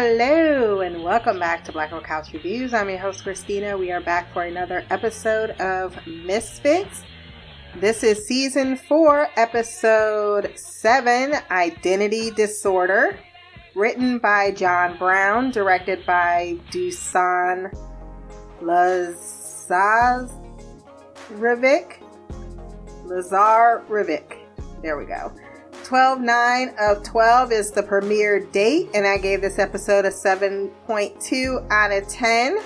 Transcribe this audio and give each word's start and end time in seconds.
Hello 0.00 0.80
and 0.82 1.02
welcome 1.02 1.40
back 1.40 1.64
to 1.64 1.72
Black 1.72 1.90
Girl 1.90 2.00
Couch 2.00 2.32
Reviews. 2.32 2.72
I'm 2.72 2.88
your 2.88 3.00
host 3.00 3.24
Christina. 3.24 3.76
We 3.76 3.90
are 3.90 4.00
back 4.00 4.32
for 4.32 4.44
another 4.44 4.84
episode 4.90 5.50
of 5.60 5.98
Misfits. 6.06 7.02
This 7.74 8.04
is 8.04 8.24
season 8.24 8.76
four, 8.76 9.26
episode 9.34 10.56
seven, 10.56 11.34
Identity 11.50 12.30
Disorder, 12.30 13.18
written 13.74 14.18
by 14.20 14.52
John 14.52 14.96
Brown, 14.98 15.50
directed 15.50 16.06
by 16.06 16.56
Dusan 16.70 17.76
Lazarevic. 18.62 20.30
Lazar 23.04 23.82
Rivik. 23.88 24.36
There 24.80 24.96
we 24.96 25.06
go. 25.06 25.32
12 25.88 26.20
9 26.20 26.74
of 26.78 27.02
12 27.02 27.50
is 27.50 27.70
the 27.70 27.82
premiere 27.82 28.40
date, 28.40 28.90
and 28.92 29.06
I 29.06 29.16
gave 29.16 29.40
this 29.40 29.58
episode 29.58 30.04
a 30.04 30.10
7.2 30.10 31.66
out 31.70 31.90
of 31.90 32.06
10. 32.06 32.58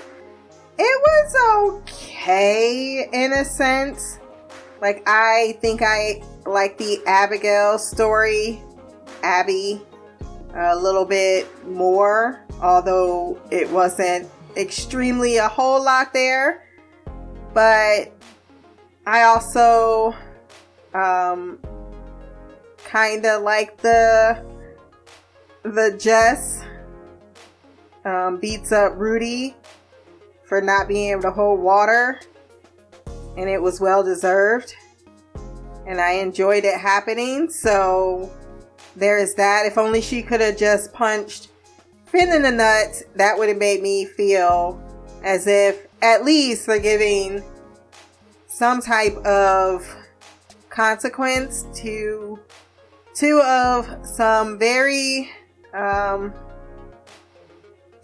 It 0.76 1.36
was 1.36 1.82
okay 1.84 3.08
in 3.12 3.32
a 3.32 3.44
sense. 3.44 4.18
Like, 4.80 5.04
I 5.06 5.56
think 5.60 5.82
I 5.84 6.20
like 6.46 6.78
the 6.78 7.00
Abigail 7.06 7.78
story, 7.78 8.60
Abby, 9.22 9.80
a 10.56 10.74
little 10.74 11.04
bit 11.04 11.46
more, 11.64 12.44
although 12.60 13.40
it 13.52 13.70
wasn't 13.70 14.28
extremely 14.56 15.36
a 15.36 15.46
whole 15.46 15.80
lot 15.80 16.12
there. 16.12 16.66
But 17.54 18.10
I 19.06 19.22
also 19.22 20.12
um, 20.92 21.60
kind 22.92 23.24
of 23.24 23.42
like 23.42 23.78
the 23.78 24.38
the 25.62 25.96
Jess 25.98 26.62
um, 28.04 28.38
beats 28.38 28.70
up 28.70 28.92
Rudy 28.96 29.56
for 30.44 30.60
not 30.60 30.88
being 30.88 31.12
able 31.12 31.22
to 31.22 31.30
hold 31.30 31.60
water, 31.60 32.20
and 33.38 33.48
it 33.48 33.62
was 33.62 33.80
well 33.80 34.02
deserved. 34.02 34.74
And 35.86 36.00
I 36.00 36.12
enjoyed 36.12 36.64
it 36.64 36.78
happening. 36.78 37.48
So 37.50 38.30
there 38.94 39.18
is 39.18 39.34
that. 39.36 39.64
If 39.64 39.78
only 39.78 40.00
she 40.02 40.22
could 40.22 40.40
have 40.40 40.58
just 40.58 40.92
punched 40.92 41.48
Finn 42.06 42.30
in 42.30 42.42
the 42.42 42.50
nuts, 42.50 43.02
that 43.16 43.38
would 43.38 43.48
have 43.48 43.58
made 43.58 43.82
me 43.82 44.04
feel 44.04 44.80
as 45.24 45.46
if 45.46 45.86
at 46.02 46.24
least 46.24 46.66
they're 46.66 46.78
giving 46.78 47.42
some 48.46 48.82
type 48.82 49.16
of 49.24 49.86
consequence 50.68 51.64
to 51.76 52.38
two 53.14 53.40
of 53.42 53.88
some 54.06 54.58
very 54.58 55.30
um, 55.74 56.32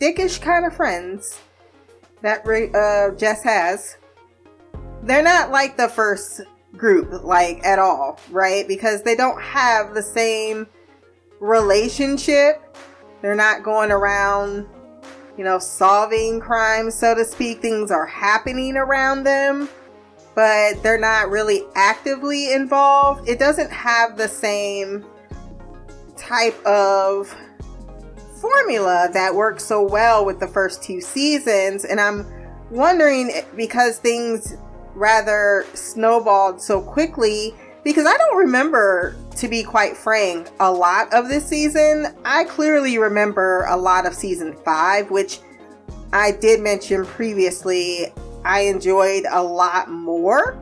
dickish 0.00 0.40
kind 0.40 0.66
of 0.66 0.74
friends 0.74 1.40
that 2.22 2.46
uh, 2.46 3.14
Jess 3.16 3.42
has. 3.42 3.96
They're 5.02 5.22
not 5.22 5.50
like 5.50 5.76
the 5.76 5.88
first 5.88 6.42
group, 6.76 7.24
like 7.24 7.64
at 7.64 7.78
all, 7.78 8.18
right? 8.30 8.66
Because 8.66 9.02
they 9.02 9.14
don't 9.14 9.40
have 9.40 9.94
the 9.94 10.02
same 10.02 10.66
relationship. 11.40 12.76
They're 13.22 13.34
not 13.34 13.62
going 13.62 13.90
around, 13.90 14.66
you 15.36 15.44
know, 15.44 15.58
solving 15.58 16.40
crimes, 16.40 16.94
so 16.94 17.14
to 17.14 17.24
speak. 17.24 17.62
Things 17.62 17.90
are 17.90 18.06
happening 18.06 18.76
around 18.76 19.24
them 19.24 19.68
but 20.38 20.80
they're 20.84 21.00
not 21.00 21.30
really 21.30 21.64
actively 21.74 22.52
involved. 22.52 23.28
It 23.28 23.40
doesn't 23.40 23.72
have 23.72 24.16
the 24.16 24.28
same 24.28 25.04
type 26.16 26.64
of 26.64 27.36
formula 28.40 29.08
that 29.14 29.34
works 29.34 29.64
so 29.64 29.82
well 29.82 30.24
with 30.24 30.38
the 30.38 30.46
first 30.46 30.80
two 30.80 31.00
seasons. 31.00 31.84
And 31.84 32.00
I'm 32.00 32.24
wondering 32.70 33.32
because 33.56 33.98
things 33.98 34.54
rather 34.94 35.66
snowballed 35.74 36.62
so 36.62 36.82
quickly 36.82 37.52
because 37.82 38.06
I 38.06 38.16
don't 38.16 38.36
remember, 38.36 39.16
to 39.38 39.48
be 39.48 39.64
quite 39.64 39.96
frank, 39.96 40.50
a 40.60 40.70
lot 40.70 41.12
of 41.12 41.28
this 41.28 41.48
season. 41.48 42.14
I 42.24 42.44
clearly 42.44 42.96
remember 42.96 43.64
a 43.68 43.76
lot 43.76 44.06
of 44.06 44.14
season 44.14 44.56
five, 44.64 45.10
which 45.10 45.40
I 46.12 46.30
did 46.30 46.60
mention 46.60 47.04
previously. 47.06 48.12
I 48.44 48.62
enjoyed 48.62 49.24
a 49.30 49.42
lot 49.42 49.90
more. 49.90 50.58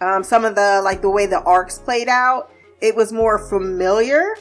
Um, 0.00 0.22
some 0.22 0.44
of 0.44 0.54
the 0.54 0.80
like 0.84 1.02
the 1.02 1.10
way 1.10 1.26
the 1.26 1.40
arcs 1.42 1.78
played 1.78 2.08
out, 2.08 2.50
it 2.80 2.94
was 2.94 3.12
more 3.12 3.38
familiar. 3.38 4.36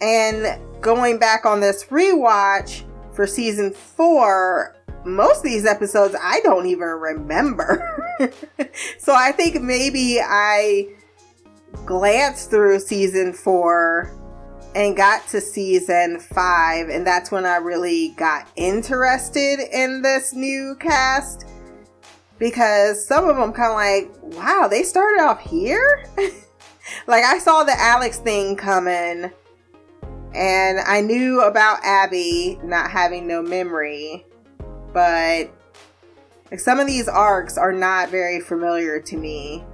And 0.00 0.60
going 0.80 1.18
back 1.18 1.44
on 1.44 1.60
this 1.60 1.84
rewatch 1.84 2.84
for 3.12 3.26
season 3.26 3.72
four, 3.72 4.76
most 5.04 5.38
of 5.38 5.44
these 5.44 5.66
episodes 5.66 6.14
I 6.20 6.40
don't 6.40 6.66
even 6.66 6.88
remember. 6.88 8.16
so 8.98 9.14
I 9.14 9.32
think 9.32 9.60
maybe 9.60 10.20
I 10.20 10.88
glanced 11.84 12.50
through 12.50 12.80
season 12.80 13.32
four 13.32 14.12
and 14.78 14.96
got 14.96 15.26
to 15.26 15.40
season 15.40 16.20
five, 16.20 16.88
and 16.88 17.04
that's 17.04 17.32
when 17.32 17.44
I 17.44 17.56
really 17.56 18.10
got 18.10 18.48
interested 18.54 19.58
in 19.72 20.02
this 20.02 20.32
new 20.32 20.76
cast 20.78 21.46
because 22.38 23.04
some 23.04 23.28
of 23.28 23.34
them 23.36 23.52
kind 23.52 23.72
of 23.72 23.74
like, 23.74 24.36
wow, 24.36 24.68
they 24.70 24.84
started 24.84 25.20
off 25.20 25.40
here. 25.40 26.04
like 27.08 27.24
I 27.24 27.40
saw 27.40 27.64
the 27.64 27.74
Alex 27.76 28.18
thing 28.18 28.54
coming, 28.54 29.32
and 30.32 30.78
I 30.86 31.00
knew 31.00 31.40
about 31.40 31.80
Abby 31.82 32.60
not 32.62 32.88
having 32.88 33.26
no 33.26 33.42
memory, 33.42 34.24
but 34.92 35.50
like 36.52 36.60
some 36.60 36.78
of 36.78 36.86
these 36.86 37.08
arcs 37.08 37.58
are 37.58 37.72
not 37.72 38.10
very 38.10 38.38
familiar 38.40 39.00
to 39.00 39.16
me 39.16 39.64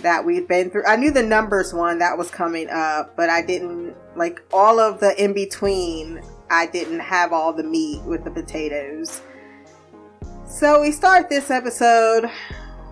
that 0.00 0.24
we've 0.24 0.48
been 0.48 0.70
through. 0.70 0.86
I 0.86 0.96
knew 0.96 1.10
the 1.10 1.22
numbers 1.22 1.74
one 1.74 1.98
that 1.98 2.16
was 2.16 2.30
coming 2.30 2.70
up, 2.70 3.16
but 3.16 3.28
I 3.28 3.42
didn't 3.42 3.94
like 4.20 4.42
all 4.52 4.78
of 4.78 5.00
the 5.00 5.20
in 5.22 5.32
between. 5.32 6.20
I 6.50 6.66
didn't 6.66 7.00
have 7.00 7.32
all 7.32 7.54
the 7.54 7.62
meat 7.62 8.02
with 8.02 8.22
the 8.22 8.30
potatoes. 8.30 9.22
So 10.46 10.82
we 10.82 10.92
start 10.92 11.30
this 11.30 11.50
episode 11.50 12.30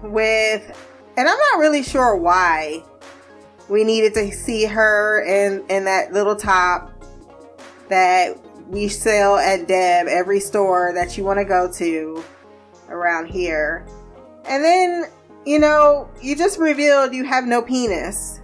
with, 0.03 0.89
and 1.17 1.29
I'm 1.29 1.39
not 1.39 1.59
really 1.59 1.83
sure 1.83 2.17
why 2.17 2.83
we 3.69 3.85
needed 3.85 4.15
to 4.15 4.33
see 4.33 4.65
her 4.65 5.23
in 5.23 5.67
in 5.69 5.85
that 5.85 6.15
little 6.15 6.35
top 6.35 6.93
that 7.89 8.39
we 8.69 8.89
sell 8.89 9.37
at 9.37 9.69
Deb 9.69 10.07
every 10.07 10.41
store 10.41 10.93
that 10.95 11.19
you 11.19 11.25
want 11.25 11.41
to 11.41 11.45
go 11.45 11.71
to 11.73 12.25
around 12.89 13.27
here. 13.27 13.87
And 14.47 14.65
then 14.65 15.05
you 15.45 15.59
know, 15.59 16.09
you 16.23 16.37
just 16.37 16.59
revealed 16.59 17.13
you 17.13 17.25
have 17.25 17.45
no 17.45 17.61
penis. 17.61 18.38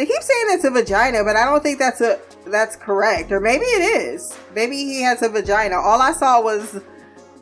They 0.00 0.06
keep 0.06 0.22
saying 0.22 0.46
it's 0.46 0.64
a 0.64 0.70
vagina, 0.70 1.22
but 1.24 1.36
I 1.36 1.44
don't 1.44 1.62
think 1.62 1.78
that's 1.78 2.00
a 2.00 2.18
that's 2.46 2.74
correct. 2.74 3.30
Or 3.32 3.38
maybe 3.38 3.66
it 3.66 3.82
is. 3.82 4.34
Maybe 4.54 4.76
he 4.76 5.02
has 5.02 5.20
a 5.20 5.28
vagina. 5.28 5.76
All 5.76 6.00
I 6.00 6.12
saw 6.12 6.40
was 6.40 6.80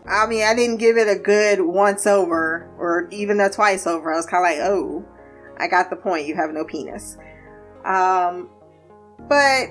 I 0.09 0.27
mean, 0.27 0.43
I 0.43 0.57
didn't 0.57 0.79
give 0.79 0.97
it 0.97 1.07
a 1.07 1.17
good 1.17 1.61
once 1.61 2.05
over 2.05 2.69
or 2.77 3.09
even 3.13 3.39
a 3.39 3.49
twice 3.49 3.87
over. 3.87 4.13
I 4.13 4.17
was 4.17 4.27
kind 4.27 4.45
of 4.45 4.51
like, 4.51 4.69
"Oh, 4.69 5.05
I 5.59 5.69
got 5.69 5.89
the 5.89 5.95
point. 5.95 6.27
You 6.27 6.35
have 6.35 6.51
no 6.51 6.65
penis." 6.65 7.17
Um 7.85 8.51
but 9.29 9.69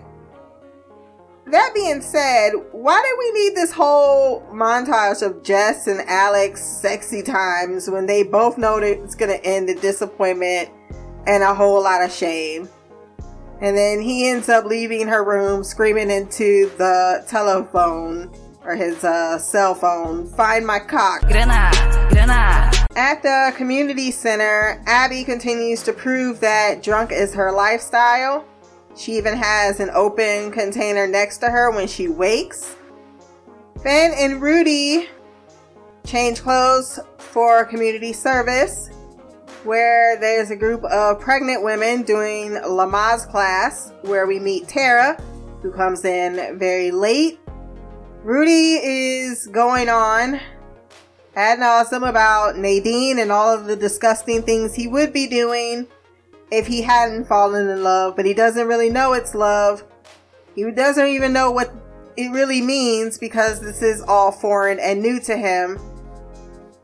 that 1.48 1.72
being 1.76 2.00
said, 2.00 2.52
why 2.72 3.02
did 3.02 3.20
we 3.20 3.44
need 3.44 3.54
this 3.54 3.74
whole 3.74 4.44
montage 4.44 5.22
of 5.22 5.44
Jess 5.44 5.88
and 5.88 6.00
Alex 6.08 6.64
sexy 6.64 7.22
times 7.22 7.90
when 7.90 8.06
they 8.06 8.24
both 8.24 8.58
know 8.58 8.80
that 8.80 9.04
it's 9.04 9.16
going 9.16 9.32
to 9.32 9.46
end 9.46 9.70
in 9.70 9.78
disappointment 9.80 10.70
and 11.26 11.44
a 11.44 11.54
whole 11.54 11.84
lot 11.84 12.02
of 12.02 12.14
shame? 12.14 12.70
And 13.62 13.78
then 13.78 14.02
he 14.02 14.30
ends 14.30 14.50
up 14.50 14.66
leaving 14.66 15.08
her 15.08 15.24
room 15.24 15.64
screaming 15.64 16.12
into 16.12 16.72
the 16.78 17.26
telephone 17.28 18.32
or 18.64 18.76
his 18.76 19.04
uh, 19.04 19.40
cell 19.40 19.74
phone, 19.74 20.28
Find 20.28 20.66
my 20.66 20.80
cock. 20.80 21.22
Grana, 21.22 21.72
grana. 22.10 22.72
At 22.96 23.22
the 23.22 23.54
community 23.56 24.12
center, 24.12 24.82
Abby 24.86 25.24
continues 25.24 25.84
to 25.84 25.94
prove 25.94 26.40
that 26.42 26.84
drunk 26.84 27.12
is 27.12 27.34
her 27.34 27.52
lifestyle 27.52 28.46
she 28.98 29.14
even 29.14 29.38
has 29.38 29.80
an 29.80 29.92
open 29.92 30.52
container 30.52 31.08
next 31.08 31.38
to 31.40 31.50
her 31.50 31.70
when 31.72 31.88
she 31.88 32.08
wakes. 32.08 32.76
Finn 33.84 34.12
and 34.18 34.42
Rudy 34.42 35.08
change 36.06 36.42
clothes 36.42 37.00
for 37.20 37.64
community 37.66 38.12
service, 38.12 38.90
where 39.64 40.20
there's 40.20 40.52
a 40.52 40.56
group 40.56 40.84
of 40.86 41.20
pregnant 41.20 41.64
women 41.64 42.04
doing 42.04 42.52
Lamaze 42.52 43.30
class, 43.30 43.92
where 44.04 44.28
we 44.28 44.40
meet 44.40 44.68
Tara, 44.68 45.22
who 45.62 45.72
comes 45.72 46.06
in 46.06 46.58
very 46.58 46.92
late. 46.92 47.40
Rudy 48.24 48.76
is 48.84 49.48
going 49.48 49.90
on 49.90 50.40
ad 51.36 51.60
nauseum 51.60 52.08
about 52.08 52.58
Nadine 52.58 53.20
and 53.20 53.32
all 53.32 53.54
of 53.54 53.66
the 53.66 53.76
disgusting 53.76 54.42
things 54.42 54.74
he 54.74 54.88
would 54.88 55.14
be 55.14 55.28
doing 55.28 55.88
if 56.52 56.66
he 56.66 56.82
hadn't 56.82 57.26
fallen 57.26 57.70
in 57.70 57.84
love, 57.84 58.16
but 58.16 58.26
he 58.26 58.34
doesn't 58.34 58.68
really 58.68 58.90
know 58.90 59.14
it's 59.14 59.36
love. 59.36 59.84
He 60.56 60.70
doesn't 60.72 61.08
even 61.08 61.34
know 61.34 61.52
what 61.52 61.72
it 62.16 62.32
really 62.32 62.62
means 62.62 63.18
because 63.18 63.60
this 63.60 63.82
is 63.82 64.02
all 64.02 64.32
foreign 64.32 64.80
and 64.80 65.02
new 65.02 65.20
to 65.22 65.38
him. 65.38 65.80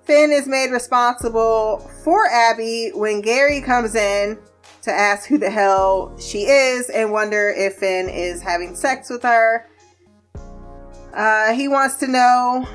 Finn 0.03 0.31
is 0.31 0.47
made 0.47 0.71
responsible 0.71 1.79
for 2.03 2.27
Abby 2.27 2.91
when 2.93 3.21
Gary 3.21 3.61
comes 3.61 3.95
in 3.95 4.37
to 4.81 4.91
ask 4.91 5.27
who 5.27 5.37
the 5.37 5.49
hell 5.49 6.13
she 6.19 6.43
is 6.43 6.89
and 6.89 7.11
wonder 7.11 7.49
if 7.49 7.75
Finn 7.75 8.09
is 8.09 8.41
having 8.41 8.75
sex 8.75 9.09
with 9.09 9.23
her. 9.23 9.69
Uh, 11.13 11.53
he 11.53 11.67
wants 11.67 11.95
to 11.97 12.07
know 12.07 12.67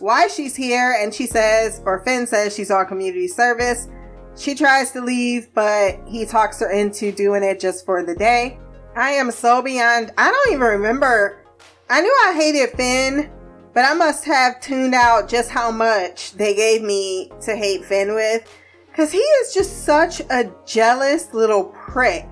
why 0.00 0.26
she's 0.26 0.56
here, 0.56 0.96
and 1.00 1.14
she 1.14 1.26
says, 1.26 1.80
or 1.84 2.02
Finn 2.04 2.26
says, 2.26 2.56
she's 2.56 2.72
on 2.72 2.86
community 2.86 3.28
service. 3.28 3.88
She 4.36 4.54
tries 4.54 4.90
to 4.92 5.00
leave, 5.00 5.52
but 5.54 6.00
he 6.08 6.26
talks 6.26 6.58
her 6.58 6.70
into 6.72 7.12
doing 7.12 7.44
it 7.44 7.60
just 7.60 7.86
for 7.86 8.02
the 8.02 8.16
day. 8.16 8.58
I 8.96 9.10
am 9.12 9.30
so 9.30 9.62
beyond, 9.62 10.12
I 10.18 10.30
don't 10.30 10.54
even 10.54 10.66
remember. 10.66 11.44
I 11.88 12.00
knew 12.00 12.16
I 12.26 12.34
hated 12.34 12.70
Finn, 12.70 13.30
but 13.74 13.84
I 13.84 13.94
must 13.94 14.24
have 14.24 14.60
tuned 14.60 14.94
out 14.94 15.28
just 15.28 15.50
how 15.50 15.70
much 15.70 16.32
they 16.32 16.54
gave 16.54 16.82
me 16.82 17.30
to 17.42 17.56
hate 17.56 17.84
Finn 17.84 18.14
with. 18.14 18.48
Because 18.88 19.10
he 19.10 19.18
is 19.18 19.54
just 19.54 19.84
such 19.84 20.20
a 20.20 20.52
jealous 20.66 21.32
little 21.32 21.64
prick. 21.64 22.28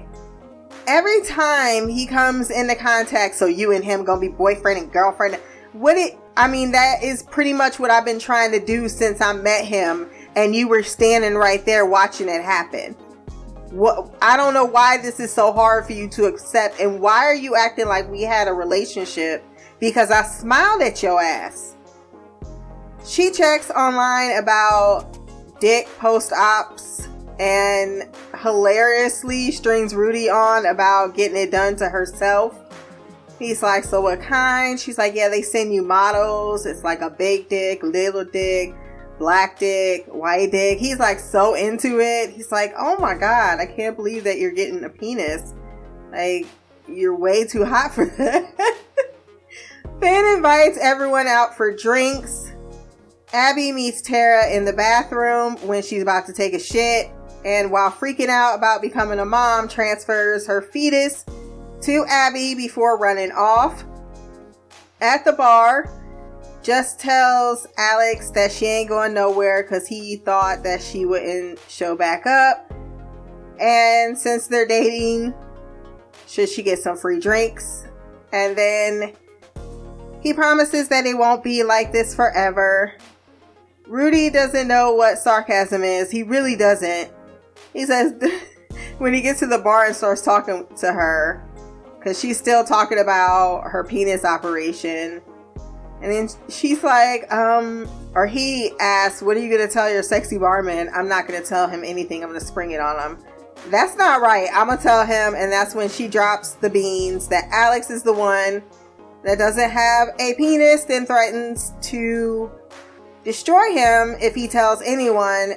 Every 0.86 1.22
time 1.22 1.88
he 1.88 2.06
comes 2.06 2.50
into 2.50 2.74
contact, 2.74 3.34
so 3.34 3.46
you 3.46 3.72
and 3.72 3.84
him 3.84 4.04
gonna 4.04 4.20
be 4.20 4.28
boyfriend 4.28 4.78
and 4.78 4.92
girlfriend. 4.92 5.36
What 5.72 5.96
it 5.96 6.18
I 6.36 6.48
mean, 6.48 6.72
that 6.72 7.02
is 7.02 7.22
pretty 7.22 7.52
much 7.52 7.78
what 7.78 7.90
I've 7.90 8.04
been 8.04 8.18
trying 8.18 8.52
to 8.52 8.64
do 8.64 8.88
since 8.88 9.20
I 9.20 9.32
met 9.32 9.64
him, 9.64 10.08
and 10.36 10.54
you 10.54 10.68
were 10.68 10.82
standing 10.82 11.34
right 11.34 11.64
there 11.66 11.84
watching 11.86 12.28
it 12.28 12.42
happen. 12.42 12.94
What 13.70 14.14
I 14.22 14.36
don't 14.36 14.54
know 14.54 14.64
why 14.64 14.96
this 14.98 15.20
is 15.20 15.32
so 15.32 15.52
hard 15.52 15.86
for 15.86 15.92
you 15.92 16.08
to 16.10 16.24
accept, 16.24 16.80
and 16.80 17.00
why 17.00 17.24
are 17.26 17.34
you 17.34 17.56
acting 17.56 17.86
like 17.86 18.10
we 18.10 18.22
had 18.22 18.48
a 18.48 18.52
relationship? 18.52 19.44
Because 19.80 20.10
I 20.10 20.22
smiled 20.22 20.82
at 20.82 21.02
your 21.02 21.20
ass. 21.20 21.74
She 23.04 23.32
checks 23.32 23.70
online 23.70 24.36
about 24.36 25.18
Dick 25.60 25.88
post 25.98 26.32
ops 26.32 27.08
and 27.38 28.08
hilariously 28.38 29.50
strings 29.50 29.94
Rudy 29.94 30.28
on 30.28 30.66
about 30.66 31.14
getting 31.14 31.38
it 31.38 31.50
done 31.50 31.76
to 31.76 31.88
herself. 31.88 32.58
He's 33.38 33.62
like, 33.62 33.84
So 33.84 34.02
what 34.02 34.20
kind? 34.20 34.78
She's 34.78 34.98
like, 34.98 35.14
Yeah, 35.14 35.30
they 35.30 35.42
send 35.42 35.72
you 35.72 35.82
models. 35.82 36.66
It's 36.66 36.84
like 36.84 37.00
a 37.00 37.08
big 37.08 37.48
dick, 37.48 37.82
little 37.82 38.26
dick, 38.26 38.74
black 39.18 39.58
dick, 39.58 40.06
white 40.06 40.50
dick. 40.50 40.78
He's 40.78 40.98
like 40.98 41.18
so 41.18 41.54
into 41.54 42.00
it. 42.00 42.30
He's 42.30 42.52
like, 42.52 42.74
Oh 42.78 42.98
my 42.98 43.14
God, 43.14 43.58
I 43.58 43.66
can't 43.66 43.96
believe 43.96 44.24
that 44.24 44.38
you're 44.38 44.52
getting 44.52 44.84
a 44.84 44.90
penis. 44.90 45.54
Like, 46.12 46.46
you're 46.86 47.16
way 47.16 47.46
too 47.46 47.64
hot 47.64 47.94
for 47.94 48.04
that. 48.04 48.76
Finn 50.00 50.24
invites 50.34 50.78
everyone 50.80 51.26
out 51.26 51.54
for 51.54 51.76
drinks. 51.76 52.52
Abby 53.34 53.70
meets 53.70 54.00
Tara 54.00 54.50
in 54.50 54.64
the 54.64 54.72
bathroom 54.72 55.56
when 55.66 55.82
she's 55.82 56.00
about 56.02 56.24
to 56.26 56.32
take 56.32 56.54
a 56.54 56.58
shit, 56.58 57.10
and 57.44 57.70
while 57.70 57.90
freaking 57.90 58.28
out 58.28 58.54
about 58.54 58.80
becoming 58.80 59.18
a 59.18 59.26
mom, 59.26 59.68
transfers 59.68 60.46
her 60.46 60.62
fetus 60.62 61.26
to 61.82 62.04
Abby 62.08 62.54
before 62.54 62.98
running 62.98 63.30
off. 63.32 63.84
At 65.02 65.26
the 65.26 65.32
bar, 65.32 65.90
Jess 66.62 66.96
tells 66.96 67.66
Alex 67.76 68.30
that 68.30 68.52
she 68.52 68.66
ain't 68.66 68.88
going 68.88 69.12
nowhere 69.12 69.62
because 69.62 69.86
he 69.86 70.16
thought 70.16 70.62
that 70.62 70.82
she 70.82 71.04
wouldn't 71.04 71.58
show 71.68 71.94
back 71.94 72.26
up. 72.26 72.72
And 73.60 74.16
since 74.16 74.46
they're 74.46 74.66
dating, 74.66 75.34
should 76.26 76.48
she 76.48 76.62
get 76.62 76.78
some 76.78 76.96
free 76.96 77.20
drinks? 77.20 77.84
And 78.32 78.56
then 78.56 79.14
he 80.20 80.34
promises 80.34 80.88
that 80.88 81.06
it 81.06 81.14
won't 81.14 81.42
be 81.42 81.62
like 81.62 81.92
this 81.92 82.14
forever. 82.14 82.92
Rudy 83.86 84.30
doesn't 84.30 84.68
know 84.68 84.94
what 84.94 85.18
sarcasm 85.18 85.82
is. 85.82 86.10
He 86.10 86.22
really 86.22 86.56
doesn't. 86.56 87.10
He 87.72 87.86
says 87.86 88.14
when 88.98 89.14
he 89.14 89.20
gets 89.20 89.40
to 89.40 89.46
the 89.46 89.58
bar 89.58 89.86
and 89.86 89.96
starts 89.96 90.22
talking 90.22 90.66
to 90.78 90.92
her, 90.92 91.44
because 91.98 92.18
she's 92.18 92.38
still 92.38 92.64
talking 92.64 92.98
about 92.98 93.62
her 93.64 93.84
penis 93.84 94.24
operation. 94.24 95.20
And 96.02 96.10
then 96.10 96.28
she's 96.48 96.82
like, 96.82 97.30
um, 97.32 97.86
or 98.14 98.26
he 98.26 98.72
asks, 98.80 99.20
What 99.20 99.36
are 99.36 99.40
you 99.40 99.54
going 99.54 99.66
to 99.66 99.72
tell 99.72 99.90
your 99.90 100.02
sexy 100.02 100.38
barman? 100.38 100.88
I'm 100.94 101.08
not 101.08 101.28
going 101.28 101.40
to 101.40 101.46
tell 101.46 101.68
him 101.68 101.82
anything. 101.84 102.22
I'm 102.22 102.30
going 102.30 102.40
to 102.40 102.46
spring 102.46 102.70
it 102.70 102.80
on 102.80 102.98
him. 102.98 103.18
That's 103.68 103.96
not 103.96 104.22
right. 104.22 104.48
I'm 104.54 104.68
going 104.68 104.78
to 104.78 104.82
tell 104.82 105.04
him. 105.04 105.34
And 105.34 105.52
that's 105.52 105.74
when 105.74 105.90
she 105.90 106.08
drops 106.08 106.54
the 106.54 106.70
beans 106.70 107.28
that 107.28 107.48
Alex 107.50 107.90
is 107.90 108.02
the 108.02 108.14
one 108.14 108.62
that 109.24 109.38
doesn't 109.38 109.70
have 109.70 110.08
a 110.18 110.34
penis, 110.34 110.84
then 110.84 111.06
threatens 111.06 111.72
to 111.82 112.50
destroy 113.24 113.72
him 113.72 114.16
if 114.20 114.34
he 114.34 114.48
tells 114.48 114.80
anyone, 114.82 115.54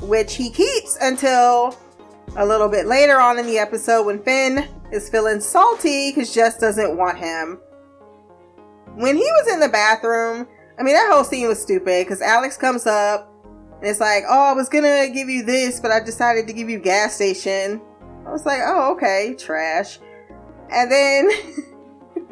which 0.00 0.34
he 0.34 0.50
keeps 0.50 0.98
until 1.00 1.76
a 2.36 2.44
little 2.44 2.68
bit 2.68 2.86
later 2.86 3.18
on 3.18 3.38
in 3.38 3.46
the 3.46 3.58
episode 3.58 4.04
when 4.04 4.22
Finn 4.22 4.68
is 4.92 5.08
feeling 5.08 5.40
salty 5.40 6.10
because 6.10 6.34
Jess 6.34 6.58
doesn't 6.58 6.96
want 6.96 7.18
him. 7.18 7.60
When 8.94 9.16
he 9.16 9.22
was 9.22 9.52
in 9.52 9.60
the 9.60 9.68
bathroom, 9.68 10.48
I 10.78 10.82
mean, 10.82 10.94
that 10.94 11.10
whole 11.10 11.24
scene 11.24 11.48
was 11.48 11.60
stupid 11.60 12.06
because 12.06 12.20
Alex 12.20 12.56
comes 12.56 12.86
up 12.86 13.32
and 13.80 13.88
it's 13.88 14.00
like, 14.00 14.24
oh, 14.28 14.50
I 14.50 14.52
was 14.52 14.68
gonna 14.68 15.08
give 15.08 15.28
you 15.28 15.44
this, 15.44 15.80
but 15.80 15.90
I 15.90 16.00
decided 16.00 16.46
to 16.48 16.52
give 16.52 16.68
you 16.68 16.78
gas 16.78 17.14
station. 17.14 17.80
I 18.26 18.32
was 18.32 18.44
like, 18.44 18.60
oh, 18.64 18.92
okay, 18.94 19.36
trash. 19.38 20.00
And 20.70 20.90
then. 20.90 21.30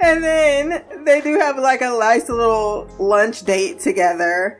and 0.00 0.22
then 0.22 0.84
they 1.04 1.20
do 1.20 1.38
have 1.38 1.58
like 1.58 1.80
a 1.80 1.88
nice 1.88 2.28
little 2.28 2.88
lunch 2.98 3.42
date 3.44 3.80
together. 3.80 4.58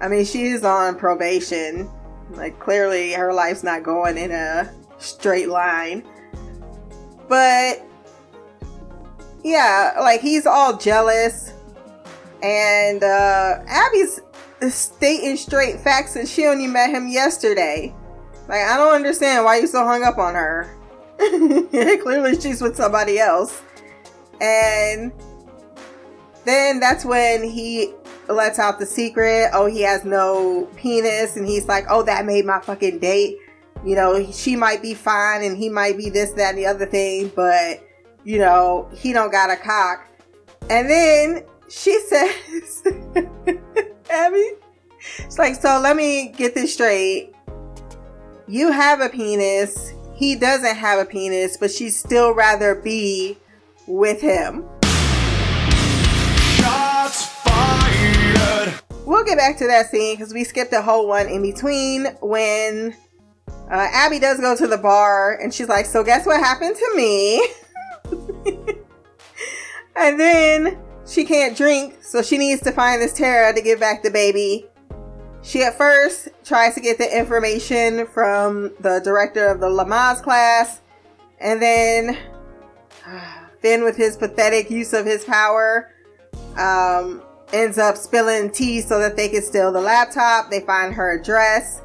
I 0.00 0.08
mean, 0.08 0.24
she's 0.24 0.64
on 0.64 0.96
probation. 0.96 1.90
Like, 2.30 2.58
clearly 2.58 3.12
her 3.12 3.32
life's 3.32 3.62
not 3.62 3.82
going 3.82 4.16
in 4.16 4.30
a 4.30 4.72
straight 4.98 5.48
line. 5.48 6.06
But 7.28 7.84
yeah, 9.44 9.94
like 10.00 10.20
he's 10.20 10.46
all 10.46 10.76
jealous. 10.76 11.52
And 12.42 13.02
uh 13.02 13.62
Abby's 13.66 14.20
stating 14.68 15.36
straight 15.36 15.80
facts 15.80 16.16
and 16.16 16.28
she 16.28 16.46
only 16.46 16.66
met 16.66 16.90
him 16.90 17.08
yesterday. 17.08 17.94
Like 18.48 18.62
I 18.62 18.76
don't 18.76 18.94
understand 18.94 19.44
why 19.44 19.58
you 19.58 19.66
so 19.66 19.84
hung 19.84 20.02
up 20.02 20.18
on 20.18 20.34
her. 20.34 20.76
Clearly 22.02 22.40
she's 22.40 22.62
with 22.62 22.76
somebody 22.76 23.18
else. 23.18 23.60
And 24.40 25.12
then 26.44 26.80
that's 26.80 27.04
when 27.04 27.42
he 27.42 27.92
lets 28.28 28.58
out 28.58 28.78
the 28.78 28.86
secret. 28.86 29.50
Oh, 29.52 29.66
he 29.66 29.82
has 29.82 30.04
no 30.04 30.66
penis. 30.76 31.36
And 31.36 31.46
he's 31.46 31.66
like, 31.66 31.84
oh, 31.90 32.02
that 32.04 32.24
made 32.24 32.46
my 32.46 32.60
fucking 32.60 33.00
date. 33.00 33.36
You 33.84 33.96
know, 33.96 34.30
she 34.30 34.56
might 34.56 34.82
be 34.82 34.94
fine 34.94 35.42
and 35.42 35.56
he 35.56 35.68
might 35.68 35.96
be 35.96 36.10
this, 36.10 36.32
that, 36.32 36.50
and 36.50 36.58
the 36.58 36.66
other 36.66 36.84
thing, 36.84 37.32
but, 37.34 37.82
you 38.24 38.38
know, 38.38 38.90
he 38.94 39.12
don't 39.12 39.32
got 39.32 39.50
a 39.50 39.56
cock. 39.56 40.06
And 40.68 40.88
then 40.88 41.44
she 41.68 41.98
says, 42.08 42.82
Abby, 44.10 44.50
it's 45.18 45.38
like, 45.38 45.54
so 45.54 45.80
let 45.82 45.96
me 45.96 46.28
get 46.28 46.54
this 46.54 46.74
straight. 46.74 47.34
You 48.46 48.70
have 48.70 49.00
a 49.00 49.08
penis. 49.08 49.94
He 50.20 50.36
doesn't 50.36 50.76
have 50.76 50.98
a 50.98 51.06
penis, 51.06 51.56
but 51.56 51.70
she'd 51.70 51.94
still 51.94 52.34
rather 52.34 52.74
be 52.74 53.38
with 53.86 54.20
him. 54.20 54.68
Shots 56.58 57.24
fired. 57.24 58.74
We'll 59.06 59.24
get 59.24 59.38
back 59.38 59.56
to 59.56 59.66
that 59.68 59.86
scene 59.86 60.16
because 60.16 60.34
we 60.34 60.44
skipped 60.44 60.74
a 60.74 60.82
whole 60.82 61.08
one 61.08 61.26
in 61.26 61.40
between 61.40 62.04
when 62.20 62.94
uh, 63.48 63.88
Abby 63.92 64.18
does 64.18 64.38
go 64.40 64.54
to 64.54 64.66
the 64.66 64.76
bar 64.76 65.38
and 65.42 65.54
she's 65.54 65.70
like, 65.70 65.86
So, 65.86 66.04
guess 66.04 66.26
what 66.26 66.38
happened 66.38 66.76
to 66.76 66.92
me? 66.94 67.48
and 69.96 70.20
then 70.20 70.78
she 71.06 71.24
can't 71.24 71.56
drink, 71.56 72.04
so 72.04 72.20
she 72.20 72.36
needs 72.36 72.60
to 72.64 72.72
find 72.72 73.00
this 73.00 73.14
Tara 73.14 73.54
to 73.54 73.62
give 73.62 73.80
back 73.80 74.02
the 74.02 74.10
baby. 74.10 74.66
She 75.42 75.62
at 75.62 75.76
first 75.76 76.28
tries 76.44 76.74
to 76.74 76.80
get 76.80 76.98
the 76.98 77.18
information 77.18 78.06
from 78.06 78.74
the 78.80 79.00
director 79.02 79.48
of 79.48 79.60
the 79.60 79.66
Lamaze 79.66 80.22
class, 80.22 80.80
and 81.40 81.60
then 81.60 82.18
Finn, 83.60 83.84
with 83.84 83.96
his 83.96 84.16
pathetic 84.16 84.70
use 84.70 84.92
of 84.92 85.06
his 85.06 85.24
power, 85.24 85.90
um, 86.58 87.22
ends 87.52 87.78
up 87.78 87.96
spilling 87.96 88.50
tea 88.50 88.80
so 88.80 88.98
that 89.00 89.16
they 89.16 89.28
can 89.28 89.42
steal 89.42 89.72
the 89.72 89.80
laptop. 89.80 90.50
They 90.50 90.60
find 90.60 90.94
her 90.94 91.18
address. 91.18 91.82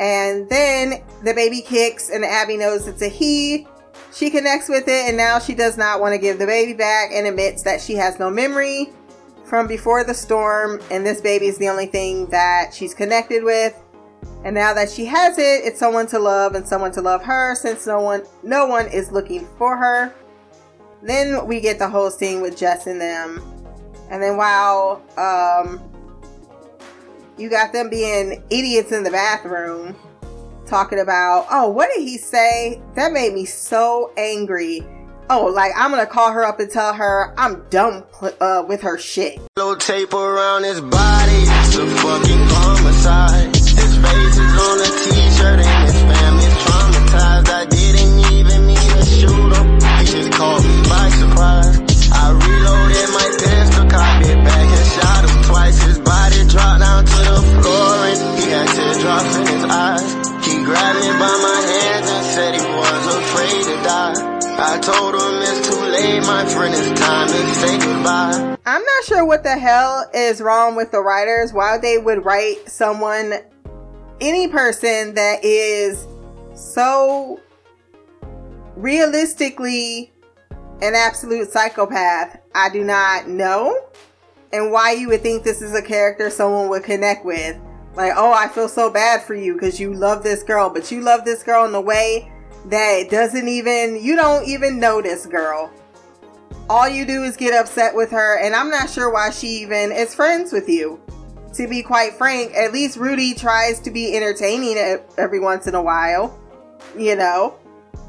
And 0.00 0.48
then 0.48 1.02
the 1.22 1.34
baby 1.34 1.60
kicks, 1.60 2.10
and 2.10 2.24
Abby 2.24 2.56
knows 2.56 2.88
it's 2.88 3.02
a 3.02 3.08
he. 3.08 3.66
She 4.12 4.30
connects 4.30 4.68
with 4.68 4.88
it, 4.88 5.08
and 5.08 5.16
now 5.16 5.38
she 5.38 5.54
does 5.54 5.78
not 5.78 6.00
want 6.00 6.12
to 6.12 6.18
give 6.18 6.38
the 6.38 6.46
baby 6.46 6.74
back 6.74 7.10
and 7.12 7.26
admits 7.26 7.62
that 7.62 7.80
she 7.80 7.94
has 7.94 8.18
no 8.18 8.30
memory 8.30 8.90
from 9.52 9.66
before 9.66 10.02
the 10.02 10.14
storm, 10.14 10.80
and 10.90 11.04
this 11.04 11.20
baby 11.20 11.46
is 11.46 11.58
the 11.58 11.68
only 11.68 11.84
thing 11.84 12.24
that 12.30 12.72
she's 12.72 12.94
connected 12.94 13.44
with. 13.44 13.78
And 14.46 14.54
now 14.54 14.72
that 14.72 14.88
she 14.88 15.04
has 15.04 15.36
it, 15.36 15.60
it's 15.62 15.78
someone 15.78 16.06
to 16.06 16.18
love 16.18 16.54
and 16.54 16.66
someone 16.66 16.90
to 16.92 17.02
love 17.02 17.22
her 17.24 17.54
since 17.54 17.86
no 17.86 18.00
one 18.00 18.22
no 18.42 18.64
one 18.64 18.88
is 18.88 19.12
looking 19.12 19.46
for 19.58 19.76
her. 19.76 20.14
Then 21.02 21.46
we 21.46 21.60
get 21.60 21.78
the 21.78 21.86
whole 21.86 22.10
scene 22.10 22.40
with 22.40 22.56
Jess 22.56 22.86
and 22.86 22.98
them. 22.98 23.42
And 24.08 24.22
then 24.22 24.38
while 24.38 25.02
um, 25.18 25.82
you 27.36 27.50
got 27.50 27.74
them 27.74 27.90
being 27.90 28.42
idiots 28.48 28.90
in 28.90 29.04
the 29.04 29.10
bathroom, 29.10 29.94
talking 30.64 31.00
about, 31.00 31.46
oh, 31.50 31.68
what 31.68 31.90
did 31.94 32.02
he 32.02 32.16
say? 32.16 32.80
That 32.94 33.12
made 33.12 33.34
me 33.34 33.44
so 33.44 34.14
angry. 34.16 34.82
Oh, 35.30 35.46
like 35.46 35.72
I'm 35.76 35.90
gonna 35.90 36.06
call 36.06 36.32
her 36.32 36.44
up 36.44 36.60
and 36.60 36.70
tell 36.70 36.94
her 36.94 37.32
I'm 37.38 37.64
done 37.70 38.04
uh, 38.40 38.64
with 38.68 38.82
her 38.82 38.98
shit. 38.98 39.40
Little 39.56 39.76
tape 39.76 40.12
around 40.12 40.64
his 40.64 40.80
body, 40.80 41.44
fucking 42.02 42.44
homicide. 42.48 43.56
His 43.56 43.96
face 43.96 44.36
is 44.36 44.60
on 44.60 44.80
a 44.80 44.84
t-shirt 44.84 45.11
friend, 66.46 66.74
it's 66.74 67.00
time 67.00 67.28
to 67.28 67.54
say 67.54 67.78
goodbye. 67.78 68.56
I'm 68.66 68.82
not 68.82 69.04
sure 69.04 69.24
what 69.24 69.42
the 69.42 69.56
hell 69.56 70.08
is 70.14 70.40
wrong 70.40 70.76
with 70.76 70.92
the 70.92 71.00
writers, 71.00 71.52
why 71.52 71.78
they 71.78 71.98
would 71.98 72.24
write 72.24 72.68
someone, 72.68 73.34
any 74.20 74.48
person 74.48 75.14
that 75.14 75.44
is 75.44 76.06
so 76.54 77.40
realistically 78.76 80.12
an 80.80 80.94
absolute 80.94 81.50
psychopath. 81.50 82.40
I 82.54 82.68
do 82.70 82.84
not 82.84 83.28
know. 83.28 83.88
And 84.52 84.70
why 84.70 84.92
you 84.92 85.08
would 85.08 85.22
think 85.22 85.44
this 85.44 85.62
is 85.62 85.74
a 85.74 85.82
character 85.82 86.28
someone 86.28 86.68
would 86.68 86.84
connect 86.84 87.24
with. 87.24 87.56
Like, 87.94 88.12
oh, 88.16 88.32
I 88.32 88.48
feel 88.48 88.68
so 88.68 88.90
bad 88.90 89.22
for 89.22 89.34
you 89.34 89.54
because 89.54 89.80
you 89.80 89.94
love 89.94 90.22
this 90.22 90.42
girl, 90.42 90.70
but 90.70 90.90
you 90.90 91.00
love 91.00 91.24
this 91.24 91.42
girl 91.42 91.64
in 91.64 91.72
the 91.72 91.80
way 91.80 92.30
that 92.66 93.10
doesn't 93.10 93.48
even, 93.48 94.02
you 94.02 94.16
don't 94.16 94.46
even 94.46 94.78
know 94.78 95.02
this 95.02 95.26
girl. 95.26 95.70
All 96.70 96.88
you 96.88 97.04
do 97.04 97.24
is 97.24 97.36
get 97.36 97.52
upset 97.54 97.94
with 97.94 98.10
her, 98.10 98.38
and 98.38 98.54
I'm 98.54 98.70
not 98.70 98.88
sure 98.88 99.12
why 99.12 99.30
she 99.30 99.48
even 99.62 99.92
is 99.92 100.14
friends 100.14 100.52
with 100.52 100.68
you. 100.68 101.00
To 101.54 101.68
be 101.68 101.82
quite 101.82 102.14
frank, 102.14 102.54
at 102.54 102.72
least 102.72 102.96
Rudy 102.96 103.34
tries 103.34 103.78
to 103.80 103.90
be 103.90 104.16
entertaining 104.16 104.78
every 105.18 105.40
once 105.40 105.66
in 105.66 105.74
a 105.74 105.82
while. 105.82 106.38
You 106.96 107.16
know, 107.16 107.56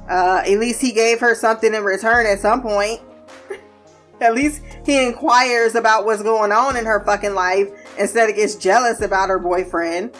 uh, 0.09 0.43
at 0.45 0.59
least 0.59 0.81
he 0.81 0.91
gave 0.91 1.19
her 1.19 1.35
something 1.35 1.73
in 1.73 1.83
return 1.83 2.25
at 2.25 2.39
some 2.39 2.61
point. 2.61 3.01
at 4.21 4.33
least 4.33 4.61
he 4.85 5.05
inquires 5.05 5.75
about 5.75 6.05
what's 6.05 6.23
going 6.23 6.51
on 6.51 6.77
in 6.77 6.85
her 6.85 7.03
fucking 7.03 7.33
life 7.33 7.67
instead 7.97 8.29
of 8.29 8.35
gets 8.35 8.55
jealous 8.55 9.01
about 9.01 9.29
her 9.29 9.39
boyfriend. 9.39 10.15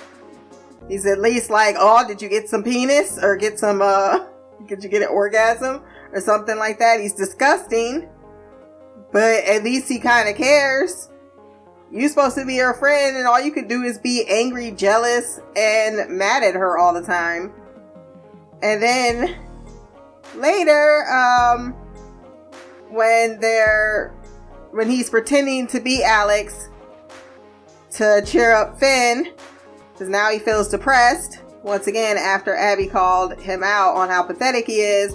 He's 0.90 1.06
at 1.06 1.20
least 1.20 1.50
like, 1.50 1.75
oh, 1.80 2.06
did 2.06 2.22
you 2.22 2.30
get 2.30 2.50
some 2.50 2.63
penis 2.63 3.18
or 3.22 3.38
get 3.38 3.58
some, 3.58 3.82
uh, 3.82 4.25
did 4.68 4.84
you 4.84 4.90
get 4.90 5.02
an 5.02 5.10
orgasm 5.10 5.82
or 6.12 6.20
something 6.20 6.58
like 6.58 6.80
that? 6.80 7.00
He's 7.00 7.13
disgusting, 7.13 8.10
but 9.13 9.46
at 9.46 9.63
least 9.63 9.88
he 9.88 10.00
kind 10.00 10.27
of 10.27 10.36
cares. 10.36 11.10
You're 11.91 12.10
supposed 12.10 12.36
to 12.38 12.46
be 12.46 12.58
her 12.58 12.74
friend, 12.74 13.15
and 13.15 13.27
all 13.27 13.39
you 13.39 13.51
could 13.51 13.67
do 13.67 13.84
is 13.84 14.00
be 14.00 14.25
angry, 14.27 14.72
jealous, 14.72 15.39
and 15.55 16.17
mad 16.17 16.43
at 16.43 16.55
her 16.55 16.77
all 16.77 16.91
the 16.91 17.03
time. 17.03 17.53
And 18.63 18.82
then 18.82 19.36
later, 20.36 21.05
um, 21.08 21.74
when 22.89 23.39
they're 23.39 24.10
when 24.72 24.89
he's 24.89 25.10
pretending 25.12 25.67
to 25.67 25.79
be 25.79 26.03
Alex 26.03 26.70
to 27.91 28.24
cheer 28.25 28.55
up 28.55 28.79
Finn, 28.79 29.32
because 29.91 30.10
now 30.10 30.32
he 30.32 30.39
feels 30.39 30.70
depressed. 30.70 31.41
Once 31.62 31.86
again, 31.86 32.17
after 32.17 32.55
Abby 32.55 32.88
called 32.88 33.39
him 33.39 33.62
out 33.63 33.96
on 33.96 34.10
how 34.10 34.24
pathetic 34.24 34.65
he 34.65 34.82
is, 34.82 35.13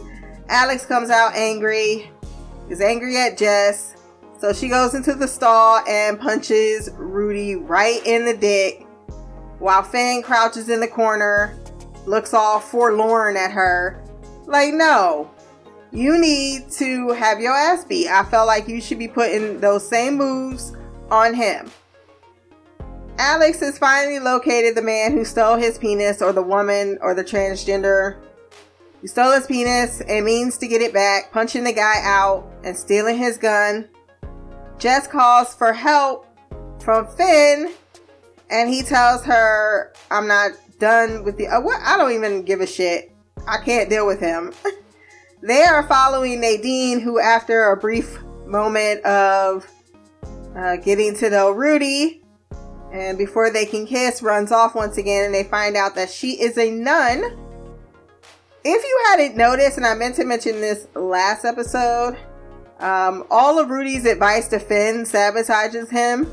Alex 0.48 0.86
comes 0.86 1.10
out 1.10 1.34
angry, 1.34 2.08
is 2.68 2.80
angry 2.80 3.16
at 3.16 3.38
Jess. 3.38 3.94
So 4.38 4.52
she 4.52 4.68
goes 4.68 4.94
into 4.94 5.14
the 5.14 5.26
stall 5.26 5.82
and 5.88 6.18
punches 6.18 6.90
Rudy 6.94 7.56
right 7.56 8.00
in 8.06 8.24
the 8.24 8.36
dick 8.36 8.86
while 9.58 9.82
Finn 9.82 10.22
crouches 10.22 10.68
in 10.68 10.80
the 10.80 10.88
corner, 10.88 11.58
looks 12.06 12.32
all 12.32 12.60
forlorn 12.60 13.36
at 13.36 13.50
her. 13.50 14.02
Like, 14.46 14.72
no, 14.72 15.30
you 15.90 16.18
need 16.18 16.70
to 16.72 17.10
have 17.10 17.40
your 17.40 17.54
ass 17.54 17.84
beat. 17.84 18.08
I 18.08 18.24
felt 18.24 18.46
like 18.46 18.68
you 18.68 18.80
should 18.80 18.98
be 18.98 19.08
putting 19.08 19.60
those 19.60 19.86
same 19.86 20.16
moves 20.16 20.76
on 21.10 21.34
him. 21.34 21.70
Alex 23.18 23.58
has 23.60 23.78
finally 23.78 24.20
located 24.20 24.76
the 24.76 24.82
man 24.82 25.12
who 25.12 25.24
stole 25.24 25.56
his 25.56 25.76
penis, 25.76 26.22
or 26.22 26.32
the 26.32 26.42
woman, 26.42 26.98
or 27.00 27.14
the 27.14 27.24
transgender 27.24 28.16
who 29.00 29.06
stole 29.06 29.32
his 29.32 29.46
penis 29.46 30.00
and 30.00 30.24
means 30.24 30.58
to 30.58 30.66
get 30.66 30.82
it 30.82 30.92
back, 30.92 31.32
punching 31.32 31.64
the 31.64 31.72
guy 31.72 32.00
out 32.02 32.50
and 32.64 32.76
stealing 32.76 33.16
his 33.16 33.36
gun. 33.36 33.88
Jess 34.78 35.06
calls 35.06 35.54
for 35.54 35.72
help 35.72 36.26
from 36.82 37.06
Finn, 37.06 37.72
and 38.50 38.68
he 38.68 38.82
tells 38.82 39.24
her, 39.24 39.92
I'm 40.10 40.26
not 40.26 40.52
done 40.78 41.24
with 41.24 41.36
the. 41.36 41.48
Uh, 41.48 41.60
what? 41.60 41.80
I 41.82 41.96
don't 41.96 42.12
even 42.12 42.42
give 42.42 42.60
a 42.60 42.66
shit. 42.66 43.12
I 43.46 43.58
can't 43.58 43.90
deal 43.90 44.06
with 44.06 44.20
him. 44.20 44.52
they 45.42 45.64
are 45.64 45.86
following 45.86 46.40
Nadine, 46.40 47.00
who, 47.00 47.20
after 47.20 47.70
a 47.70 47.76
brief 47.76 48.18
moment 48.46 49.04
of 49.04 49.66
uh, 50.56 50.76
getting 50.76 51.16
to 51.16 51.30
know 51.30 51.50
Rudy, 51.50 52.22
and 52.92 53.18
before 53.18 53.50
they 53.50 53.66
can 53.66 53.86
kiss, 53.86 54.22
runs 54.22 54.52
off 54.52 54.74
once 54.74 54.96
again, 54.96 55.26
and 55.26 55.34
they 55.34 55.44
find 55.44 55.76
out 55.76 55.94
that 55.96 56.10
she 56.10 56.40
is 56.40 56.56
a 56.56 56.70
nun. 56.70 57.47
If 58.70 58.84
you 58.84 59.02
hadn't 59.06 59.34
noticed, 59.34 59.78
and 59.78 59.86
I 59.86 59.94
meant 59.94 60.16
to 60.16 60.26
mention 60.26 60.60
this 60.60 60.88
last 60.94 61.46
episode, 61.46 62.18
um, 62.80 63.24
all 63.30 63.58
of 63.58 63.70
Rudy's 63.70 64.04
advice 64.04 64.46
to 64.48 64.58
Finn 64.58 65.04
sabotages 65.04 65.88
him, 65.88 66.26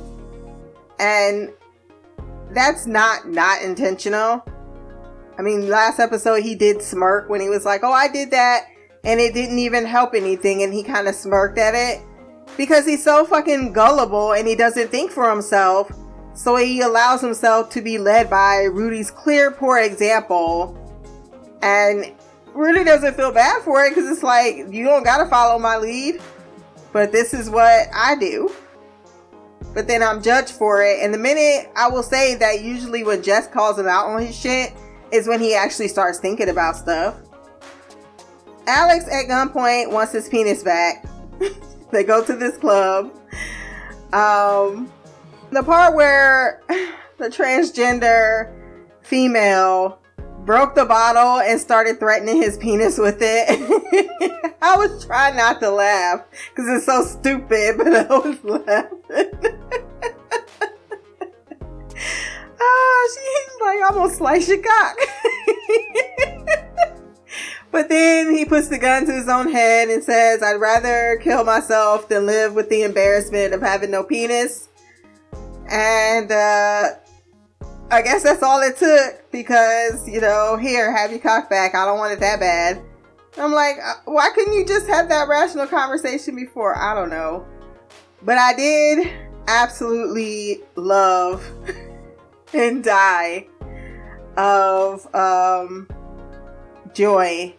and 1.00 1.54
that's 2.52 2.88
not 2.88 3.30
not 3.30 3.62
intentional. 3.62 4.46
I 5.40 5.44
mean, 5.44 5.70
last 5.70 6.02
episode 6.02 6.44
he 6.44 6.56
did 6.56 6.82
smirk 6.82 7.30
when 7.30 7.40
he 7.40 7.48
was 7.48 7.64
like, 7.64 7.86
"Oh, 7.86 7.94
I 7.94 8.10
did 8.10 8.32
that," 8.32 8.66
and 9.06 9.22
it 9.22 9.34
didn't 9.34 9.60
even 9.60 9.86
help 9.86 10.14
anything, 10.14 10.62
and 10.62 10.74
he 10.74 10.84
kind 10.84 11.08
of 11.08 11.16
smirked 11.16 11.58
at 11.58 11.74
it 11.74 12.02
because 12.58 12.86
he's 12.86 13.02
so 13.02 13.24
fucking 13.24 13.72
gullible 13.72 14.34
and 14.34 14.46
he 14.46 14.56
doesn't 14.56 14.90
think 14.90 15.10
for 15.10 15.30
himself 15.30 15.90
so 16.36 16.58
he 16.58 16.82
allows 16.82 17.22
himself 17.22 17.70
to 17.70 17.82
be 17.82 17.98
led 17.98 18.30
by 18.30 18.64
Rudy's 18.64 19.10
clear, 19.10 19.52
poor 19.52 19.80
example. 19.80 20.78
And 21.62 22.14
Rudy 22.56 22.86
doesn't 22.86 23.16
feel 23.16 23.34
bad 23.34 23.64
for 23.64 23.84
it 23.84 23.90
because 23.94 24.10
it's 24.10 24.24
like, 24.24 24.56
you 24.72 24.86
don't 24.86 25.04
gotta 25.04 25.30
follow 25.30 25.60
my 25.60 25.76
lead, 25.76 26.22
but 26.94 27.12
this 27.12 27.34
is 27.34 27.50
what 27.50 27.88
I 27.94 28.16
do. 28.16 28.50
But 29.74 29.88
then 29.88 30.02
I'm 30.02 30.24
judged 30.24 30.52
for 30.52 30.82
it. 30.82 31.00
And 31.02 31.14
the 31.14 31.18
minute 31.18 31.70
I 31.76 31.90
will 31.90 32.02
say 32.02 32.36
that 32.36 32.62
usually 32.62 33.04
when 33.04 33.22
Jess 33.22 33.48
calls 33.48 33.78
him 33.78 33.88
out 33.88 34.08
on 34.08 34.22
his 34.22 34.34
shit 34.34 34.72
is 35.12 35.28
when 35.28 35.42
he 35.42 35.54
actually 35.54 35.90
starts 35.90 36.18
thinking 36.20 36.48
about 36.48 36.78
stuff. 36.78 37.18
Alex 38.68 39.06
at 39.12 39.26
gunpoint 39.26 39.92
wants 39.92 40.14
his 40.14 40.30
penis 40.30 40.64
back. 40.64 41.06
they 41.92 42.06
go 42.06 42.24
to 42.24 42.34
this 42.34 42.58
club. 42.58 43.12
Um, 44.14 44.90
the 45.52 45.62
part 45.62 45.94
where 45.94 46.62
the 47.18 47.28
transgender 47.28 48.54
female 49.02 50.00
broke 50.46 50.76
the 50.76 50.86
bottle 50.86 51.40
and 51.40 51.60
started 51.60 52.00
threatening 52.00 52.38
his 52.38 52.58
penis 52.58 52.98
with 52.98 53.18
it. 53.20 54.56
I 54.62 54.78
was 54.78 55.06
trying 55.06 55.36
not 55.36 55.60
to 55.60 55.72
laugh 55.72 56.22
because 56.50 56.70
it's 56.70 56.86
so 56.86 57.04
stupid, 57.04 57.78
but 57.78 57.88
I 57.88 58.04
was 58.04 58.44
laughing. 58.44 59.00
oh, 62.60 63.10
she's 63.16 63.62
like, 63.62 63.80
I'm 63.88 63.96
gonna 63.96 64.14
slice 64.14 64.48
your 64.48 64.62
cock. 64.62 64.98
but 67.72 67.90
then 67.90 68.36
he 68.36 68.46
puts 68.46 68.68
the 68.68 68.78
gun 68.78 69.06
to 69.08 69.14
his 69.14 69.28
own 69.28 69.52
head 69.52 69.90
and 69.90 70.04
says, 70.04 70.44
I'd 70.44 70.56
rather 70.56 71.20
kill 71.24 71.44
myself 71.44 72.08
than 72.08 72.26
live 72.28 72.54
with 72.54 72.70
the 72.70 72.84
embarrassment 72.84 73.54
of 73.54 73.62
having 73.62 73.92
no 73.92 74.04
penis. 74.04 74.70
And 75.68 76.32
uh, 76.32 76.90
I 77.96 78.02
guess 78.02 78.24
that's 78.24 78.44
all 78.44 78.62
it 78.62 78.76
took 78.76 79.32
because, 79.32 80.06
you 80.06 80.20
know, 80.20 80.58
here, 80.58 80.94
have 80.94 81.12
your 81.12 81.22
cock 81.22 81.50
back. 81.50 81.76
I 81.76 81.86
don't 81.86 81.98
want 81.98 82.12
it 82.12 82.20
that 82.20 82.42
bad. 82.42 82.82
I'm 83.38 83.54
like, 83.54 83.78
uh, 83.82 83.94
why 84.04 84.32
couldn't 84.36 84.52
you 84.52 84.66
just 84.66 84.86
have 84.88 85.08
that 85.08 85.30
rational 85.30 85.66
conversation 85.66 86.36
before? 86.36 86.78
I 86.78 86.94
don't 86.94 87.10
know. 87.10 87.46
But 88.22 88.38
I 88.38 88.54
did 88.54 89.10
absolutely 89.48 90.60
love 90.76 91.50
and 92.54 92.84
die 92.84 93.48
of 94.36 95.16
um, 95.16 95.88
joy 96.94 97.56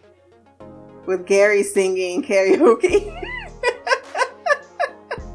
with 1.07 1.25
Gary 1.25 1.63
singing 1.63 2.21
karaoke. 2.21 3.11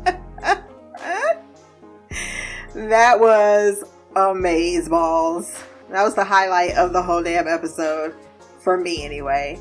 that 2.75 3.19
was 3.19 3.83
amaze 4.17 4.89
balls. 4.89 5.63
That 5.91 6.03
was 6.03 6.15
the 6.15 6.25
highlight 6.25 6.77
of 6.77 6.93
the 6.93 7.03
whole 7.03 7.23
damn 7.23 7.49
episode. 7.49 8.15
For 8.61 8.77
me, 8.77 9.05
anyway. 9.05 9.59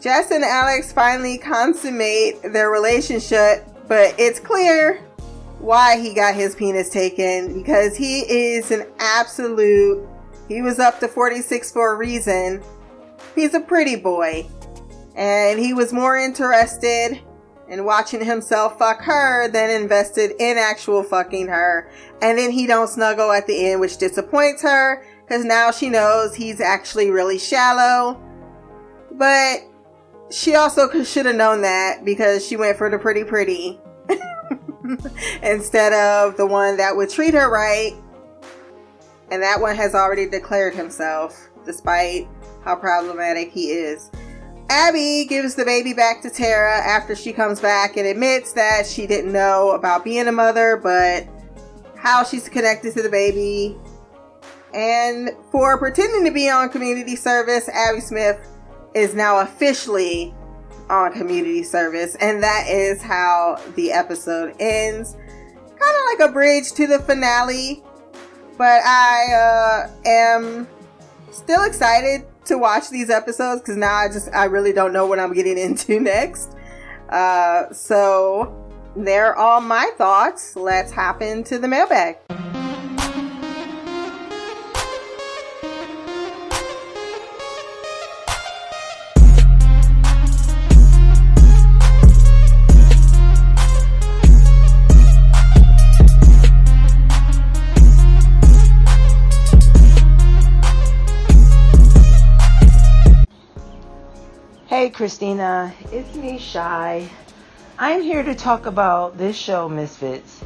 Jess 0.00 0.30
and 0.30 0.44
Alex 0.44 0.92
finally 0.92 1.38
consummate 1.38 2.40
their 2.42 2.70
relationship, 2.70 3.66
but 3.88 4.14
it's 4.18 4.38
clear 4.38 5.02
why 5.58 5.98
he 5.98 6.14
got 6.14 6.34
his 6.34 6.54
penis 6.54 6.88
taken 6.88 7.58
because 7.58 7.96
he 7.96 8.20
is 8.20 8.70
an 8.70 8.86
absolute. 9.00 10.06
He 10.46 10.62
was 10.62 10.78
up 10.78 11.00
to 11.00 11.08
46 11.08 11.72
for 11.72 11.94
a 11.94 11.96
reason. 11.96 12.62
He's 13.34 13.54
a 13.54 13.60
pretty 13.60 13.96
boy. 13.96 14.46
And 15.16 15.58
he 15.58 15.74
was 15.74 15.92
more 15.92 16.16
interested 16.16 17.20
in 17.68 17.84
watching 17.84 18.24
himself 18.24 18.78
fuck 18.78 19.02
her 19.02 19.48
than 19.48 19.70
invested 19.70 20.32
in 20.38 20.56
actual 20.58 21.02
fucking 21.02 21.48
her. 21.48 21.90
And 22.22 22.38
then 22.38 22.50
he 22.50 22.66
don't 22.66 22.88
snuggle 22.88 23.30
at 23.30 23.46
the 23.46 23.70
end, 23.70 23.80
which 23.80 23.98
disappoints 23.98 24.62
her 24.62 25.04
because 25.22 25.44
now 25.44 25.70
she 25.70 25.90
knows 25.90 26.34
he's 26.34 26.60
actually 26.60 27.10
really 27.10 27.38
shallow. 27.38 28.20
But 29.12 29.64
she 30.30 30.54
also 30.54 31.02
should 31.04 31.26
have 31.26 31.36
known 31.36 31.62
that 31.62 32.04
because 32.04 32.46
she 32.46 32.56
went 32.56 32.76
for 32.76 32.90
the 32.90 32.98
pretty 32.98 33.24
pretty 33.24 33.80
instead 35.42 35.92
of 35.92 36.36
the 36.36 36.46
one 36.46 36.76
that 36.78 36.96
would 36.96 37.10
treat 37.10 37.34
her 37.34 37.50
right. 37.50 37.92
And 39.30 39.42
that 39.42 39.60
one 39.60 39.76
has 39.76 39.94
already 39.94 40.26
declared 40.26 40.74
himself, 40.74 41.50
despite 41.66 42.26
how 42.64 42.76
problematic 42.76 43.52
he 43.52 43.72
is. 43.72 44.10
Abby 44.70 45.24
gives 45.24 45.54
the 45.54 45.64
baby 45.64 45.94
back 45.94 46.20
to 46.22 46.30
Tara 46.30 46.76
after 46.78 47.16
she 47.16 47.32
comes 47.32 47.60
back 47.60 47.96
and 47.96 48.06
admits 48.06 48.52
that 48.52 48.86
she 48.86 49.06
didn't 49.06 49.32
know 49.32 49.70
about 49.70 50.04
being 50.04 50.28
a 50.28 50.32
mother, 50.32 50.76
but 50.76 51.26
how 51.96 52.22
she's 52.22 52.48
connected 52.48 52.94
to 52.94 53.02
the 53.02 53.08
baby. 53.08 53.76
And 54.74 55.30
for 55.50 55.78
pretending 55.78 56.24
to 56.26 56.30
be 56.30 56.50
on 56.50 56.68
community 56.68 57.16
service, 57.16 57.68
Abby 57.70 58.00
Smith 58.00 58.38
is 58.94 59.14
now 59.14 59.40
officially 59.40 60.34
on 60.90 61.12
community 61.12 61.62
service, 61.62 62.14
and 62.16 62.42
that 62.42 62.66
is 62.68 63.02
how 63.02 63.60
the 63.74 63.92
episode 63.92 64.54
ends. 64.60 65.14
Kind 65.14 65.80
of 65.80 66.20
like 66.20 66.30
a 66.30 66.32
bridge 66.32 66.72
to 66.72 66.86
the 66.86 66.98
finale, 66.98 67.82
but 68.58 68.82
I 68.84 69.32
uh, 69.32 70.08
am 70.08 70.68
still 71.30 71.64
excited 71.64 72.26
to 72.48 72.58
watch 72.58 72.90
these 72.90 73.10
episodes 73.10 73.60
because 73.60 73.76
now 73.76 73.94
I 73.94 74.08
just 74.08 74.28
I 74.34 74.44
really 74.44 74.72
don't 74.72 74.92
know 74.92 75.06
what 75.06 75.18
I'm 75.18 75.32
getting 75.32 75.58
into 75.66 76.00
next. 76.00 76.54
Uh, 77.08 77.72
so 77.72 78.54
there 78.96 79.26
are 79.26 79.36
all 79.36 79.60
my 79.60 79.90
thoughts. 79.96 80.56
Let's 80.56 80.92
hop 80.92 81.22
into 81.22 81.58
the 81.58 81.68
mailbag. 81.68 82.18
Christina, 104.98 105.72
it's 105.92 106.12
me 106.16 106.40
Shy. 106.40 107.08
I'm 107.78 108.02
here 108.02 108.24
to 108.24 108.34
talk 108.34 108.66
about 108.66 109.16
this 109.16 109.36
show 109.36 109.68
Misfits. 109.68 110.42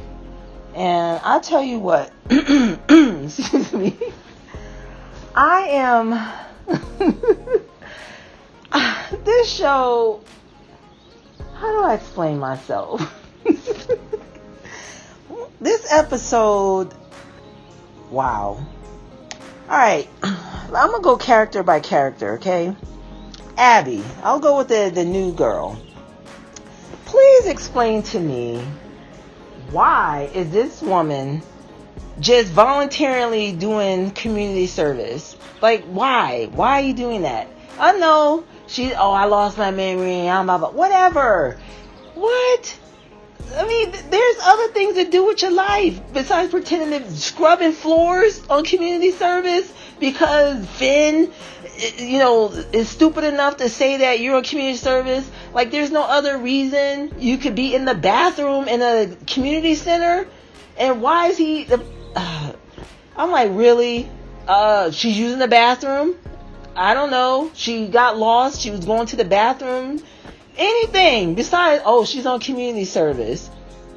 And 0.75 1.19
I'll 1.23 1.41
tell 1.41 1.63
you 1.63 1.79
what, 1.79 2.13
excuse 2.29 3.73
me. 3.73 3.97
I 5.33 5.61
am 5.71 6.11
this 9.25 9.51
show 9.51 10.21
how 11.55 11.71
do 11.71 11.79
I 11.87 11.95
explain 11.95 12.37
myself? 12.37 13.01
this 15.61 15.91
episode 15.91 16.93
wow. 18.11 18.63
Alright, 19.67 20.07
I'm 20.21 20.91
gonna 20.91 21.01
go 21.01 21.17
character 21.17 21.63
by 21.63 21.79
character, 21.79 22.35
okay? 22.35 22.75
Abby, 23.57 24.03
I'll 24.23 24.39
go 24.39 24.57
with 24.57 24.67
the, 24.69 24.91
the 24.93 25.05
new 25.05 25.31
girl. 25.33 25.79
Please 27.05 27.45
explain 27.45 28.01
to 28.03 28.19
me 28.19 28.63
why 29.71 30.29
is 30.33 30.51
this 30.51 30.81
woman 30.81 31.41
just 32.19 32.51
voluntarily 32.51 33.51
doing 33.51 34.11
community 34.11 34.67
service? 34.67 35.35
Like 35.61 35.83
why? 35.85 36.49
Why 36.53 36.79
are 36.79 36.83
you 36.83 36.93
doing 36.93 37.23
that? 37.23 37.47
I 37.79 37.97
know 37.97 38.43
she 38.67 38.93
oh 38.93 39.11
I 39.11 39.25
lost 39.25 39.57
my 39.57 39.71
memory, 39.71 40.27
I'm 40.27 40.45
blah, 40.45 40.71
whatever. 40.71 41.59
What? 42.15 42.79
I 43.55 43.67
mean, 43.67 43.91
there's 44.09 44.35
other 44.41 44.67
things 44.73 44.95
to 44.95 45.05
do 45.05 45.25
with 45.25 45.41
your 45.41 45.51
life 45.51 45.99
besides 46.13 46.49
pretending 46.49 47.03
to 47.03 47.11
scrubbing 47.11 47.73
floors 47.73 48.41
on 48.49 48.63
community 48.63 49.11
service 49.11 49.71
because 49.99 50.67
Finn 50.69 51.31
you 51.97 52.19
know, 52.19 52.49
is 52.51 52.89
stupid 52.89 53.23
enough 53.23 53.57
to 53.57 53.69
say 53.69 53.97
that 53.97 54.19
you're 54.19 54.35
on 54.35 54.43
community 54.43 54.77
service, 54.77 55.29
like 55.53 55.71
there's 55.71 55.91
no 55.91 56.03
other 56.03 56.37
reason 56.37 57.13
you 57.19 57.37
could 57.37 57.55
be 57.55 57.73
in 57.73 57.85
the 57.85 57.95
bathroom 57.95 58.67
in 58.67 58.81
a 58.81 59.15
community 59.25 59.75
center. 59.75 60.27
And 60.77 61.01
why 61.01 61.27
is 61.27 61.37
he? 61.37 61.67
Uh, 62.15 62.53
I'm 63.17 63.31
like, 63.31 63.51
really? 63.53 64.09
Uh, 64.47 64.91
she's 64.91 65.17
using 65.17 65.39
the 65.39 65.47
bathroom. 65.47 66.15
I 66.75 66.93
don't 66.93 67.11
know. 67.11 67.51
She 67.53 67.87
got 67.87 68.17
lost. 68.17 68.61
She 68.61 68.71
was 68.71 68.85
going 68.85 69.07
to 69.07 69.15
the 69.15 69.25
bathroom. 69.25 70.01
Anything 70.57 71.35
besides, 71.35 71.83
oh, 71.85 72.05
she's 72.05 72.25
on 72.25 72.39
community 72.39 72.85
service. 72.85 73.49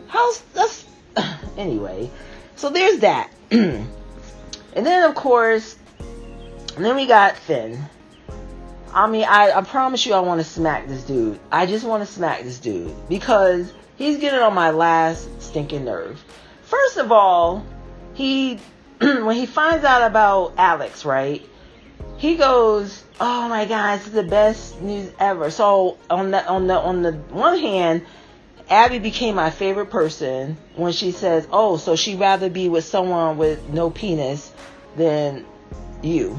How's 0.08 0.40
that's 0.54 0.86
anyway? 1.56 2.10
So 2.56 2.70
there's 2.70 3.00
that. 3.00 3.30
and 3.50 3.86
then 4.74 5.08
of 5.08 5.14
course 5.14 5.76
and 6.76 6.84
then 6.84 6.94
we 6.94 7.06
got 7.06 7.36
Finn. 7.36 7.82
I 8.92 9.06
mean, 9.08 9.24
I, 9.24 9.50
I 9.52 9.62
promise 9.62 10.04
you 10.04 10.12
I 10.12 10.20
want 10.20 10.40
to 10.40 10.44
smack 10.44 10.86
this 10.88 11.02
dude. 11.04 11.40
I 11.50 11.66
just 11.66 11.84
want 11.84 12.06
to 12.06 12.12
smack 12.12 12.42
this 12.42 12.58
dude 12.58 12.94
because 13.08 13.72
he's 13.96 14.18
getting 14.18 14.40
on 14.40 14.54
my 14.54 14.70
last 14.70 15.42
stinking 15.42 15.86
nerve. 15.86 16.22
First 16.62 16.98
of 16.98 17.12
all, 17.12 17.64
he 18.14 18.60
when 19.00 19.36
he 19.36 19.46
finds 19.46 19.84
out 19.84 20.02
about 20.02 20.52
Alex, 20.58 21.04
right? 21.04 21.46
He 22.18 22.36
goes, 22.36 23.04
"Oh 23.20 23.48
my 23.48 23.64
god, 23.64 23.98
this 23.98 24.08
is 24.08 24.12
the 24.12 24.22
best 24.22 24.80
news 24.80 25.10
ever." 25.18 25.50
So 25.50 25.96
on 26.10 26.30
the 26.30 26.46
on 26.46 26.66
the 26.66 26.78
on 26.78 27.02
the 27.02 27.12
one 27.12 27.58
hand, 27.58 28.04
Abby 28.68 28.98
became 28.98 29.34
my 29.34 29.50
favorite 29.50 29.90
person 29.90 30.56
when 30.74 30.92
she 30.92 31.10
says, 31.10 31.46
"Oh, 31.50 31.76
so 31.76 31.96
she'd 31.96 32.20
rather 32.20 32.50
be 32.50 32.68
with 32.68 32.84
someone 32.84 33.38
with 33.38 33.68
no 33.70 33.90
penis 33.90 34.52
than 34.96 35.44
you." 36.02 36.38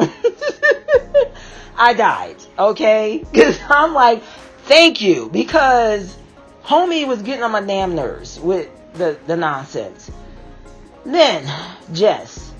I 1.76 1.94
died, 1.94 2.36
okay? 2.58 3.24
Because 3.32 3.58
I'm 3.68 3.94
like, 3.94 4.22
thank 4.64 5.00
you, 5.00 5.28
because 5.30 6.16
homie 6.64 7.06
was 7.06 7.22
getting 7.22 7.42
on 7.42 7.52
my 7.52 7.60
damn 7.60 7.94
nerves 7.94 8.38
with 8.38 8.68
the, 8.94 9.18
the 9.26 9.36
nonsense. 9.36 10.10
Then, 11.04 11.50
Jess, 11.92 12.50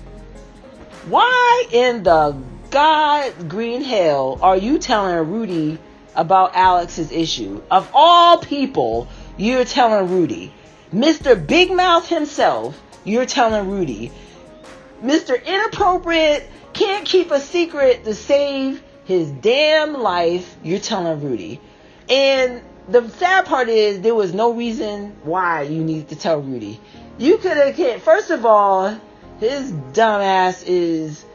why 1.07 1.65
in 1.71 2.03
the 2.03 2.37
God 2.71 3.49
green 3.49 3.81
hell 3.83 4.39
are 4.41 4.57
you 4.57 4.79
telling 4.79 5.29
Rudy 5.29 5.77
about 6.15 6.55
Alex's 6.55 7.11
issue? 7.11 7.61
Of 7.69 7.89
all 7.93 8.37
people, 8.39 9.07
you're 9.37 9.65
telling 9.65 10.09
Rudy. 10.09 10.53
Mr. 10.93 11.35
Big 11.47 11.71
Mouth 11.71 12.07
himself, 12.07 12.81
you're 13.03 13.25
telling 13.25 13.69
Rudy. 13.69 14.11
Mr. 15.03 15.43
Inappropriate 15.43 16.49
can't 16.73 17.05
keep 17.05 17.31
a 17.31 17.39
secret 17.39 18.03
to 18.05 18.13
save 18.13 18.83
his 19.05 19.29
damn 19.31 19.93
life. 19.93 20.55
You're 20.63 20.79
telling 20.79 21.21
Rudy. 21.21 21.59
And 22.09 22.61
the 22.87 23.09
sad 23.09 23.45
part 23.45 23.69
is 23.69 24.01
there 24.01 24.15
was 24.15 24.33
no 24.33 24.53
reason 24.53 25.15
why 25.23 25.63
you 25.63 25.83
needed 25.83 26.09
to 26.09 26.15
tell 26.15 26.41
Rudy. 26.41 26.79
You 27.17 27.37
could 27.37 27.57
have, 27.57 27.75
kept, 27.75 28.01
first 28.01 28.31
of 28.31 28.45
all, 28.45 28.99
his 29.39 29.71
dumbass 29.71 30.63
is 30.65 31.25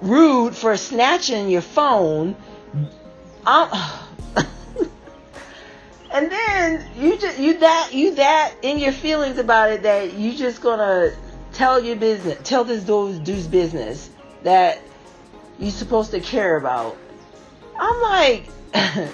rude 0.00 0.54
for 0.56 0.76
snatching 0.76 1.48
your 1.48 1.60
phone. 1.60 2.36
Um, 3.46 3.68
and 6.12 6.30
then 6.30 6.86
you 6.96 7.18
just 7.18 7.38
you 7.38 7.58
that 7.58 7.90
you 7.92 8.14
that 8.14 8.54
in 8.62 8.78
your 8.78 8.92
feelings 8.92 9.38
about 9.38 9.70
it 9.70 9.82
that 9.82 10.14
you 10.14 10.34
just 10.34 10.62
gonna 10.62 11.12
tell 11.52 11.82
your 11.82 11.96
business, 11.96 12.38
tell 12.44 12.64
this 12.64 12.84
dude's 12.84 13.46
business 13.46 14.10
that 14.44 14.80
you're 15.58 15.70
supposed 15.70 16.10
to 16.12 16.20
care 16.20 16.56
about. 16.56 16.96
I'm 17.78 18.00
like, 18.02 18.48
and 18.74 19.10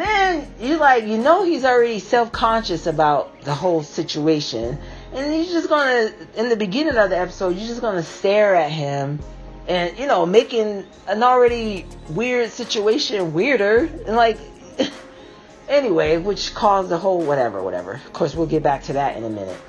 then 0.00 0.52
you 0.60 0.76
like, 0.76 1.04
you 1.04 1.18
know, 1.18 1.44
he's 1.44 1.64
already 1.64 1.98
self 1.98 2.32
conscious 2.32 2.86
about 2.86 3.42
the 3.42 3.54
whole 3.54 3.82
situation. 3.82 4.78
and 5.12 5.34
you're 5.34 5.52
just 5.52 5.68
gonna 5.68 6.12
in 6.36 6.48
the 6.48 6.56
beginning 6.56 6.96
of 6.96 7.10
the 7.10 7.18
episode 7.18 7.56
you're 7.56 7.66
just 7.66 7.80
gonna 7.80 8.02
stare 8.02 8.54
at 8.54 8.70
him 8.70 9.18
and 9.66 9.98
you 9.98 10.06
know 10.06 10.26
making 10.26 10.84
an 11.06 11.22
already 11.22 11.86
weird 12.10 12.50
situation 12.50 13.32
weirder 13.32 13.88
and 14.06 14.16
like 14.16 14.38
anyway 15.68 16.18
which 16.18 16.54
caused 16.54 16.88
the 16.88 16.98
whole 16.98 17.22
whatever 17.22 17.62
whatever 17.62 17.92
of 17.92 18.12
course 18.12 18.34
we'll 18.34 18.46
get 18.46 18.62
back 18.62 18.82
to 18.82 18.94
that 18.94 19.16
in 19.16 19.24
a 19.24 19.30
minute 19.30 19.60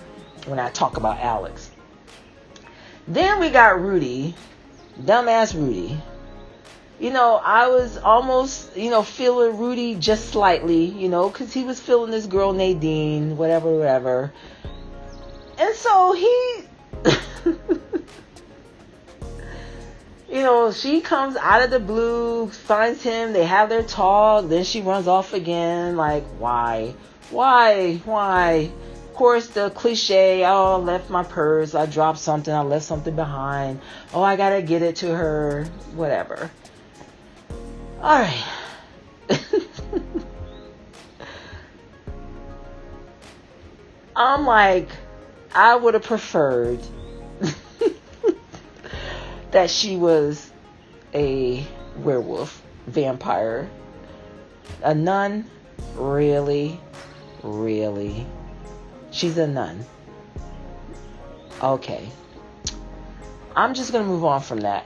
when 0.46 0.60
i 0.60 0.70
talk 0.70 0.98
about 0.98 1.20
alex 1.20 1.72
then 3.08 3.40
we 3.40 3.50
got 3.50 3.80
rudy 3.80 4.36
dumbass 5.06 5.54
rudy 5.54 6.00
you 7.00 7.12
know 7.12 7.36
i 7.44 7.68
was 7.68 7.98
almost 7.98 8.76
you 8.76 8.90
know 8.90 9.04
feeling 9.04 9.58
rudy 9.58 9.96
just 9.96 10.30
slightly 10.30 10.86
you 10.86 11.10
know 11.10 11.30
because 11.30 11.54
he 11.54 11.64
was 11.64 11.80
feeling 11.80 12.12
this 12.12 12.26
girl 12.26 12.54
nadine 12.54 13.38
whatever 13.38 13.78
whatever 13.78 14.34
and 15.58 15.76
so 15.76 16.14
he 16.14 16.64
you 20.32 20.44
know, 20.44 20.72
she 20.72 21.02
comes 21.02 21.36
out 21.38 21.64
of 21.64 21.72
the 21.72 21.80
blue, 21.80 22.50
finds 22.50 23.02
him, 23.02 23.34
they 23.34 23.46
have 23.46 23.70
their 23.70 23.84
talk, 23.84 24.48
then 24.48 24.64
she 24.64 24.82
runs 24.82 25.08
off 25.08 25.34
again. 25.34 25.98
Like, 25.98 26.24
why? 26.38 26.94
Why? 27.32 27.96
Why? 28.06 28.72
Course, 29.20 29.48
the 29.48 29.70
cliche, 29.72 30.46
oh, 30.46 30.76
I 30.76 30.78
left 30.78 31.10
my 31.10 31.24
purse, 31.24 31.76
I 31.76 31.88
dropped 31.88 32.20
something, 32.20 32.54
I 32.54 32.62
left 32.62 32.86
something 32.86 33.18
behind. 33.18 33.82
Oh, 34.14 34.24
I 34.24 34.38
gotta 34.38 34.62
get 34.62 34.82
it 34.82 34.96
to 34.98 35.14
her. 35.14 35.66
Whatever. 35.94 36.50
Alright. 37.98 38.46
I'm 44.16 44.46
like, 44.46 44.88
I 45.54 45.76
would 45.76 45.96
have 45.96 46.04
preferred 46.04 46.80
that 49.52 49.70
she 49.70 49.98
was 49.98 50.50
a 51.14 51.68
werewolf, 51.98 52.62
vampire. 52.88 53.70
A 54.82 54.96
nun? 54.96 55.46
Really? 55.98 56.80
Really? 57.44 58.26
She's 59.12 59.38
a 59.38 59.48
nun. 59.48 59.86
Okay. 61.62 62.10
I'm 63.56 63.74
just 63.74 63.92
going 63.92 64.06
to 64.06 64.10
move 64.10 64.24
on 64.24 64.42
from 64.42 64.62
that. 64.62 64.86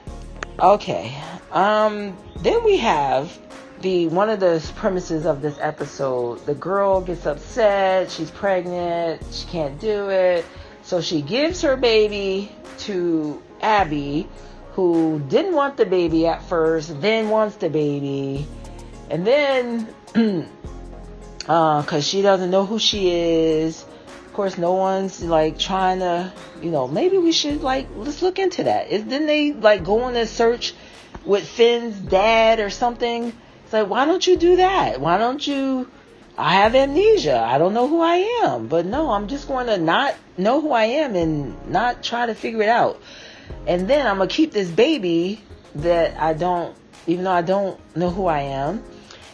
Okay. 0.59 1.15
Um 1.51 2.17
then 2.37 2.63
we 2.63 2.77
have 2.77 3.39
the 3.81 4.07
one 4.07 4.29
of 4.29 4.39
the 4.39 4.63
premises 4.75 5.25
of 5.25 5.41
this 5.41 5.57
episode. 5.59 6.45
The 6.45 6.55
girl 6.55 7.01
gets 7.01 7.25
upset, 7.25 8.09
she's 8.09 8.31
pregnant, 8.31 9.21
she 9.31 9.45
can't 9.47 9.79
do 9.79 10.09
it. 10.09 10.45
So 10.81 11.01
she 11.01 11.21
gives 11.21 11.61
her 11.61 11.77
baby 11.77 12.51
to 12.79 13.41
Abby 13.61 14.27
who 14.73 15.21
didn't 15.27 15.53
want 15.53 15.77
the 15.77 15.85
baby 15.85 16.25
at 16.25 16.43
first, 16.43 16.99
then 16.99 17.29
wants 17.29 17.57
the 17.57 17.69
baby, 17.69 18.47
and 19.09 19.25
then 19.25 19.87
because 20.13 21.47
uh, 21.47 22.01
she 22.01 22.21
doesn't 22.23 22.49
know 22.49 22.65
who 22.65 22.79
she 22.79 23.11
is. 23.11 23.85
Of 24.33 24.37
course, 24.37 24.57
no 24.57 24.73
one's 24.73 25.21
like 25.21 25.59
trying 25.59 25.99
to, 25.99 26.33
you 26.59 26.71
know, 26.71 26.87
maybe 26.87 27.19
we 27.19 27.31
should 27.31 27.61
like 27.61 27.87
let's 27.95 28.23
look 28.23 28.39
into 28.39 28.63
that. 28.63 28.89
Is 28.89 29.05
then 29.05 29.27
they 29.27 29.53
like 29.53 29.83
go 29.83 30.01
on 30.01 30.15
a 30.15 30.25
search 30.25 30.73
with 31.23 31.47
Finn's 31.47 31.95
dad 31.95 32.59
or 32.59 32.71
something? 32.71 33.31
It's 33.63 33.73
like, 33.73 33.87
why 33.87 34.05
don't 34.05 34.25
you 34.25 34.35
do 34.35 34.55
that? 34.55 34.99
Why 34.99 35.19
don't 35.19 35.45
you? 35.45 35.87
I 36.35 36.55
have 36.55 36.73
amnesia. 36.73 37.37
I 37.37 37.59
don't 37.59 37.75
know 37.75 37.87
who 37.87 38.01
I 38.01 38.41
am. 38.43 38.69
But 38.69 38.87
no, 38.87 39.11
I'm 39.11 39.27
just 39.27 39.47
going 39.47 39.67
to 39.67 39.77
not 39.77 40.15
know 40.35 40.61
who 40.61 40.71
I 40.71 40.85
am 40.85 41.15
and 41.15 41.69
not 41.69 42.01
try 42.01 42.25
to 42.25 42.33
figure 42.33 42.63
it 42.63 42.69
out. 42.69 42.99
And 43.67 43.87
then 43.87 44.07
I'm 44.07 44.17
gonna 44.17 44.27
keep 44.27 44.51
this 44.51 44.67
baby 44.67 45.43
that 45.75 46.19
I 46.19 46.33
don't, 46.33 46.75
even 47.05 47.25
though 47.25 47.31
I 47.31 47.43
don't 47.43 47.79
know 47.95 48.09
who 48.09 48.25
I 48.25 48.39
am. 48.39 48.83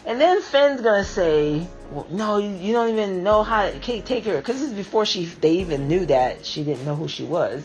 And 0.06 0.20
then 0.20 0.40
Finn's 0.40 0.80
gonna 0.80 1.04
say, 1.04 1.66
well, 1.90 2.06
"No, 2.10 2.38
you 2.38 2.72
don't 2.72 2.90
even 2.90 3.22
know 3.22 3.42
how 3.42 3.70
to 3.70 3.78
take 3.78 4.24
her," 4.24 4.36
because 4.36 4.60
this 4.60 4.70
is 4.70 4.74
before 4.74 5.04
she 5.04 5.24
they 5.24 5.52
even 5.54 5.88
knew 5.88 6.06
that 6.06 6.46
she 6.46 6.64
didn't 6.64 6.84
know 6.84 6.94
who 6.94 7.08
she 7.08 7.24
was. 7.24 7.62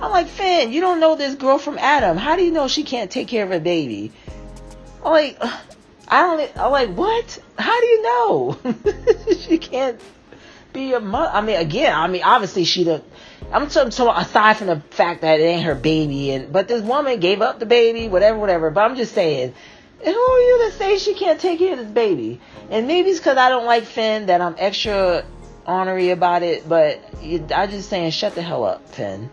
I'm 0.00 0.10
like, 0.10 0.28
Finn, 0.28 0.72
you 0.72 0.80
don't 0.80 1.00
know 1.00 1.14
this 1.14 1.34
girl 1.34 1.58
from 1.58 1.78
Adam. 1.78 2.16
How 2.16 2.36
do 2.36 2.44
you 2.44 2.50
know 2.50 2.68
she 2.68 2.82
can't 2.82 3.10
take 3.10 3.28
care 3.28 3.44
of 3.44 3.52
a 3.52 3.60
baby? 3.60 4.12
I'm 5.04 5.12
like, 5.12 5.42
I 6.08 6.22
don't. 6.22 6.56
I'm 6.56 6.70
like, 6.70 6.90
what? 6.94 7.38
How 7.58 7.80
do 7.80 7.86
you 7.86 8.02
know 8.02 8.58
she 9.38 9.58
can't 9.58 10.00
be 10.72 10.92
a 10.92 11.00
mother? 11.00 11.30
I 11.32 11.40
mean, 11.40 11.56
again, 11.56 11.94
I 11.94 12.06
mean, 12.08 12.22
obviously 12.22 12.64
she 12.64 12.84
don't 12.84 13.04
I'm 13.50 13.68
talking 13.68 13.90
so 13.90 14.10
aside 14.10 14.56
from 14.56 14.68
the 14.68 14.80
fact 14.90 15.20
that 15.20 15.40
it 15.40 15.42
ain't 15.42 15.64
her 15.64 15.74
baby, 15.74 16.30
and 16.30 16.52
but 16.52 16.68
this 16.68 16.82
woman 16.82 17.20
gave 17.20 17.42
up 17.42 17.58
the 17.58 17.66
baby, 17.66 18.08
whatever, 18.08 18.38
whatever. 18.38 18.70
But 18.70 18.82
I'm 18.82 18.96
just 18.96 19.14
saying, 19.14 19.54
who 20.04 20.10
are 20.10 20.38
you 20.38 20.70
to 20.70 20.76
say 20.76 20.98
she 20.98 21.14
can't 21.14 21.40
take 21.40 21.58
care 21.58 21.72
of 21.72 21.78
this 21.78 21.90
baby? 21.90 22.40
And 22.70 22.86
maybe 22.86 23.10
it's 23.10 23.18
because 23.18 23.36
I 23.36 23.48
don't 23.48 23.66
like 23.66 23.84
Finn 23.84 24.26
that 24.26 24.40
I'm 24.40 24.56
extra 24.58 25.24
honorary 25.66 26.10
about 26.10 26.42
it. 26.42 26.68
But 26.68 27.00
I 27.54 27.66
just 27.66 27.88
saying, 27.88 28.10
shut 28.10 28.34
the 28.34 28.42
hell 28.42 28.64
up, 28.64 28.88
Finn. 28.88 29.30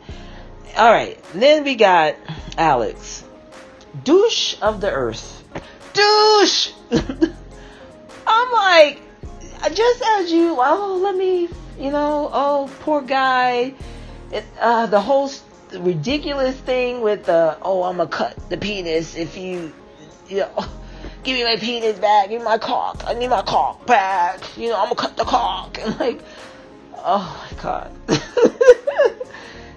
All 0.78 0.92
right, 0.92 1.22
then 1.34 1.64
we 1.64 1.76
got 1.76 2.16
Alex, 2.58 3.24
douche 4.04 4.56
of 4.62 4.82
the 4.82 4.92
earth, 4.92 5.44
douche. 5.94 6.72
I'm 8.28 8.52
like, 8.52 9.02
just 9.74 10.04
as 10.04 10.32
you, 10.32 10.56
oh, 10.60 11.00
let 11.02 11.16
me, 11.16 11.50
you 11.80 11.92
know, 11.92 12.30
oh, 12.32 12.72
poor 12.82 13.02
guy 13.02 13.74
it, 14.32 14.46
uh, 14.60 14.86
the 14.86 15.02
whole 15.02 15.30
ridiculous 15.74 16.56
thing 16.56 17.02
with 17.02 17.26
the 17.26 17.58
oh 17.62 17.84
I'm 17.84 17.98
gonna 17.98 18.10
cut 18.10 18.50
the 18.50 18.58
penis 18.58 19.16
if 19.16 19.38
you 19.38 19.74
you 20.30 20.38
know 20.38 20.66
give 21.24 21.38
me 21.38 21.44
my 21.44 21.58
penis 21.58 22.00
back. 22.00 22.30
Give 22.30 22.40
me 22.40 22.46
my 22.46 22.58
cock. 22.58 23.04
I 23.06 23.14
need 23.14 23.30
my 23.30 23.42
cock 23.42 23.86
back. 23.86 24.58
You 24.58 24.70
know 24.70 24.78
I'm 24.78 24.86
gonna 24.86 24.96
cut 24.96 25.18
the 25.18 25.26
cock. 25.26 25.78
And 25.82 26.00
like 26.00 26.22
oh 26.96 27.48
my 27.52 27.62
god. 27.62 27.92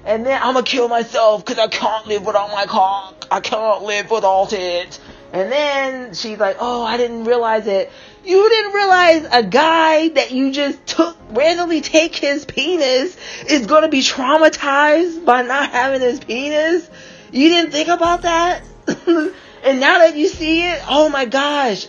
And 0.05 0.27
then 0.27 0.41
I'm 0.43 0.55
gonna 0.55 0.67
kill 0.67 0.89
myself 0.89 1.45
because 1.45 1.61
I 1.61 1.69
can't 1.69 2.09
live 2.09 2.27
without 2.27 2.51
my 2.51 2.67
cock. 2.67 3.25
I 3.31 3.39
can't 3.39 3.85
live 3.85 4.11
without 4.11 4.53
it. 4.53 4.99
And 5.33 5.51
then 5.51 6.15
she's 6.15 6.39
like 6.39 6.57
oh 6.59 6.83
I 6.83 6.97
didn't 6.97 7.25
realize 7.25 7.67
it. 7.67 7.91
You 8.25 8.49
didn't 8.49 8.73
realize 8.73 9.27
a 9.33 9.43
guy 9.45 10.09
that 10.11 10.33
you 10.33 10.53
just 10.53 10.85
took 10.87 11.17
randomly 11.31 11.81
take 11.81 12.15
his 12.17 12.45
penis 12.45 13.17
is 13.49 13.67
to 13.67 13.89
be 13.89 14.01
traumatized 14.01 15.25
by 15.25 15.43
not 15.43 15.71
having 15.71 16.01
his 16.01 16.21
penis? 16.21 16.89
You 17.33 17.49
didn't 17.49 17.71
think 17.71 17.89
about 17.89 18.23
that? 18.23 18.63
and 19.63 19.81
now 19.81 19.99
that 19.99 20.17
you 20.17 20.29
see 20.29 20.67
it, 20.67 20.83
oh 20.89 21.09
my 21.09 21.25
gosh, 21.25 21.87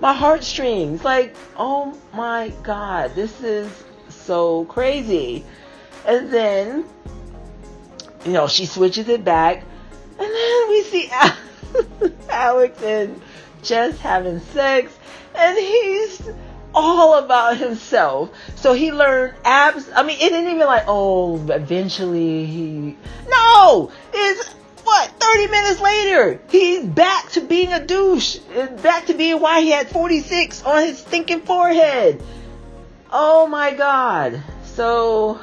my 0.00 0.12
heartstrings. 0.12 1.04
Like, 1.04 1.36
oh 1.56 1.96
my 2.14 2.52
god, 2.62 3.14
this 3.14 3.42
is 3.42 3.70
so 4.08 4.64
crazy. 4.66 5.44
And 6.06 6.30
then, 6.30 6.84
you 8.24 8.32
know, 8.32 8.48
she 8.48 8.66
switches 8.66 9.08
it 9.08 9.24
back, 9.24 9.64
and 10.18 10.34
then 10.34 10.68
we 10.68 10.82
see 10.82 11.10
Alex 12.30 12.82
and 12.82 13.20
Jess 13.62 13.98
having 13.98 14.40
sex 14.40 14.96
and 15.34 15.58
he's 15.58 16.30
all 16.74 17.18
about 17.18 17.56
himself. 17.56 18.30
So 18.56 18.72
he 18.72 18.92
learned 18.92 19.34
abs. 19.44 19.88
I 19.94 20.02
mean, 20.02 20.16
it 20.20 20.30
didn't 20.30 20.54
even 20.54 20.66
like, 20.66 20.84
oh, 20.86 21.36
eventually 21.50 22.46
he. 22.46 22.96
No! 23.28 23.90
It's 24.12 24.54
what? 24.90 25.10
30 25.20 25.46
minutes 25.46 25.80
later, 25.80 26.40
he's 26.50 26.84
back 26.84 27.28
to 27.30 27.40
being 27.40 27.72
a 27.72 27.86
douche. 27.86 28.38
Back 28.82 29.06
to 29.06 29.14
being 29.14 29.40
why 29.40 29.60
he 29.60 29.70
had 29.70 29.88
46 29.88 30.64
on 30.64 30.82
his 30.82 30.98
stinking 30.98 31.42
forehead. 31.42 32.20
Oh 33.12 33.46
my 33.46 33.72
god. 33.72 34.42
So. 34.64 35.40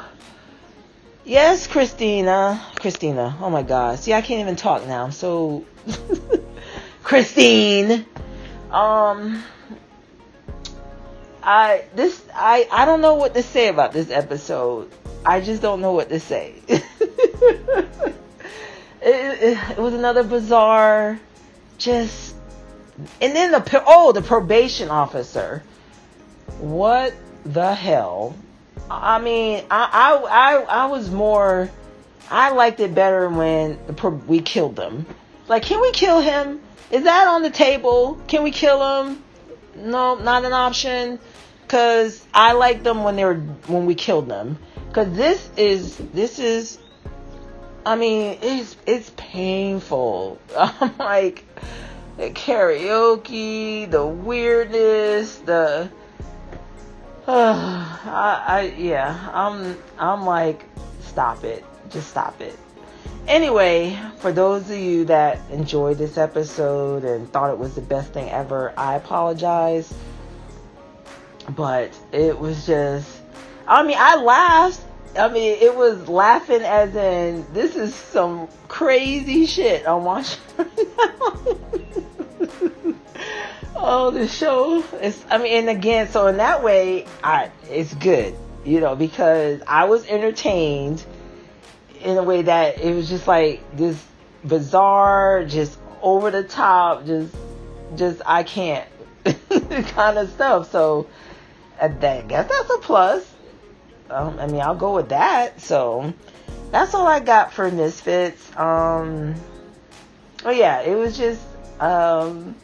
Yes, 1.23 1.65
Christina. 1.65 2.62
Christina. 2.75 3.38
Oh 3.39 3.49
my 3.49 3.63
god. 3.63 3.99
See, 3.99 4.13
I 4.13 4.21
can't 4.21 4.41
even 4.41 4.57
talk 4.57 4.86
now. 4.86 5.12
So. 5.12 5.65
Christine. 7.03 8.05
Um 8.69 9.41
I 11.41 11.86
this 11.95 12.21
I 12.36 12.67
I 12.69 12.83
don't 12.83 12.99
know 12.99 13.15
what 13.15 13.33
to 13.36 13.43
say 13.43 13.69
about 13.69 13.93
this 13.93 14.10
episode. 14.10 14.91
I 15.25 15.39
just 15.39 15.62
don't 15.62 15.79
know 15.79 15.93
what 15.93 16.10
to 16.10 16.19
say. 16.19 16.55
it, 19.01 19.57
it, 19.71 19.77
was 19.77 19.93
another 19.93 20.23
bizarre, 20.23 21.19
just 21.77 22.36
and 23.21 23.36
then 23.36 23.51
the 23.51 23.83
oh 23.86 24.12
the 24.12 24.21
probation 24.21 24.89
officer. 24.89 25.63
What 26.60 27.13
the 27.45 27.73
hell? 27.73 28.36
I 28.89 29.19
mean, 29.19 29.63
I 29.69 29.89
I 29.91 30.15
I, 30.15 30.83
I 30.83 30.86
was 30.88 31.10
more. 31.10 31.69
I 32.29 32.51
liked 32.51 32.79
it 32.79 32.93
better 32.93 33.29
when 33.29 33.79
we 34.27 34.41
killed 34.41 34.75
them. 34.75 35.05
Like, 35.47 35.63
can 35.63 35.79
we 35.79 35.91
kill 35.91 36.19
him? 36.19 36.60
Is 36.91 37.03
that 37.03 37.27
on 37.27 37.41
the 37.41 37.49
table? 37.49 38.19
Can 38.27 38.43
we 38.43 38.51
kill 38.51 39.03
him? 39.03 39.23
No, 39.75 40.15
not 40.15 40.43
an 40.43 40.53
option. 40.53 41.19
Cause 41.67 42.25
I 42.33 42.53
liked 42.53 42.83
them 42.83 43.03
when 43.03 43.15
they 43.17 43.25
were 43.25 43.36
when 43.67 43.86
we 43.86 43.95
killed 43.95 44.29
them. 44.29 44.57
Cause 44.93 45.12
this 45.15 45.49
is 45.57 45.97
this 46.13 46.39
is 46.39 46.79
I 47.88 47.95
mean, 47.95 48.38
it's 48.41 48.76
it's 48.86 49.13
painful. 49.15 50.41
I'm 50.58 50.97
like 50.97 51.45
the 52.17 52.32
karaoke, 52.32 53.89
the 53.89 54.06
weirdness, 54.06 55.38
the 55.38 55.89
uh, 57.26 57.97
I, 58.06 58.43
I 58.45 58.73
yeah, 58.78 59.30
I'm 59.34 59.78
I'm 59.97 60.26
like 60.26 60.65
stop 61.00 61.45
it. 61.45 61.63
Just 61.89 62.10
stop 62.10 62.41
it. 62.41 62.60
Anyway, 63.26 63.97
for 64.17 64.34
those 64.34 64.69
of 64.69 64.78
you 64.78 65.06
that 65.06 65.39
enjoyed 65.50 65.97
this 65.97 66.17
episode 66.17 67.06
and 67.06 67.32
thought 67.32 67.52
it 67.52 67.58
was 67.58 67.76
the 67.76 67.82
best 67.82 68.12
thing 68.12 68.30
ever, 68.30 68.73
I 68.76 68.95
apologize. 68.95 69.93
But 71.52 71.97
it 72.12 72.38
was 72.38 72.65
just 72.65 73.21
I 73.65 73.84
mean, 73.84 73.97
I 73.97 74.15
laughed 74.15 74.82
I 75.15 75.30
mean, 75.30 75.58
it 75.62 75.76
was 75.76 76.08
laughing 76.08 76.62
as 76.62 76.96
in 76.96 77.46
this 77.54 77.76
is 77.76 77.93
some 77.93 78.48
crazy 78.67 79.46
shit 79.46 79.88
I'm 79.88 80.04
watching. 80.06 80.41
oh, 83.76 84.12
the 84.12 84.28
show 84.28 84.84
is. 85.02 85.24
I 85.30 85.38
mean, 85.38 85.54
and 85.54 85.70
again, 85.70 86.08
so 86.10 86.28
in 86.28 86.38
that 86.38 86.63
way, 86.63 87.06
I 87.24 87.52
it's 87.70 87.93
good, 87.96 88.36
you 88.65 88.80
know, 88.80 88.96
because 88.96 89.62
I 89.67 89.86
was 89.86 90.06
entertained 90.08 91.04
in 92.02 92.17
a 92.17 92.24
way 92.24 92.43
that 92.43 92.80
it 92.80 92.93
was 92.93 93.10
just 93.10 93.28
like 93.28 93.62
this 93.76 94.04
bizarre, 94.43 95.46
just 95.46 95.80
over 96.02 96.32
the 96.32 96.43
top, 96.43 97.06
just 97.06 97.36
just 97.96 98.22
I 98.26 98.43
can't 98.43 98.88
kind 99.26 100.17
of 100.17 100.30
stuff. 100.30 100.72
So 100.72 101.08
I 101.82 101.88
guess 101.88 102.50
that's 102.50 102.70
a 102.70 102.78
plus 102.80 103.34
um, 104.10 104.39
I 104.39 104.48
mean, 104.48 104.62
I'll 104.62 104.76
go 104.76 104.96
with 104.96 105.10
that. 105.10 105.60
So 105.62 106.13
that's 106.72 106.93
all 106.93 107.08
I 107.08 107.20
got 107.20 107.54
for 107.54 107.70
Misfits. 107.72 108.56
Um, 108.58 109.36
oh 110.46 110.52
yeah, 110.52 110.82
it 110.82 110.96
was 110.96 111.17
just, 111.17 111.41
um, 111.80 112.56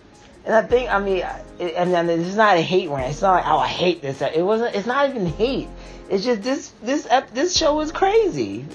and 0.46 0.54
I 0.54 0.62
think, 0.62 0.90
I 0.90 1.00
mean, 1.00 1.26
it, 1.60 1.76
and 1.76 1.94
then 1.94 2.10
it's 2.10 2.36
not 2.36 2.58
a 2.58 2.62
hate 2.62 2.90
rant. 2.90 3.12
It's 3.12 3.22
not 3.22 3.36
like, 3.36 3.48
oh, 3.48 3.60
I 3.60 3.68
hate 3.68 4.02
this. 4.02 4.22
It 4.22 4.42
wasn't. 4.42 4.76
It's 4.76 4.88
not 4.88 5.10
even 5.10 5.26
hate. 5.26 5.70
It's 6.10 6.24
just 6.24 6.44
this 6.44 6.74
this 6.82 7.08
this 7.34 7.56
show 7.56 7.80
is 7.80 7.92
crazy. 7.92 8.66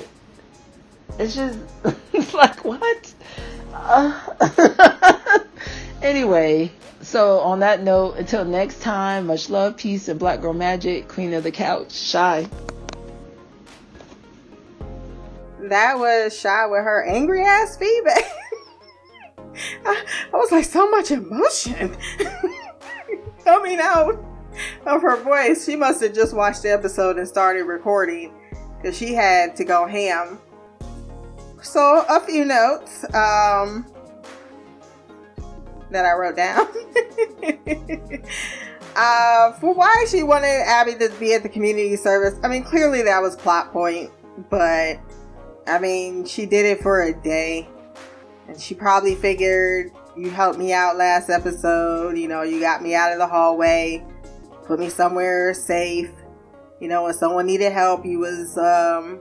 It's 1.18 1.34
just 1.34 1.58
it's 2.12 2.34
like 2.42 2.64
what? 2.64 3.14
Uh, 3.72 5.38
anyway, 6.02 6.70
so 7.08 7.40
on 7.40 7.60
that 7.60 7.82
note, 7.82 8.16
until 8.18 8.44
next 8.44 8.82
time, 8.82 9.28
much 9.28 9.48
love, 9.48 9.78
peace, 9.78 10.08
and 10.08 10.20
black 10.20 10.42
girl 10.42 10.52
magic. 10.52 11.08
Queen 11.08 11.32
of 11.32 11.42
the 11.42 11.50
couch, 11.50 11.90
shy. 11.90 12.46
That 15.58 15.98
was 15.98 16.38
shy 16.38 16.66
with 16.66 16.84
her 16.84 17.06
angry 17.06 17.42
ass 17.42 17.78
feedback. 17.78 18.24
I, 19.86 20.04
was 20.32 20.52
like, 20.52 20.66
so 20.66 20.90
much 20.90 21.10
emotion 21.10 21.96
coming 23.44 23.78
out 23.80 24.22
of 24.84 25.00
her 25.00 25.16
voice. 25.16 25.64
She 25.64 25.76
must 25.76 26.02
have 26.02 26.14
just 26.14 26.34
watched 26.34 26.62
the 26.62 26.72
episode 26.72 27.16
and 27.16 27.26
started 27.26 27.62
recording 27.62 28.34
because 28.76 28.98
she 28.98 29.14
had 29.14 29.56
to 29.56 29.64
go 29.64 29.86
ham. 29.86 30.38
So, 31.62 32.04
a 32.06 32.20
few 32.20 32.44
notes. 32.44 33.02
Um, 33.14 33.86
that 35.90 36.04
I 36.04 36.12
wrote 36.12 36.36
down. 36.36 36.66
uh, 38.96 39.52
for 39.52 39.74
why 39.74 40.06
she 40.08 40.22
wanted 40.22 40.62
Abby 40.66 40.94
to 40.94 41.08
be 41.20 41.34
at 41.34 41.42
the 41.42 41.48
community 41.48 41.96
service. 41.96 42.38
I 42.42 42.48
mean, 42.48 42.64
clearly 42.64 43.02
that 43.02 43.20
was 43.20 43.36
plot 43.36 43.72
point, 43.72 44.10
but 44.50 44.98
I 45.66 45.78
mean, 45.78 46.24
she 46.24 46.46
did 46.46 46.66
it 46.66 46.82
for 46.82 47.02
a 47.02 47.12
day, 47.14 47.68
and 48.48 48.60
she 48.60 48.74
probably 48.74 49.14
figured 49.14 49.92
you 50.16 50.30
helped 50.30 50.58
me 50.58 50.72
out 50.72 50.96
last 50.96 51.30
episode. 51.30 52.18
You 52.18 52.28
know, 52.28 52.42
you 52.42 52.60
got 52.60 52.82
me 52.82 52.94
out 52.94 53.12
of 53.12 53.18
the 53.18 53.26
hallway, 53.26 54.04
put 54.64 54.80
me 54.80 54.88
somewhere 54.88 55.54
safe. 55.54 56.10
You 56.80 56.88
know, 56.88 57.04
when 57.04 57.14
someone 57.14 57.46
needed 57.46 57.72
help, 57.72 58.04
you 58.04 58.18
was 58.18 58.56
um 58.58 59.20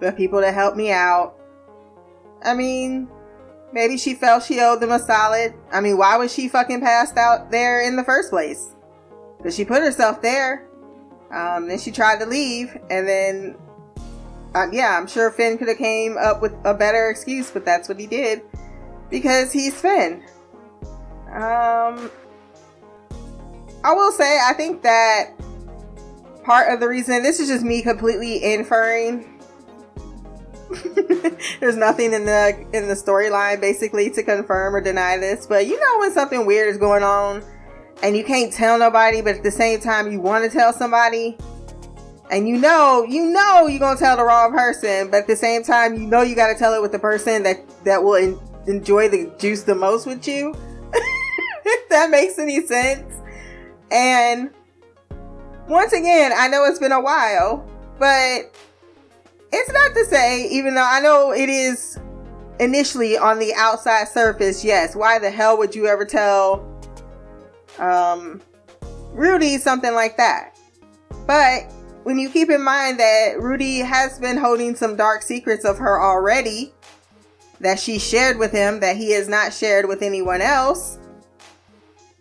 the 0.00 0.12
people 0.12 0.40
to 0.40 0.52
help 0.52 0.76
me 0.76 0.90
out. 0.90 1.34
I 2.42 2.54
mean, 2.54 3.08
Maybe 3.72 3.98
she 3.98 4.14
felt 4.14 4.44
she 4.44 4.60
owed 4.60 4.80
them 4.80 4.90
a 4.90 4.98
solid. 4.98 5.54
I 5.70 5.80
mean, 5.80 5.98
why 5.98 6.16
was 6.16 6.32
she 6.32 6.48
fucking 6.48 6.80
passed 6.80 7.16
out 7.16 7.50
there 7.50 7.82
in 7.82 7.96
the 7.96 8.04
first 8.04 8.30
place? 8.30 8.74
Because 9.36 9.54
she 9.54 9.64
put 9.64 9.82
herself 9.82 10.22
there. 10.22 10.66
Um, 11.30 11.68
then 11.68 11.78
she 11.78 11.90
tried 11.90 12.20
to 12.20 12.26
leave, 12.26 12.74
and 12.88 13.06
then, 13.06 13.56
uh, 14.54 14.66
yeah, 14.72 14.96
I'm 14.96 15.06
sure 15.06 15.30
Finn 15.30 15.58
could 15.58 15.68
have 15.68 15.76
came 15.76 16.16
up 16.16 16.40
with 16.40 16.54
a 16.64 16.72
better 16.72 17.10
excuse, 17.10 17.50
but 17.50 17.66
that's 17.66 17.86
what 17.88 18.00
he 18.00 18.06
did 18.06 18.40
because 19.10 19.52
he's 19.52 19.78
Finn. 19.78 20.22
Um, 21.30 22.10
I 23.84 23.92
will 23.92 24.12
say, 24.12 24.40
I 24.42 24.54
think 24.54 24.82
that 24.82 25.32
part 26.44 26.72
of 26.72 26.80
the 26.80 26.88
reason 26.88 27.22
this 27.22 27.40
is 27.40 27.48
just 27.48 27.64
me 27.64 27.82
completely 27.82 28.42
inferring 28.54 29.37
There's 31.60 31.76
nothing 31.76 32.12
in 32.12 32.26
the 32.26 32.66
in 32.72 32.88
the 32.88 32.94
storyline 32.94 33.60
basically 33.60 34.10
to 34.10 34.22
confirm 34.22 34.76
or 34.76 34.80
deny 34.80 35.16
this, 35.16 35.46
but 35.46 35.66
you 35.66 35.80
know 35.80 35.98
when 36.00 36.12
something 36.12 36.44
weird 36.46 36.68
is 36.68 36.76
going 36.76 37.02
on 37.02 37.42
and 38.02 38.16
you 38.16 38.24
can't 38.24 38.52
tell 38.52 38.78
nobody, 38.78 39.22
but 39.22 39.36
at 39.36 39.42
the 39.42 39.50
same 39.50 39.80
time 39.80 40.12
you 40.12 40.20
want 40.20 40.44
to 40.44 40.50
tell 40.50 40.72
somebody, 40.72 41.38
and 42.30 42.46
you 42.46 42.58
know 42.58 43.04
you 43.08 43.30
know 43.30 43.66
you're 43.66 43.80
gonna 43.80 43.98
tell 43.98 44.16
the 44.16 44.24
wrong 44.24 44.52
person, 44.52 45.10
but 45.10 45.18
at 45.18 45.26
the 45.26 45.36
same 45.36 45.62
time 45.62 45.94
you 45.94 46.06
know 46.06 46.22
you 46.22 46.34
got 46.34 46.52
to 46.52 46.58
tell 46.58 46.74
it 46.74 46.82
with 46.82 46.92
the 46.92 46.98
person 46.98 47.42
that 47.44 47.58
that 47.84 48.02
will 48.02 48.14
in, 48.14 48.38
enjoy 48.66 49.08
the 49.08 49.32
juice 49.38 49.62
the 49.62 49.74
most 49.74 50.06
with 50.06 50.28
you. 50.28 50.54
if 51.64 51.88
that 51.88 52.10
makes 52.10 52.38
any 52.38 52.66
sense. 52.66 53.14
And 53.90 54.50
once 55.66 55.92
again, 55.92 56.32
I 56.34 56.48
know 56.48 56.64
it's 56.64 56.78
been 56.78 56.92
a 56.92 57.00
while, 57.00 57.66
but 57.98 58.54
it's 59.52 59.72
not 59.72 59.94
to 59.94 60.04
say, 60.04 60.48
even 60.48 60.74
though 60.74 60.86
I 60.86 61.00
know 61.00 61.32
it 61.32 61.48
is 61.48 61.98
initially 62.60 63.16
on 63.16 63.38
the 63.38 63.54
outside 63.54 64.08
surface, 64.08 64.64
yes, 64.64 64.94
why 64.94 65.18
the 65.18 65.30
hell 65.30 65.56
would 65.58 65.74
you 65.74 65.86
ever 65.86 66.04
tell 66.04 66.66
um, 67.78 68.40
Rudy 69.12 69.58
something 69.58 69.94
like 69.94 70.16
that? 70.16 70.58
But 71.26 71.72
when 72.02 72.18
you 72.18 72.30
keep 72.30 72.50
in 72.50 72.62
mind 72.62 73.00
that 73.00 73.40
Rudy 73.40 73.78
has 73.78 74.18
been 74.18 74.36
holding 74.36 74.74
some 74.74 74.96
dark 74.96 75.22
secrets 75.22 75.64
of 75.64 75.78
her 75.78 76.00
already 76.00 76.72
that 77.60 77.78
she 77.78 77.98
shared 77.98 78.38
with 78.38 78.52
him 78.52 78.80
that 78.80 78.96
he 78.96 79.12
has 79.12 79.28
not 79.28 79.52
shared 79.52 79.86
with 79.86 80.02
anyone 80.02 80.40
else, 80.40 80.98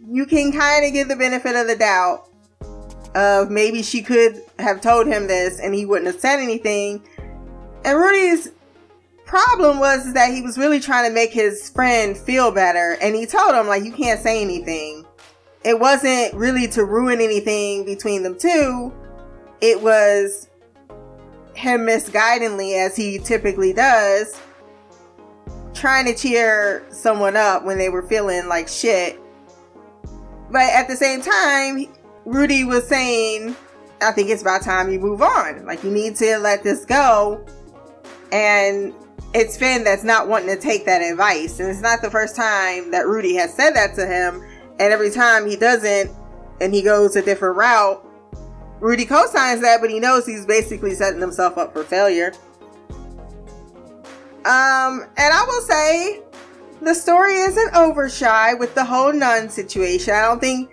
you 0.09 0.25
can 0.25 0.51
kind 0.51 0.85
of 0.85 0.93
give 0.93 1.07
the 1.07 1.15
benefit 1.15 1.55
of 1.55 1.67
the 1.67 1.75
doubt 1.75 2.29
of 3.15 3.49
maybe 3.49 3.81
she 3.81 4.01
could 4.01 4.41
have 4.59 4.81
told 4.81 5.07
him 5.07 5.27
this 5.27 5.59
and 5.59 5.73
he 5.73 5.85
wouldn't 5.85 6.07
have 6.07 6.19
said 6.19 6.39
anything 6.39 7.05
and 7.87 7.97
Rudy's 7.97 8.51
problem 9.25 9.79
was 9.79 10.13
that 10.13 10.33
he 10.33 10.41
was 10.41 10.57
really 10.57 10.81
trying 10.81 11.09
to 11.09 11.13
make 11.13 11.31
his 11.31 11.69
friend 11.69 12.17
feel 12.17 12.51
better. 12.51 12.97
And 13.01 13.15
he 13.15 13.25
told 13.25 13.55
him, 13.55 13.67
like, 13.67 13.85
you 13.85 13.93
can't 13.93 14.19
say 14.19 14.41
anything. 14.41 15.05
It 15.63 15.79
wasn't 15.79 16.33
really 16.33 16.67
to 16.69 16.83
ruin 16.83 17.21
anything 17.21 17.85
between 17.85 18.23
them 18.23 18.37
two. 18.37 18.93
It 19.61 19.81
was 19.81 20.49
him 21.53 21.85
misguidingly, 21.85 22.85
as 22.85 22.97
he 22.97 23.19
typically 23.19 23.71
does, 23.71 24.37
trying 25.73 26.05
to 26.07 26.13
cheer 26.13 26.85
someone 26.89 27.37
up 27.37 27.63
when 27.63 27.77
they 27.77 27.87
were 27.87 28.03
feeling 28.03 28.49
like 28.49 28.67
shit. 28.67 29.17
But 30.51 30.63
at 30.63 30.89
the 30.89 30.95
same 30.97 31.21
time, 31.21 31.85
Rudy 32.25 32.65
was 32.65 32.85
saying, 32.85 33.55
I 34.01 34.11
think 34.11 34.29
it's 34.29 34.41
about 34.41 34.61
time 34.61 34.91
you 34.91 34.99
move 34.99 35.21
on. 35.21 35.65
Like, 35.65 35.85
you 35.85 35.89
need 35.89 36.17
to 36.17 36.37
let 36.37 36.63
this 36.63 36.83
go 36.83 37.45
and 38.31 38.93
it's 39.33 39.57
Finn 39.57 39.83
that's 39.83 40.03
not 40.03 40.27
wanting 40.27 40.49
to 40.49 40.61
take 40.61 40.85
that 40.85 41.01
advice. 41.01 41.59
And 41.59 41.69
it's 41.69 41.81
not 41.81 42.01
the 42.01 42.09
first 42.11 42.35
time 42.35 42.91
that 42.91 43.07
Rudy 43.07 43.35
has 43.35 43.53
said 43.53 43.71
that 43.71 43.95
to 43.95 44.05
him. 44.05 44.43
And 44.79 44.93
every 44.93 45.11
time 45.11 45.47
he 45.47 45.55
doesn't 45.55 46.11
and 46.61 46.73
he 46.73 46.81
goes 46.81 47.15
a 47.15 47.21
different 47.21 47.55
route, 47.55 48.03
Rudy 48.79 49.05
co-signs 49.05 49.61
that, 49.61 49.81
but 49.81 49.89
he 49.89 49.99
knows 49.99 50.25
he's 50.25 50.45
basically 50.45 50.93
setting 50.93 51.19
himself 51.19 51.57
up 51.57 51.73
for 51.73 51.83
failure. 51.83 52.33
Um, 54.45 55.05
and 55.17 55.33
I 55.33 55.43
will 55.47 55.61
say 55.61 56.21
the 56.81 56.93
story 56.93 57.33
isn't 57.33 57.75
over 57.75 58.07
shy 58.07 58.53
with 58.53 58.75
the 58.75 58.85
whole 58.85 59.11
nun 59.11 59.49
situation. 59.49 60.13
I 60.13 60.21
don't 60.21 60.39
think 60.39 60.71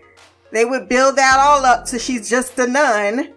they 0.55 0.65
would 0.65 0.89
build 0.89 1.17
that 1.17 1.39
all 1.41 1.67
up 1.67 1.89
so 1.89 1.99
she's 1.99 2.31
just 2.31 2.59
a 2.61 2.67
nun 2.67 3.35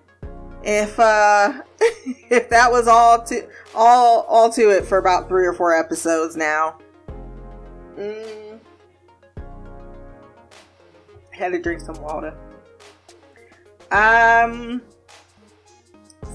if 0.64 1.00
uh 1.00 1.62
if 2.30 2.48
that 2.50 2.72
was 2.72 2.88
all 2.88 3.24
to 3.24 3.48
all 3.78 4.26
all 4.28 4.52
to 4.52 4.72
it 4.72 4.86
for 4.86 4.98
about 4.98 5.30
three 5.30 5.46
or 5.46 5.54
four 5.54 5.74
episodes 5.74 6.36
now. 6.36 6.78
Mm. 7.96 8.60
Had 11.32 11.52
to 11.52 11.62
drink 11.62 11.82
some 11.82 12.02
water. 12.02 12.36
Um. 13.92 14.82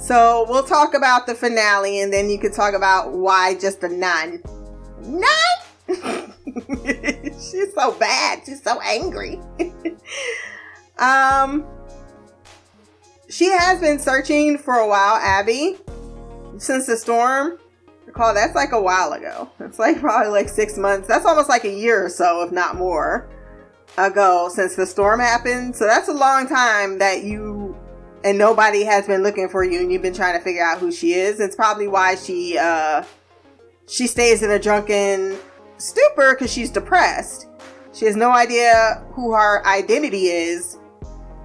So 0.01 0.47
we'll 0.49 0.65
talk 0.65 0.95
about 0.95 1.27
the 1.27 1.35
finale 1.35 2.01
and 2.01 2.13
then 2.13 2.31
you 2.31 2.39
can 2.39 2.53
talk 2.53 2.75
about 2.75 3.13
why 3.13 3.55
just 3.55 3.83
a 3.83 3.89
nun. 3.89 4.43
Nun? 5.01 6.35
She's 6.45 7.75
so 7.75 7.93
bad. 7.93 8.41
She's 8.45 8.63
so 8.63 8.81
angry. 8.81 9.41
um 10.99 11.67
she 13.29 13.51
has 13.51 13.81
been 13.81 13.99
searching 13.99 14.59
for 14.59 14.75
a 14.75 14.87
while, 14.87 15.17
Abby, 15.17 15.79
since 16.59 16.87
the 16.87 16.97
storm. 16.97 17.59
Recall 18.07 18.35
that's 18.35 18.55
like 18.55 18.73
a 18.73 18.81
while 18.81 19.13
ago. 19.13 19.51
It's 19.61 19.79
like 19.79 20.01
probably 20.01 20.31
like 20.31 20.49
six 20.49 20.77
months. 20.77 21.09
That's 21.09 21.25
almost 21.25 21.49
like 21.49 21.65
a 21.65 21.73
year 21.73 22.05
or 22.05 22.09
so, 22.09 22.43
if 22.43 22.53
not 22.53 22.77
more, 22.77 23.29
ago 23.97 24.51
since 24.53 24.75
the 24.77 24.87
storm 24.87 25.21
happened. 25.21 25.77
So 25.77 25.87
that's 25.87 26.09
a 26.09 26.13
long 26.13 26.49
time 26.49 26.99
that 26.99 27.23
you 27.23 27.77
and 28.25 28.39
nobody 28.39 28.85
has 28.85 29.07
been 29.07 29.23
looking 29.23 29.49
for 29.49 29.65
you 29.65 29.81
and 29.81 29.93
you've 29.93 30.03
been 30.03 30.15
trying 30.15 30.39
to 30.39 30.45
figure 30.45 30.65
out 30.65 30.79
who 30.79 30.93
she 30.93 31.15
is. 31.15 31.41
It's 31.41 31.57
probably 31.57 31.89
why 31.89 32.17
she 32.17 32.59
uh 32.59 33.05
she 33.87 34.07
stays 34.07 34.43
in 34.43 34.51
a 34.51 34.59
drunken 34.59 35.37
stupor 35.79 36.35
because 36.35 36.53
she's 36.53 36.71
depressed. 36.71 37.47
She 37.93 38.07
has 38.07 38.17
no 38.17 38.31
idea 38.31 39.05
who 39.13 39.33
her 39.33 39.67
identity 39.67 40.27
is 40.27 40.79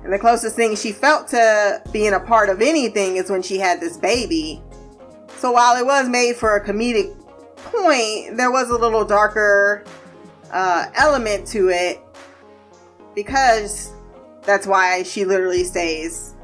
and 0.04 0.14
the 0.14 0.20
closest 0.20 0.56
thing 0.56 0.76
she 0.76 0.94
felt 0.94 1.28
to 1.30 1.82
being 1.92 2.14
a 2.14 2.20
part 2.20 2.50
of 2.50 2.62
anything 2.62 3.18
is 3.18 3.30
when 3.30 3.42
she 3.42 3.58
had 3.58 3.82
this 3.82 3.98
baby. 3.98 4.64
So 5.38 5.52
while 5.52 5.78
it 5.78 5.86
was 5.86 6.10
made 6.10 6.36
for 6.36 6.56
a 6.56 6.66
comedic 6.66 7.16
point, 7.58 8.38
there 8.38 8.52
was 8.52 8.70
a 8.70 8.78
little 8.78 9.06
darker 9.06 9.84
uh, 10.52 10.88
element 10.96 11.48
to 11.48 11.70
it 11.70 12.00
because 13.16 13.92
that's 14.44 14.66
why 14.66 15.04
she 15.04 15.26
literally 15.26 15.64
stays 15.64 16.36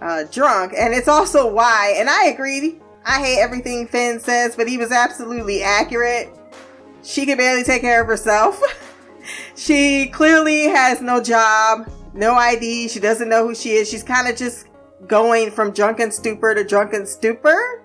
uh, 0.00 0.24
drunk. 0.24 0.72
And 0.76 0.94
it's 0.94 1.08
also 1.08 1.52
why, 1.52 1.94
and 1.98 2.08
I 2.08 2.26
agree, 2.26 2.80
I 3.04 3.20
hate 3.20 3.40
everything 3.40 3.86
Finn 3.86 4.20
says, 4.20 4.56
but 4.56 4.68
he 4.68 4.78
was 4.78 4.92
absolutely 4.92 5.62
accurate. 5.62 6.30
She 7.02 7.26
can 7.26 7.36
barely 7.36 7.64
take 7.64 7.82
care 7.82 8.00
of 8.00 8.06
herself. 8.06 8.62
she 9.56 10.06
clearly 10.06 10.64
has 10.64 11.00
no 11.00 11.20
job 11.22 11.88
no 12.14 12.34
ID. 12.34 12.88
She 12.88 13.00
doesn't 13.00 13.28
know 13.28 13.46
who 13.46 13.54
she 13.54 13.70
is. 13.70 13.88
She's 13.88 14.02
kind 14.02 14.28
of 14.28 14.36
just 14.36 14.66
going 15.06 15.50
from 15.50 15.72
drunken 15.72 16.10
stupor 16.10 16.54
to 16.54 16.64
drunken 16.64 17.06
stupor. 17.06 17.81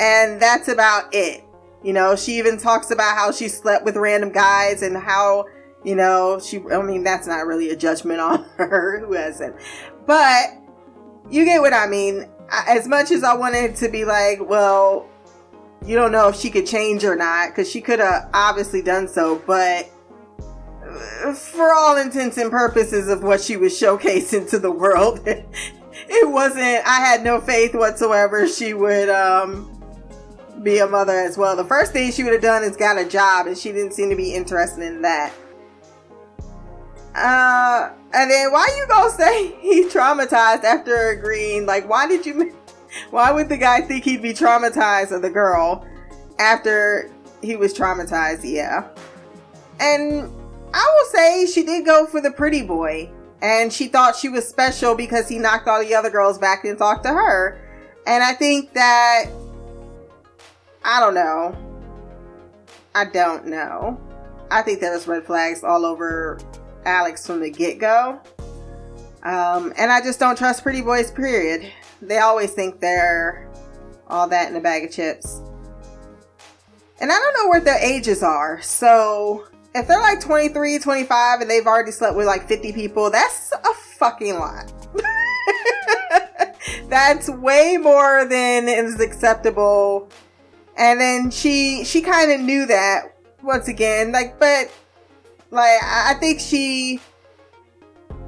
And 0.00 0.40
that's 0.40 0.68
about 0.68 1.12
it. 1.12 1.44
You 1.82 1.92
know, 1.92 2.16
she 2.16 2.38
even 2.38 2.58
talks 2.58 2.90
about 2.90 3.16
how 3.16 3.32
she 3.32 3.48
slept 3.48 3.84
with 3.84 3.96
random 3.96 4.32
guys 4.32 4.82
and 4.82 4.96
how, 4.96 5.46
you 5.84 5.94
know, 5.94 6.40
she, 6.40 6.60
I 6.72 6.82
mean, 6.82 7.04
that's 7.04 7.26
not 7.26 7.46
really 7.46 7.70
a 7.70 7.76
judgment 7.76 8.20
on 8.20 8.44
her 8.56 9.00
who 9.00 9.12
hasn't. 9.12 9.56
But 10.06 10.54
you 11.30 11.44
get 11.44 11.60
what 11.60 11.72
I 11.72 11.86
mean. 11.86 12.28
As 12.50 12.88
much 12.88 13.10
as 13.10 13.24
I 13.24 13.34
wanted 13.34 13.76
to 13.76 13.88
be 13.88 14.04
like, 14.04 14.40
well, 14.40 15.06
you 15.84 15.96
don't 15.96 16.12
know 16.12 16.28
if 16.28 16.36
she 16.36 16.50
could 16.50 16.66
change 16.66 17.04
or 17.04 17.14
not, 17.14 17.50
because 17.50 17.70
she 17.70 17.80
could 17.80 17.98
have 17.98 18.30
obviously 18.32 18.82
done 18.82 19.06
so, 19.06 19.40
but 19.46 19.90
for 21.34 21.72
all 21.72 21.96
intents 21.98 22.38
and 22.38 22.50
purposes 22.50 23.08
of 23.08 23.22
what 23.22 23.40
she 23.40 23.56
was 23.56 23.78
showcasing 23.78 24.48
to 24.50 24.58
the 24.58 24.70
world, 24.70 25.20
it 25.26 26.28
wasn't, 26.28 26.86
I 26.86 27.00
had 27.00 27.22
no 27.22 27.40
faith 27.40 27.74
whatsoever 27.74 28.48
she 28.48 28.74
would 28.74 29.08
um, 29.08 29.77
be 30.62 30.78
a 30.78 30.86
mother 30.86 31.18
as 31.18 31.38
well. 31.38 31.56
The 31.56 31.64
first 31.64 31.92
thing 31.92 32.12
she 32.12 32.24
would 32.24 32.32
have 32.32 32.42
done 32.42 32.62
is 32.62 32.76
got 32.76 32.98
a 32.98 33.04
job, 33.04 33.46
and 33.46 33.56
she 33.56 33.72
didn't 33.72 33.92
seem 33.92 34.10
to 34.10 34.16
be 34.16 34.34
interested 34.34 34.82
in 34.82 35.02
that. 35.02 35.32
Uh, 37.14 37.90
and 38.12 38.30
then 38.30 38.52
why 38.52 38.68
you 38.76 38.86
gonna 38.86 39.10
say 39.10 39.52
he 39.60 39.84
traumatized 39.84 40.64
after 40.64 41.10
agreeing? 41.10 41.66
Like, 41.66 41.88
why 41.88 42.06
did 42.06 42.24
you, 42.26 42.54
why 43.10 43.30
would 43.32 43.48
the 43.48 43.56
guy 43.56 43.80
think 43.80 44.04
he'd 44.04 44.22
be 44.22 44.32
traumatized 44.32 45.14
of 45.14 45.22
the 45.22 45.30
girl 45.30 45.86
after 46.38 47.10
he 47.42 47.56
was 47.56 47.74
traumatized? 47.74 48.40
Yeah. 48.42 48.88
And 49.80 50.30
I 50.74 50.96
will 50.96 51.10
say 51.12 51.46
she 51.46 51.64
did 51.64 51.84
go 51.84 52.06
for 52.06 52.20
the 52.20 52.30
pretty 52.30 52.62
boy. 52.62 53.10
And 53.40 53.72
she 53.72 53.86
thought 53.86 54.16
she 54.16 54.28
was 54.28 54.48
special 54.48 54.96
because 54.96 55.28
he 55.28 55.38
knocked 55.38 55.68
all 55.68 55.80
the 55.80 55.94
other 55.94 56.10
girls 56.10 56.38
back 56.38 56.64
and 56.64 56.76
talked 56.76 57.04
to 57.04 57.10
her. 57.10 57.60
And 58.06 58.24
I 58.24 58.32
think 58.32 58.72
that, 58.72 59.26
I 60.84 61.00
don't 61.00 61.14
know. 61.14 61.56
I 62.94 63.04
don't 63.04 63.46
know. 63.46 64.00
I 64.50 64.62
think 64.62 64.80
there 64.80 64.92
was 64.92 65.06
red 65.06 65.24
flags 65.24 65.62
all 65.62 65.84
over 65.84 66.38
Alex 66.84 67.26
from 67.26 67.40
the 67.40 67.50
get 67.50 67.78
go. 67.78 68.20
Um, 69.22 69.72
and 69.76 69.92
I 69.92 70.00
just 70.00 70.18
don't 70.20 70.38
trust 70.38 70.62
pretty 70.62 70.80
boys, 70.80 71.10
period. 71.10 71.70
They 72.00 72.18
always 72.18 72.52
think 72.52 72.80
they're 72.80 73.50
all 74.06 74.28
that 74.28 74.50
in 74.50 74.56
a 74.56 74.60
bag 74.60 74.84
of 74.84 74.92
chips. 74.92 75.40
And 77.00 77.12
I 77.12 77.14
don't 77.14 77.34
know 77.34 77.48
what 77.48 77.64
their 77.64 77.78
ages 77.78 78.22
are. 78.22 78.60
So 78.62 79.46
if 79.74 79.86
they're 79.86 80.00
like 80.00 80.20
23, 80.20 80.78
25 80.78 81.40
and 81.40 81.50
they've 81.50 81.66
already 81.66 81.92
slept 81.92 82.16
with 82.16 82.26
like 82.26 82.48
50 82.48 82.72
people, 82.72 83.10
that's 83.10 83.52
a 83.52 83.74
fucking 83.98 84.38
lot. 84.38 84.72
that's 86.88 87.28
way 87.28 87.76
more 87.76 88.24
than 88.24 88.68
is 88.68 89.00
acceptable. 89.00 90.10
And 90.78 91.00
then 91.00 91.30
she 91.30 91.84
she 91.84 92.00
kind 92.00 92.32
of 92.32 92.40
knew 92.40 92.66
that 92.66 93.14
once 93.42 93.68
again, 93.68 94.12
like 94.12 94.38
but 94.38 94.70
like 95.50 95.78
I 95.82 96.14
think 96.20 96.40
she 96.40 97.00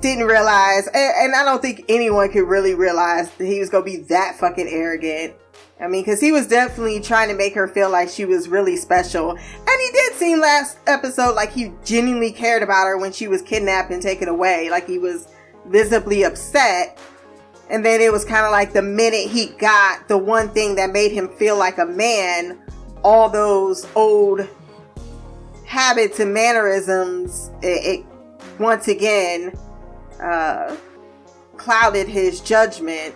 didn't 0.01 0.27
realize 0.27 0.87
and, 0.87 0.97
and 0.97 1.35
I 1.35 1.45
don't 1.45 1.61
think 1.61 1.85
anyone 1.89 2.31
could 2.33 2.49
really 2.49 2.75
realize 2.75 3.31
that 3.33 3.45
he 3.45 3.61
was 3.61 3.69
to 3.69 3.83
be 3.83 3.97
that 3.97 4.37
fucking 4.39 4.67
arrogant 4.67 5.35
I 5.81 5.89
mean, 5.89 6.03
because 6.03 6.21
he 6.21 6.31
was 6.31 6.47
definitely 6.47 7.01
trying 7.01 7.29
to 7.29 7.35
make 7.35 7.55
her 7.55 7.67
feel 7.67 7.91
like 7.91 8.11
she 8.11 8.27
was 8.27 8.49
really 8.49 8.77
special. 8.77 9.31
And 9.31 9.81
he 9.81 9.91
did 9.93 10.13
seem 10.15 10.39
last 10.39 10.79
episode 10.87 11.35
like 11.35 11.53
he 11.53 11.73
genuinely 11.85 12.33
cared 12.33 12.63
about 12.63 12.87
her 12.87 12.99
when 12.99 13.13
she 13.13 13.29
was 13.29 13.41
kidnapped 13.41 13.91
and 13.91 14.03
taken 14.03 14.29
away. 14.29 14.69
Like 14.69 14.87
he 14.87 14.99
was 14.99 15.29
visibly 15.67 16.25
upset. 16.25 16.99
And 17.71 17.85
then 17.85 18.01
it 18.01 18.13
was 18.13 18.25
kind 18.25 18.45
of 18.45 18.51
like 18.51 18.73
the 18.73 18.83
minute 18.83 19.31
he 19.31 19.47
got 19.47 20.09
the 20.09 20.19
one 20.19 20.49
thing 20.51 20.75
that 20.75 20.91
made 20.91 21.13
him 21.13 21.29
feel 21.37 21.57
like 21.57 21.79
a 21.79 21.87
man, 21.87 22.61
all 23.05 23.29
those 23.29 23.87
old 23.95 24.47
habits 25.65 26.19
and 26.19 26.35
mannerisms, 26.35 27.51
it, 27.63 28.01
it 28.01 28.07
once 28.59 28.89
again 28.89 29.57
uh, 30.21 30.77
clouded 31.57 32.09
his 32.09 32.41
judgment 32.41 33.15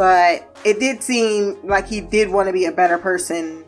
but 0.00 0.56
it 0.64 0.80
did 0.80 1.02
seem 1.02 1.58
like 1.62 1.86
he 1.86 2.00
did 2.00 2.30
want 2.30 2.46
to 2.46 2.54
be 2.54 2.64
a 2.64 2.72
better 2.72 2.96
person 2.96 3.62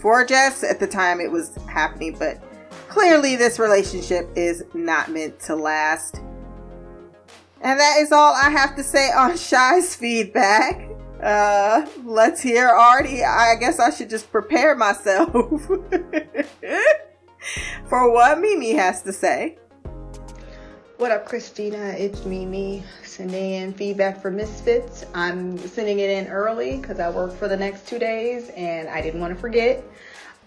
for 0.00 0.24
Jess 0.24 0.64
at 0.64 0.80
the 0.80 0.88
time 0.88 1.20
it 1.20 1.30
was 1.30 1.54
happening, 1.68 2.16
but 2.18 2.42
clearly 2.88 3.36
this 3.36 3.60
relationship 3.60 4.28
is 4.34 4.64
not 4.74 5.08
meant 5.08 5.38
to 5.42 5.54
last. 5.54 6.20
And 7.62 7.78
that 7.78 7.98
is 7.98 8.10
all 8.10 8.32
I 8.34 8.48
have 8.50 8.74
to 8.76 8.82
say 8.82 9.10
on 9.12 9.36
Shy's 9.38 9.94
feedback. 9.94 10.88
Uh, 11.22 11.86
let's 12.04 12.40
hear 12.40 12.68
Artie. 12.68 13.22
I 13.22 13.56
guess 13.56 13.78
I 13.78 13.90
should 13.90 14.08
just 14.08 14.32
prepare 14.32 14.74
myself 14.74 15.30
for 17.88 18.10
what 18.10 18.40
Mimi 18.40 18.72
has 18.72 19.02
to 19.02 19.12
say. 19.12 19.58
What 20.96 21.10
up, 21.10 21.26
Christina? 21.26 21.94
It's 21.98 22.24
Mimi 22.24 22.82
sending 23.02 23.52
in 23.52 23.74
feedback 23.74 24.22
for 24.22 24.30
Misfits. 24.30 25.04
I'm 25.14 25.58
sending 25.58 25.98
it 25.98 26.08
in 26.10 26.28
early 26.28 26.78
because 26.78 27.00
I 27.00 27.10
work 27.10 27.34
for 27.34 27.48
the 27.48 27.56
next 27.56 27.86
two 27.86 27.98
days 27.98 28.50
and 28.50 28.88
I 28.88 29.02
didn't 29.02 29.20
want 29.20 29.34
to 29.34 29.40
forget. 29.40 29.84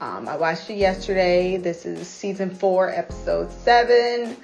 Um, 0.02 0.28
I 0.28 0.36
watched 0.36 0.70
it 0.72 0.78
yesterday. 0.78 1.58
This 1.58 1.86
is 1.86 2.08
season 2.08 2.50
four, 2.50 2.90
episode 2.90 3.52
seven. 3.52 4.38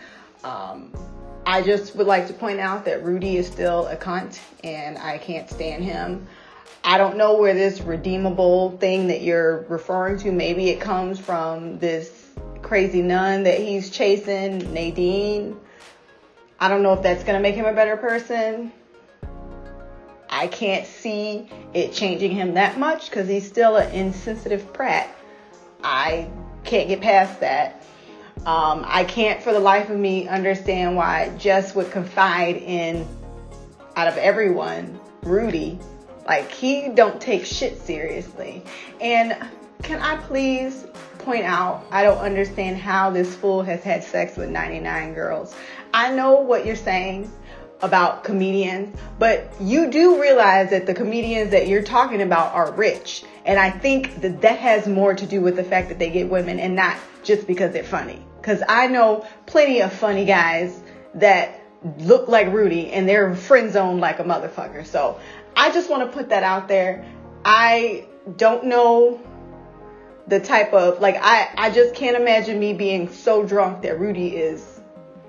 Um, 0.43 0.91
I 1.49 1.63
just 1.63 1.95
would 1.95 2.05
like 2.05 2.27
to 2.27 2.33
point 2.33 2.59
out 2.59 2.85
that 2.85 3.03
Rudy 3.03 3.37
is 3.37 3.47
still 3.47 3.87
a 3.87 3.95
cunt 3.95 4.39
and 4.63 4.99
I 4.99 5.17
can't 5.17 5.49
stand 5.49 5.83
him. 5.83 6.27
I 6.83 6.99
don't 6.99 7.17
know 7.17 7.37
where 7.37 7.55
this 7.55 7.81
redeemable 7.81 8.77
thing 8.77 9.07
that 9.07 9.21
you're 9.21 9.65
referring 9.67 10.19
to, 10.19 10.31
maybe 10.31 10.69
it 10.69 10.79
comes 10.79 11.19
from 11.19 11.79
this 11.79 12.29
crazy 12.61 13.01
nun 13.01 13.43
that 13.43 13.59
he's 13.59 13.89
chasing, 13.89 14.73
Nadine 14.73 15.59
I 16.61 16.67
don't 16.67 16.83
know 16.83 16.93
if 16.93 17.01
that's 17.01 17.23
going 17.23 17.37
to 17.37 17.41
make 17.41 17.55
him 17.55 17.65
a 17.65 17.73
better 17.73 17.95
person. 17.95 18.73
I 20.29 20.47
can't 20.47 20.85
see 20.85 21.49
it 21.73 21.93
changing 21.93 22.31
him 22.31 22.55
that 22.55 22.77
much 22.77 23.09
because 23.09 23.27
he's 23.27 23.47
still 23.47 23.77
an 23.77 23.89
insensitive 23.91 24.71
prat. 24.73 25.09
I 25.83 26.29
can't 26.65 26.89
get 26.89 27.01
past 27.01 27.39
that. 27.39 27.81
Um, 28.45 28.83
I 28.87 29.03
can't 29.03 29.43
for 29.43 29.51
the 29.53 29.59
life 29.59 29.89
of 29.89 29.97
me 29.97 30.27
understand 30.27 30.95
why 30.95 31.29
Jess 31.37 31.75
would 31.75 31.91
confide 31.91 32.55
in, 32.55 33.07
out 33.95 34.07
of 34.07 34.17
everyone, 34.17 34.99
Rudy. 35.21 35.77
Like 36.25 36.51
he 36.51 36.89
don't 36.89 37.19
take 37.19 37.45
shit 37.45 37.79
seriously. 37.79 38.63
And 39.01 39.35
can 39.83 39.99
I 40.01 40.17
please 40.17 40.85
point 41.19 41.43
out, 41.43 41.85
I 41.91 42.03
don't 42.03 42.17
understand 42.17 42.77
how 42.77 43.09
this 43.09 43.35
fool 43.35 43.61
has 43.63 43.83
had 43.83 44.03
sex 44.03 44.37
with 44.37 44.49
99 44.49 45.13
girls. 45.13 45.55
I 45.93 46.13
know 46.13 46.39
what 46.39 46.65
you're 46.65 46.75
saying, 46.75 47.31
about 47.81 48.23
comedians, 48.23 48.95
but 49.17 49.49
you 49.61 49.89
do 49.89 50.21
realize 50.21 50.71
that 50.71 50.85
the 50.85 50.93
comedians 50.93 51.51
that 51.51 51.67
you're 51.67 51.83
talking 51.83 52.21
about 52.21 52.53
are 52.53 52.71
rich. 52.73 53.23
And 53.45 53.57
I 53.57 53.71
think 53.71 54.21
that 54.21 54.41
that 54.41 54.59
has 54.59 54.87
more 54.87 55.13
to 55.13 55.25
do 55.25 55.41
with 55.41 55.55
the 55.55 55.63
fact 55.63 55.89
that 55.89 55.99
they 55.99 56.09
get 56.09 56.29
women 56.29 56.59
and 56.59 56.75
not 56.75 56.97
just 57.23 57.47
because 57.47 57.71
they're 57.71 57.83
funny. 57.83 58.23
Because 58.41 58.61
I 58.67 58.87
know 58.87 59.25
plenty 59.45 59.81
of 59.81 59.93
funny 59.93 60.25
guys 60.25 60.81
that 61.15 61.61
look 61.99 62.27
like 62.27 62.47
Rudy 62.47 62.91
and 62.91 63.07
they're 63.07 63.33
friend 63.35 63.71
zoned 63.71 64.01
like 64.01 64.19
a 64.19 64.23
motherfucker. 64.23 64.85
So 64.85 65.19
I 65.55 65.71
just 65.71 65.89
want 65.89 66.09
to 66.09 66.17
put 66.17 66.29
that 66.29 66.43
out 66.43 66.67
there. 66.67 67.05
I 67.45 68.05
don't 68.37 68.65
know 68.65 69.21
the 70.27 70.39
type 70.39 70.73
of 70.73 70.99
like 70.99 71.17
I 71.19 71.49
I 71.57 71.69
just 71.71 71.95
can't 71.95 72.15
imagine 72.15 72.59
me 72.59 72.73
being 72.73 73.09
so 73.09 73.43
drunk 73.43 73.81
that 73.81 73.99
Rudy 73.99 74.35
is 74.35 74.79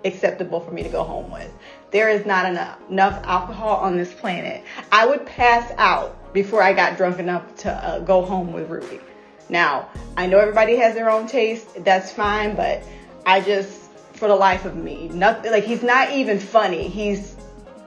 acceptable 0.05 0.61
for 0.61 0.71
me 0.71 0.83
to 0.83 0.89
go 0.89 1.03
home 1.03 1.31
with. 1.31 1.51
There 1.91 2.09
is 2.09 2.25
not 2.25 2.47
enough 2.47 2.79
enough 2.89 3.25
alcohol 3.25 3.77
on 3.79 3.97
this 3.97 4.13
planet. 4.13 4.65
I 4.93 5.07
would 5.07 5.27
pass 5.27 5.73
out 5.77 6.33
before 6.33 6.63
I 6.63 6.73
got 6.73 6.97
drunk 6.97 7.19
enough 7.19 7.57
to 7.59 7.73
uh, 7.73 7.99
go 8.01 8.23
home 8.23 8.53
with 8.53 8.71
Rudy. 8.71 9.01
Now, 9.49 9.89
I 10.17 10.27
know 10.27 10.39
everybody 10.39 10.77
has 10.77 10.95
their 10.95 11.11
own 11.11 11.27
taste. 11.27 11.85
That's 11.85 12.13
fine, 12.13 12.55
but 12.55 12.83
I 13.27 13.41
just 13.41 13.91
for 14.13 14.29
the 14.29 14.37
life 14.37 14.65
of 14.65 14.77
me, 14.77 15.09
nothing 15.09 15.51
like 15.51 15.65
he's 15.65 15.83
not 15.83 16.13
even 16.13 16.39
funny. 16.39 16.89
He's 16.89 17.37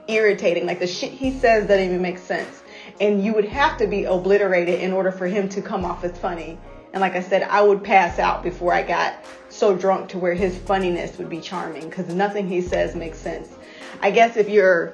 irritating. 0.08 0.66
Like 0.66 0.80
the 0.80 0.86
shit 0.86 1.12
he 1.12 1.30
says 1.30 1.66
doesn't 1.66 1.84
even 1.84 2.02
make 2.02 2.18
sense. 2.18 2.62
And 3.00 3.24
you 3.24 3.34
would 3.34 3.46
have 3.46 3.78
to 3.78 3.86
be 3.86 4.04
obliterated 4.04 4.80
in 4.80 4.92
order 4.92 5.10
for 5.10 5.26
him 5.26 5.48
to 5.50 5.62
come 5.62 5.84
off 5.84 6.04
as 6.04 6.16
funny. 6.18 6.58
And 6.92 7.00
like 7.00 7.16
I 7.16 7.22
said, 7.22 7.42
I 7.42 7.62
would 7.62 7.82
pass 7.82 8.18
out 8.18 8.42
before 8.42 8.72
I 8.72 8.82
got 8.82 9.14
so 9.48 9.76
drunk 9.76 10.10
to 10.10 10.18
where 10.18 10.34
his 10.34 10.56
funniness 10.56 11.18
would 11.18 11.28
be 11.28 11.40
charming 11.40 11.88
because 11.88 12.08
nothing 12.14 12.48
he 12.48 12.60
says 12.60 12.94
makes 12.94 13.18
sense. 13.18 13.56
I 14.00 14.10
guess 14.10 14.36
if 14.36 14.48
you're 14.48 14.92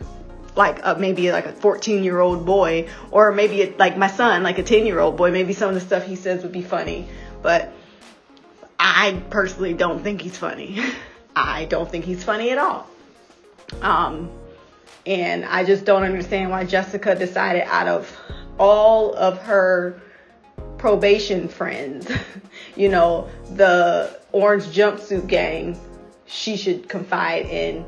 like 0.57 0.81
a, 0.85 0.97
maybe 0.99 1.33
like 1.33 1.47
a 1.47 1.53
14 1.53 2.05
year 2.05 2.21
old 2.21 2.45
boy 2.45 2.89
or 3.11 3.33
maybe 3.33 3.75
like 3.79 3.97
my 3.97 4.09
son, 4.09 4.43
like 4.43 4.59
a 4.59 4.63
10 4.63 4.87
year 4.87 4.99
old 4.99 5.17
boy, 5.17 5.31
maybe 5.31 5.53
some 5.53 5.69
of 5.69 5.75
the 5.75 5.81
stuff 5.81 6.05
he 6.05 6.17
says 6.17 6.43
would 6.43 6.53
be 6.53 6.63
funny. 6.63 7.09
But 7.43 7.73
I 8.79 9.23
personally 9.31 9.75
don't 9.75 10.03
think 10.03 10.21
he's 10.21 10.37
funny. 10.37 10.81
I 11.37 11.67
don't 11.67 11.91
think 11.91 12.05
he's 12.05 12.25
funny 12.25 12.51
at 12.51 12.59
all. 12.59 12.87
Um, 13.83 14.31
and 15.07 15.45
I 15.45 15.65
just 15.65 15.85
don't 15.85 16.03
understand 16.03 16.51
why 16.51 16.65
Jessica 16.65 17.15
decided 17.15 17.63
out 17.67 17.89
of 17.89 18.19
all 18.59 19.15
of 19.15 19.39
her 19.43 20.01
probation 20.79 21.49
friends, 21.49 22.11
you 22.77 22.89
know, 22.89 23.29
the 23.55 24.19
orange 24.33 24.65
jumpsuit 24.65 25.27
gang, 25.27 25.79
she 26.27 26.57
should 26.57 26.89
confide 26.89 27.47
in 27.47 27.85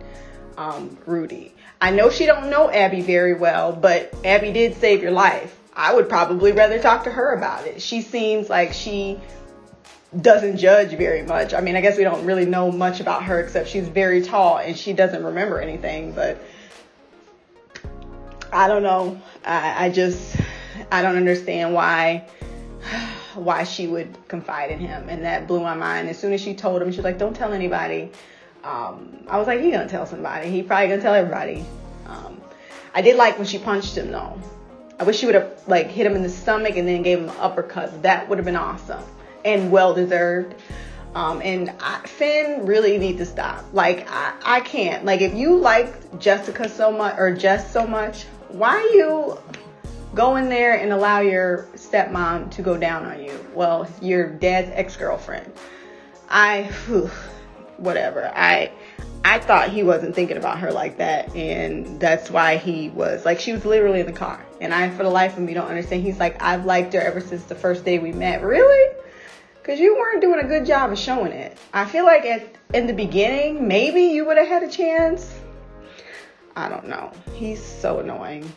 um, 0.57 0.97
Rudy. 1.07 1.55
I 1.81 1.91
know 1.91 2.11
she 2.11 2.27
don't 2.27 2.51
know 2.51 2.71
Abby 2.71 3.01
very 3.01 3.35
well, 3.35 3.73
but 3.73 4.15
Abby 4.25 4.53
did 4.53 4.77
save 4.77 5.03
your 5.03 5.11
life. 5.11 5.59
I 5.75 5.95
would 5.95 6.09
probably 6.09 6.53
rather 6.53 6.79
talk 6.79 7.05
to 7.05 7.11
her 7.11 7.35
about 7.35 7.67
it. 7.67 7.81
She 7.83 8.03
seems 8.03 8.49
like 8.49 8.73
she 8.73 9.19
doesn't 10.21 10.59
judge 10.59 10.91
very 10.91 11.23
much. 11.23 11.55
I 11.55 11.61
mean, 11.61 11.77
I 11.77 11.81
guess 11.81 11.97
we 11.97 12.05
don't 12.05 12.27
really 12.27 12.45
know 12.45 12.71
much 12.71 13.01
about 13.01 13.25
her 13.25 13.41
except 13.41 13.69
she's 13.69 13.89
very 13.89 14.23
tall 14.23 14.59
and 14.59 14.77
she 14.77 14.93
doesn't 14.93 15.25
remember 15.25 15.59
anything, 15.61 16.13
but 16.13 16.43
I 18.53 18.69
don't 18.69 18.83
know. 18.83 19.21
I, 19.45 19.87
I 19.87 19.91
just 19.91 20.37
I 20.91 21.01
don't 21.01 21.17
understand 21.17 21.73
why 21.73 22.29
why 23.35 23.65
she 23.65 23.87
would 23.87 24.29
confide 24.29 24.71
in 24.71 24.79
him, 24.79 25.09
and 25.09 25.25
that 25.25 25.47
blew 25.47 25.61
my 25.61 25.75
mind. 25.75 26.09
As 26.09 26.19
soon 26.19 26.35
as 26.35 26.41
she 26.41 26.55
told 26.55 26.83
him, 26.83 26.93
she's 26.93 27.05
like, 27.05 27.19
"Don't 27.19 27.35
tell 27.35 27.53
anybody." 27.53 28.13
Um, 28.65 29.25
I 29.29 29.39
was 29.39 29.47
like, 29.47 29.61
"He 29.61 29.71
gonna 29.71 29.89
tell 29.89 30.07
somebody? 30.07 30.49
He 30.51 30.63
probably 30.63 30.89
gonna 30.89 31.03
tell 31.03 31.15
everybody." 31.15 31.65
Um, 32.07 32.41
I 32.95 33.03
did 33.03 33.17
like 33.17 33.39
when 33.39 33.47
she 33.47 33.59
punched 33.59 33.97
him 33.97 34.11
though. 34.11 34.39
I 34.99 35.05
wish 35.05 35.19
she 35.19 35.27
would 35.27 35.35
have 35.35 35.51
like 35.67 35.89
hit 35.89 36.07
him 36.07 36.15
in 36.15 36.23
the 36.23 36.29
stomach 36.29 36.77
and 36.77 36.87
then 36.87 37.03
gave 37.03 37.19
him 37.19 37.29
an 37.29 37.37
uppercut. 37.39 38.03
That 38.03 38.29
would 38.29 38.39
have 38.39 38.45
been 38.45 38.57
awesome 38.57 39.03
and 39.45 39.71
well 39.71 39.95
deserved. 39.95 40.55
Um, 41.15 41.43
and 41.43 41.73
I, 41.81 42.01
Finn 42.07 42.65
really 42.65 42.97
needs 42.99 43.19
to 43.19 43.27
stop. 43.27 43.65
Like 43.73 44.09
I, 44.11 44.35
I 44.45 44.61
can't. 44.61 45.05
Like 45.05 45.21
if 45.21 45.35
you 45.35 45.57
like 45.57 46.19
Jessica 46.19 46.69
so 46.69 46.91
much 46.91 47.17
or 47.19 47.35
Jess 47.35 47.73
so 47.73 47.87
much, 47.87 48.25
why 48.49 48.79
you 48.95 49.39
go 50.15 50.37
in 50.37 50.49
there 50.49 50.79
and 50.79 50.93
allow 50.93 51.21
your 51.21 51.69
stepmom 51.75 52.51
to 52.53 52.63
go 52.63 52.77
down 52.77 53.05
on 53.05 53.23
you. 53.23 53.47
Well, 53.55 53.89
your 54.01 54.29
dad's 54.29 54.71
ex-girlfriend. 54.73 55.53
I 56.29 56.63
whew, 56.87 57.11
whatever. 57.83 58.31
I 58.35 58.73
I 59.25 59.39
thought 59.39 59.69
he 59.69 59.83
wasn't 59.83 60.15
thinking 60.15 60.37
about 60.37 60.59
her 60.59 60.73
like 60.73 60.99
that 60.99 61.35
and 61.37 62.01
that's 62.01 62.31
why 62.31 62.57
he 62.57 62.89
was 62.91 63.25
like 63.25 63.39
she 63.39 63.53
was 63.53 63.65
literally 63.65 64.01
in 64.01 64.07
the 64.07 64.13
car. 64.13 64.45
And 64.61 64.73
I 64.73 64.91
for 64.91 65.03
the 65.03 65.11
life 65.11 65.37
of 65.37 65.43
me 65.43 65.55
don't 65.55 65.69
understand. 65.69 66.03
He's 66.03 66.19
like 66.19 66.41
I've 66.43 66.65
liked 66.65 66.93
her 66.95 67.01
ever 67.01 67.21
since 67.21 67.45
the 67.45 67.55
first 67.55 67.85
day 67.85 67.99
we 67.99 68.13
met. 68.13 68.43
Really? 68.43 68.97
Cuz 69.63 69.79
you 69.79 69.97
weren't 69.97 70.21
doing 70.21 70.41
a 70.41 70.49
good 70.49 70.67
job 70.67 70.91
of 70.91 70.99
showing 70.99 71.33
it. 71.33 71.57
I 71.73 71.85
feel 71.85 72.05
like 72.05 72.25
at 72.25 72.47
in 72.73 72.87
the 72.87 72.93
beginning 72.93 73.69
maybe 73.69 74.03
you 74.03 74.25
would 74.25 74.39
have 74.39 74.49
had 74.49 74.63
a 74.63 74.69
chance. 74.69 75.33
I 76.57 76.69
don't 76.69 76.89
know. 76.89 77.11
He's 77.35 77.63
so 77.63 78.01
annoying. 78.01 78.51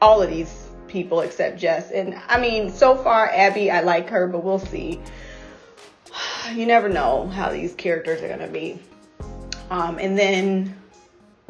All 0.00 0.22
of 0.22 0.30
these 0.30 0.68
people 0.92 1.22
except 1.22 1.58
Jess. 1.58 1.90
And 1.90 2.20
I 2.28 2.38
mean, 2.38 2.70
so 2.70 2.94
far, 2.96 3.28
Abby, 3.30 3.70
I 3.70 3.80
like 3.80 4.08
her, 4.10 4.26
but 4.28 4.44
we'll 4.44 4.58
see. 4.58 5.00
You 6.52 6.66
never 6.66 6.88
know 6.88 7.28
how 7.28 7.50
these 7.50 7.72
characters 7.74 8.20
are 8.20 8.36
to 8.36 8.48
be. 8.48 8.78
Um, 9.70 9.98
and 9.98 10.18
then 10.18 10.76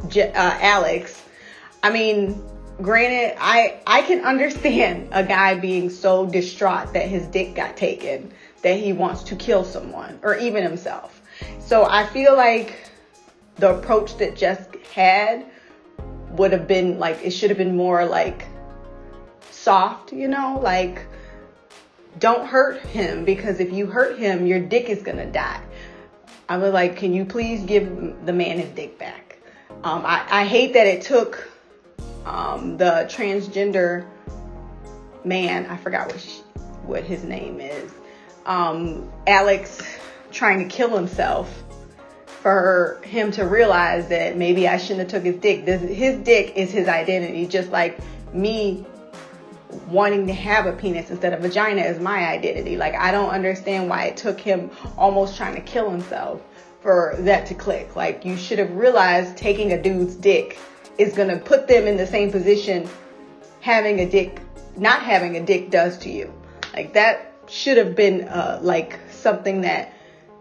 Je- 0.09 0.31
uh, 0.31 0.59
Alex, 0.61 1.23
I 1.83 1.91
mean, 1.91 2.41
granted, 2.81 3.37
I, 3.41 3.81
I 3.87 4.03
can 4.03 4.25
understand 4.25 5.09
a 5.13 5.25
guy 5.25 5.55
being 5.55 5.91
so 5.91 6.27
distraught 6.27 6.93
that 6.93 7.09
his 7.09 7.27
dick 7.27 7.55
got 7.55 7.77
taken 7.77 8.33
that 8.63 8.79
he 8.79 8.93
wants 8.93 9.25
to 9.25 9.37
kill 9.37 9.65
someone 9.65 10.21
or 10.23 10.37
even 10.37 10.63
himself. 10.63 11.21
So 11.59 11.85
I 11.85 12.07
feel 12.07 12.37
like 12.37 12.77
the 13.57 13.77
approach 13.77 14.17
that 14.19 14.37
Jess 14.37 14.67
had 14.93 15.45
would 16.31 16.53
have 16.53 16.69
been 16.69 16.99
like, 16.99 17.25
it 17.25 17.31
should 17.31 17.51
have 17.51 17.59
been 17.59 17.77
more 17.77 18.05
like 18.05 18.47
soft, 19.51 20.13
you 20.13 20.29
know, 20.29 20.61
like 20.63 21.07
don't 22.19 22.47
hurt 22.47 22.81
him 22.81 23.25
because 23.25 23.61
if 23.61 23.73
you 23.73 23.87
hurt 23.87 24.19
him, 24.19 24.47
your 24.47 24.61
dick 24.61 24.89
is 24.89 25.03
gonna 25.03 25.31
die. 25.31 25.63
I 26.49 26.59
was 26.59 26.73
like, 26.73 26.97
can 26.97 27.13
you 27.13 27.25
please 27.25 27.63
give 27.63 28.27
the 28.27 28.33
man 28.33 28.59
his 28.59 28.71
dick 28.71 28.99
back? 28.99 29.39
Um, 29.85 30.05
I, 30.05 30.27
I 30.31 30.45
hate 30.45 30.75
that 30.75 30.87
it 30.87 31.03
took 31.03 31.49
um, 32.25 32.77
the 32.77 33.07
transgender 33.09 34.07
man, 35.25 35.67
I 35.67 35.77
forgot 35.77 36.09
what, 36.09 36.21
she, 36.21 36.41
what 36.85 37.05
his 37.05 37.25
name 37.25 37.61
is, 37.61 37.93
um, 38.47 39.11
Alex 39.27 39.81
trying 40.31 40.59
to 40.59 40.75
kill 40.75 40.97
himself 40.97 41.63
for 42.27 43.01
him 43.05 43.31
to 43.33 43.45
realize 43.45 44.09
that 44.09 44.37
maybe 44.37 44.67
I 44.67 44.77
shouldn't 44.77 45.01
have 45.01 45.09
took 45.09 45.25
his 45.25 45.37
dick. 45.37 45.65
This, 45.65 45.81
his 45.81 46.19
dick 46.19 46.55
is 46.57 46.73
his 46.73 46.89
identity, 46.89 47.47
just 47.47 47.71
like 47.71 47.99
me 48.35 48.85
wanting 49.89 50.27
to 50.27 50.33
have 50.33 50.67
a 50.67 50.73
penis 50.73 51.11
instead 51.11 51.33
of 51.33 51.41
vagina 51.41 51.83
is 51.83 52.01
my 52.01 52.29
identity. 52.29 52.77
Like 52.77 52.95
I 52.95 53.11
don't 53.13 53.31
understand 53.31 53.89
why 53.89 54.05
it 54.05 54.17
took 54.17 54.41
him 54.41 54.71
almost 54.97 55.37
trying 55.37 55.55
to 55.55 55.61
kill 55.61 55.91
himself 55.91 56.43
for 56.81 57.15
that 57.21 57.47
to 57.47 57.55
click. 57.55 57.97
Like 57.97 58.25
you 58.25 58.37
should 58.37 58.59
have 58.59 58.75
realized 58.75 59.37
taking 59.37 59.73
a 59.73 59.83
dude's 59.83 60.15
dick 60.15 60.59
is 60.99 61.15
going 61.15 61.29
to 61.29 61.39
put 61.39 61.69
them 61.69 61.87
in 61.87 61.97
the 61.97 62.07
same 62.07 62.31
position 62.31 62.89
having 63.61 64.01
a 64.01 64.09
dick 64.09 64.41
not 64.77 65.03
having 65.03 65.37
a 65.37 65.45
dick 65.45 65.71
does 65.71 65.99
to 65.99 66.11
you. 66.11 66.33
Like 66.75 66.95
that 66.95 67.33
should 67.49 67.77
have 67.77 67.95
been 67.95 68.23
uh, 68.29 68.59
like 68.63 68.99
something 69.11 69.63
that 69.63 69.93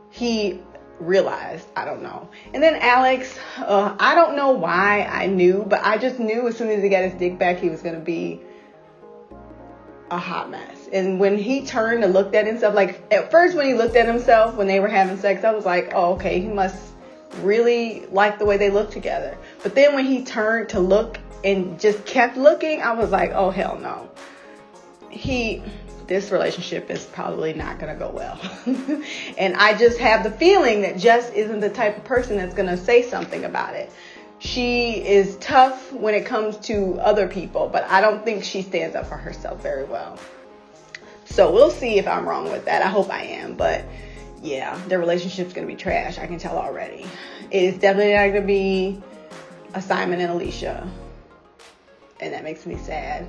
he 0.10 0.60
realized. 1.00 1.68
I 1.76 1.86
don't 1.86 2.02
know. 2.02 2.30
And 2.54 2.62
then 2.62 2.76
Alex, 2.76 3.38
uh, 3.58 3.96
I 4.00 4.16
don't 4.16 4.36
know 4.36 4.52
why 4.52 5.04
I 5.04 5.26
knew, 5.26 5.66
but 5.68 5.82
I 5.84 5.98
just 5.98 6.20
knew 6.20 6.48
as 6.48 6.58
soon 6.58 6.70
as 6.70 6.84
he 6.84 6.90
got 6.90 7.04
his 7.04 7.14
dick 7.16 7.38
back, 7.38 7.58
he 7.58 7.70
was 7.70 7.82
going 7.82 7.96
to 7.96 8.02
be 8.02 8.42
a 10.12 10.18
hot 10.18 10.52
mess. 10.52 10.90
And 10.92 11.20
when 11.20 11.38
he 11.38 11.66
turned 11.66 12.04
and 12.04 12.14
looked 12.14 12.36
at 12.36 12.46
himself, 12.46 12.76
like 12.76 13.02
at 13.12 13.32
first 13.32 13.56
when 13.56 13.66
he 13.66 13.74
looked 13.74 13.96
at 13.96 14.06
himself 14.06 14.56
when 14.56 14.68
they 14.68 14.80
were 14.80 14.90
having 14.90 15.18
sex, 15.18 15.44
I 15.44 15.52
was 15.52 15.66
like, 15.66 15.94
oh, 15.96 16.14
okay, 16.14 16.40
he 16.40 16.48
must 16.48 16.94
really 17.42 18.06
like 18.08 18.38
the 18.38 18.46
way 18.46 18.58
they 18.58 18.70
look 18.70 18.92
together. 18.92 19.38
But 19.64 19.74
then 19.74 19.96
when 19.96 20.06
he 20.06 20.24
turned 20.24 20.70
to 20.70 20.80
look 20.80 21.18
and 21.44 21.80
just 21.80 22.06
kept 22.06 22.38
looking, 22.38 22.82
I 22.82 22.92
was 22.92 23.10
like, 23.10 23.32
oh, 23.32 23.50
hell 23.50 23.80
no. 23.80 24.12
He, 25.10 25.64
this 26.08 26.30
relationship 26.30 26.92
is 26.92 27.06
probably 27.06 27.54
not 27.54 27.80
to 27.94 28.00
go 28.00 28.10
well. 28.10 28.40
and 29.38 29.56
I 29.56 29.78
just 29.78 29.98
have 30.00 30.24
the 30.24 30.32
feeling 30.32 30.82
that 30.82 30.98
Jess 30.98 31.32
isn't 31.32 31.62
the 31.62 31.70
type 31.70 31.98
of 31.98 32.04
person 32.04 32.36
that's 32.36 32.54
to 32.68 32.78
say 32.78 33.02
something 33.02 33.46
about 33.46 33.76
it 33.76 33.90
she 34.42 34.94
is 34.94 35.38
tough 35.38 35.94
when 35.94 36.16
it 36.16 36.26
comes 36.26 36.58
to 36.58 37.00
other 37.00 37.28
people, 37.28 37.70
but 37.72 37.84
I 37.84 38.02
don't 38.02 38.26
think 38.26 38.44
she 38.44 38.64
stands 38.64 38.96
up 38.96 39.06
for 39.06 39.16
herself 39.16 39.62
very 39.62 39.84
well. 39.84 40.18
So 41.26 41.54
we'll 41.54 41.70
see 41.70 42.00
if 42.00 42.08
I'm 42.08 42.28
wrong 42.28 42.52
with 42.52 42.66
that. 42.66 42.82
I 42.82 42.88
hope 42.88 43.12
I 43.12 43.22
am, 43.22 43.54
but 43.54 43.86
yeah, 44.42 44.82
their 44.88 44.98
relationship's 44.98 45.54
gonna 45.54 45.68
be 45.68 45.76
trash. 45.76 46.18
I 46.18 46.26
can 46.26 46.40
tell 46.40 46.58
already. 46.58 47.06
It 47.52 47.64
is 47.64 47.78
definitely 47.78 48.14
not 48.14 48.28
gonna 48.30 48.42
be 48.42 49.00
a 49.76 49.82
Simon 49.82 50.20
and 50.20 50.32
Alicia. 50.32 50.90
And 52.20 52.34
that 52.34 52.44
makes 52.44 52.66
me 52.66 52.78
sad. 52.78 53.28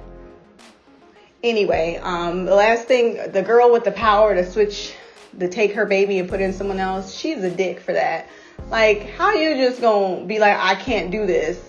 Anyway, 1.42 2.00
um, 2.02 2.46
the 2.46 2.54
last 2.54 2.88
thing, 2.88 3.18
the 3.32 3.42
girl 3.42 3.70
with 3.70 3.84
the 3.84 3.92
power 3.92 4.34
to 4.34 4.50
switch, 4.50 4.94
to 5.38 5.46
take 5.46 5.74
her 5.74 5.84
baby 5.84 6.18
and 6.18 6.28
put 6.28 6.40
in 6.40 6.54
someone 6.54 6.78
else, 6.78 7.14
she's 7.14 7.44
a 7.44 7.50
dick 7.50 7.80
for 7.80 7.92
that. 7.92 8.28
Like, 8.72 9.10
how 9.10 9.34
you 9.34 9.54
just 9.56 9.82
gonna 9.82 10.24
be 10.24 10.38
like, 10.38 10.56
I 10.58 10.74
can't 10.76 11.10
do 11.10 11.26
this, 11.26 11.60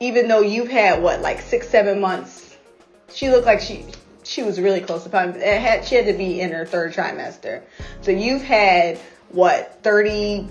even 0.00 0.26
though 0.26 0.40
you've 0.40 0.68
had 0.68 1.00
what, 1.00 1.22
like 1.22 1.42
six, 1.42 1.68
seven 1.68 2.00
months? 2.00 2.56
She 3.12 3.30
looked 3.30 3.46
like 3.46 3.60
she 3.60 3.84
she 4.24 4.42
was 4.42 4.60
really 4.60 4.80
close 4.80 5.04
to 5.04 5.10
popping. 5.10 5.40
It 5.40 5.60
had 5.60 5.84
she 5.84 5.94
had 5.94 6.06
to 6.06 6.12
be 6.12 6.40
in 6.40 6.50
her 6.50 6.66
third 6.66 6.92
trimester, 6.92 7.62
so 8.00 8.10
you've 8.10 8.42
had 8.42 8.98
what 9.28 9.78
30, 9.84 10.48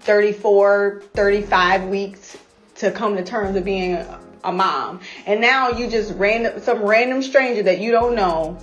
34, 0.00 1.02
35 1.12 1.84
weeks 1.84 2.38
to 2.76 2.90
come 2.90 3.14
to 3.14 3.22
terms 3.22 3.52
with 3.52 3.66
being 3.66 3.96
a, 3.96 4.20
a 4.44 4.52
mom, 4.52 5.00
and 5.26 5.42
now 5.42 5.68
you 5.68 5.90
just 5.90 6.14
random 6.14 6.58
some 6.62 6.82
random 6.82 7.22
stranger 7.22 7.64
that 7.64 7.80
you 7.80 7.90
don't 7.90 8.14
know, 8.14 8.56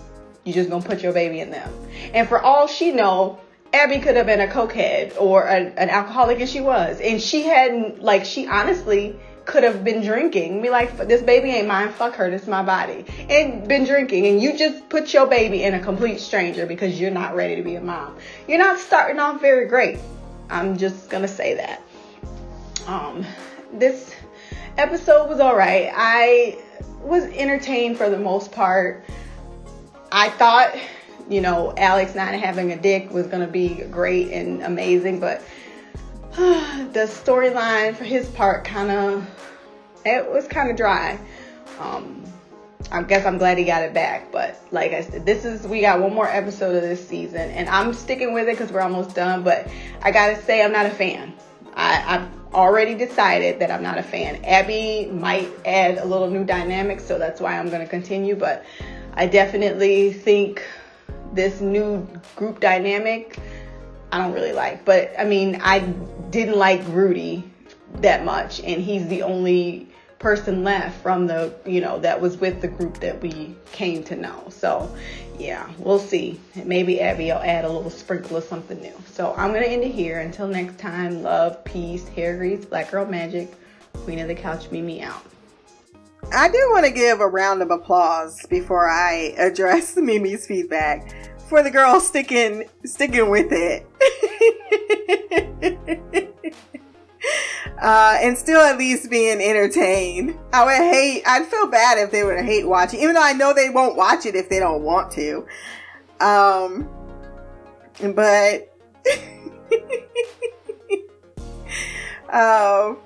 you 0.44 0.52
just 0.52 0.72
gonna 0.72 0.84
put 0.84 1.04
your 1.04 1.14
baby 1.14 1.42
in 1.42 1.52
them, 1.52 1.72
and 2.16 2.28
for 2.28 2.42
all 2.42 2.66
she 2.66 2.92
know, 2.92 3.40
Abby 3.76 4.00
could 4.00 4.16
have 4.16 4.26
been 4.26 4.42
a 4.42 4.48
cokehead 4.48 5.20
or 5.20 5.44
a, 5.44 5.56
an 5.56 5.90
alcoholic, 5.90 6.40
and 6.40 6.50
she 6.50 6.62
was. 6.62 7.02
And 7.02 7.22
she 7.22 7.44
hadn't, 7.44 8.02
like, 8.02 8.24
she 8.26 8.48
honestly 8.48 9.20
could 9.44 9.64
have 9.64 9.84
been 9.84 10.02
drinking. 10.02 10.62
Be 10.62 10.70
like, 10.70 10.98
this 11.08 11.22
baby 11.22 11.52
ain't 11.52 11.68
mine. 11.68 11.92
Fuck 11.92 12.16
her. 12.16 12.32
This 12.32 12.44
is 12.44 12.48
my 12.48 12.64
body. 12.64 13.06
And 13.30 13.68
been 13.68 13.84
drinking. 13.84 14.28
And 14.28 14.42
you 14.42 14.58
just 14.58 14.88
put 14.90 15.14
your 15.14 15.28
baby 15.28 15.64
in 15.64 15.74
a 15.74 15.80
complete 15.80 16.20
stranger 16.20 16.66
because 16.66 17.00
you're 17.00 17.12
not 17.12 17.36
ready 17.36 17.58
to 17.58 17.64
be 17.64 17.76
a 17.76 17.82
mom. 17.82 18.18
You're 18.48 18.60
not 18.60 18.80
starting 18.80 19.20
off 19.20 19.42
very 19.42 19.68
great. 19.68 20.00
I'm 20.50 20.78
just 20.78 21.10
gonna 21.10 21.28
say 21.28 21.56
that. 21.56 21.82
Um, 22.88 23.26
this 23.74 24.16
episode 24.78 25.28
was 25.28 25.40
alright. 25.40 25.92
I 25.94 26.58
was 27.02 27.26
entertained 27.26 27.98
for 27.98 28.10
the 28.10 28.18
most 28.18 28.52
part. 28.52 29.04
I 30.12 30.30
thought 30.30 30.76
you 31.30 31.42
know, 31.42 31.74
Alex 31.78 32.16
not 32.16 32.34
having 32.34 32.72
a 32.72 32.78
dick 32.78 33.12
was 33.12 33.28
going 33.28 33.46
to 33.46 33.52
be 33.52 33.84
great 33.86 34.32
and 34.32 34.62
amazing, 34.64 35.20
but 35.20 35.42
the 36.36 37.10
storyline 37.10 37.96
for 37.96 38.04
his 38.04 38.28
part 38.30 38.66
kind 38.66 38.92
of, 38.92 39.28
it 40.06 40.30
was 40.32 40.48
kind 40.48 40.70
of 40.70 40.78
dry. 40.78 41.20
Um, 41.80 42.24
I 42.92 43.02
guess 43.02 43.26
I'm 43.26 43.38
glad 43.38 43.58
he 43.58 43.64
got 43.64 43.82
it 43.82 43.94
back, 43.94 44.32
but 44.32 44.60
like 44.72 44.94
I 44.94 45.02
said, 45.02 45.26
this 45.26 45.44
is, 45.44 45.66
we 45.66 45.82
got 45.82 46.00
one 46.00 46.14
more 46.14 46.28
episode 46.28 46.76
of 46.76 46.84
this 46.84 47.06
season, 47.06 47.50
and 47.52 47.68
I'm 47.70 47.94
sticking 47.94 48.34
with 48.34 48.48
it 48.48 48.52
because 48.58 48.72
we're 48.72 48.82
almost 48.82 49.16
done, 49.16 49.44
but 49.44 49.68
I 50.04 50.12
gotta 50.12 50.42
say, 50.44 50.64
I'm 50.64 50.72
not 50.72 50.86
a 50.86 50.92
fan. 50.92 51.34
I, 51.74 52.16
I've 52.16 52.54
already 52.54 52.94
decided 52.94 53.60
that 53.60 53.72
I'm 53.72 53.82
not 53.82 53.98
a 53.98 54.04
fan. 54.04 54.44
Abby 54.46 55.10
might 55.12 55.50
add 55.66 55.98
a 55.98 56.06
little 56.06 56.30
new 56.30 56.46
dynamic, 56.46 57.00
so 57.00 57.18
that's 57.18 57.42
why 57.42 57.58
I'm 57.58 57.70
gonna 57.70 57.88
continue, 57.88 58.36
but 58.36 58.64
I 59.14 59.26
definitely 59.26 60.14
think 60.14 60.62
this 61.36 61.62
new 61.62 62.08
group 62.36 62.60
dynamic 62.60 63.40
I 64.16 64.20
don't 64.20 64.34
really 64.34 64.54
like. 64.54 64.86
But 64.86 65.14
I 65.20 65.26
mean, 65.26 65.60
I 65.62 65.80
didn't 66.30 66.58
like 66.58 66.82
Rudy 66.88 67.44
that 67.96 68.24
much, 68.24 68.62
and 68.62 68.82
he's 68.82 69.08
the 69.08 69.24
only 69.24 69.90
person 70.20 70.64
left 70.64 71.02
from 71.02 71.28
the 71.28 71.54
you 71.66 71.82
know 71.82 72.00
that 72.00 72.20
was 72.20 72.38
with 72.38 72.62
the 72.62 72.68
group 72.68 73.00
that 73.02 73.22
we 73.22 73.56
came 73.74 74.04
to 74.06 74.16
know. 74.16 74.46
So 74.50 74.94
yeah, 75.38 75.70
we'll 75.80 76.00
see. 76.00 76.40
Maybe 76.56 77.02
Abby 77.02 77.26
will 77.26 77.42
add 77.44 77.66
a 77.66 77.70
little 77.70 77.92
sprinkle 77.92 78.38
of 78.38 78.46
something 78.46 78.82
new. 78.82 78.96
So 79.06 79.34
I'm 79.36 79.52
gonna 79.52 79.66
end 79.66 79.84
it 79.84 79.92
here. 79.92 80.20
Until 80.20 80.48
next 80.48 80.78
time, 80.78 81.22
love, 81.22 81.64
peace, 81.66 82.08
hair 82.08 82.38
grease, 82.38 82.64
black 82.64 82.92
girl 82.92 83.06
magic, 83.06 83.54
queen 84.06 84.20
of 84.20 84.30
the 84.30 84.36
couch, 84.36 84.72
Mimi 84.72 85.02
out. 85.02 85.26
I 86.34 86.50
do 86.50 86.58
want 86.72 86.86
to 86.86 86.92
give 86.92 87.20
a 87.22 87.28
round 87.28 87.62
of 87.62 87.72
applause 87.72 88.46
before 88.48 88.90
I 88.90 89.34
address 89.38 89.96
Mimi's 89.98 90.48
feedback 90.48 91.14
for 91.48 91.64
the 91.64 91.72
girl 91.72 92.00
sticking 92.00 92.66
sticking 92.84 93.30
with 93.30 93.48
it. 93.52 93.88
uh, 97.82 98.18
and 98.22 98.38
still 98.38 98.62
at 98.62 98.78
least 98.78 99.10
being 99.10 99.42
entertained. 99.42 100.38
I 100.52 100.66
would 100.66 100.74
hate 100.76 101.24
I'd 101.26 101.46
feel 101.46 101.68
bad 101.68 101.98
if 102.00 102.12
they 102.12 102.24
would 102.24 102.44
hate 102.44 102.68
watching, 102.68 103.02
even 103.02 103.16
though 103.16 103.24
I 103.24 103.34
know 103.34 103.54
they 103.54 103.70
won't 103.70 103.96
watch 103.96 104.26
it 104.26 104.36
if 104.36 104.50
they 104.50 104.60
don't 104.60 104.82
want 104.82 105.12
to. 105.14 105.46
Um 106.20 106.90
but 108.14 108.74
um 112.30 112.98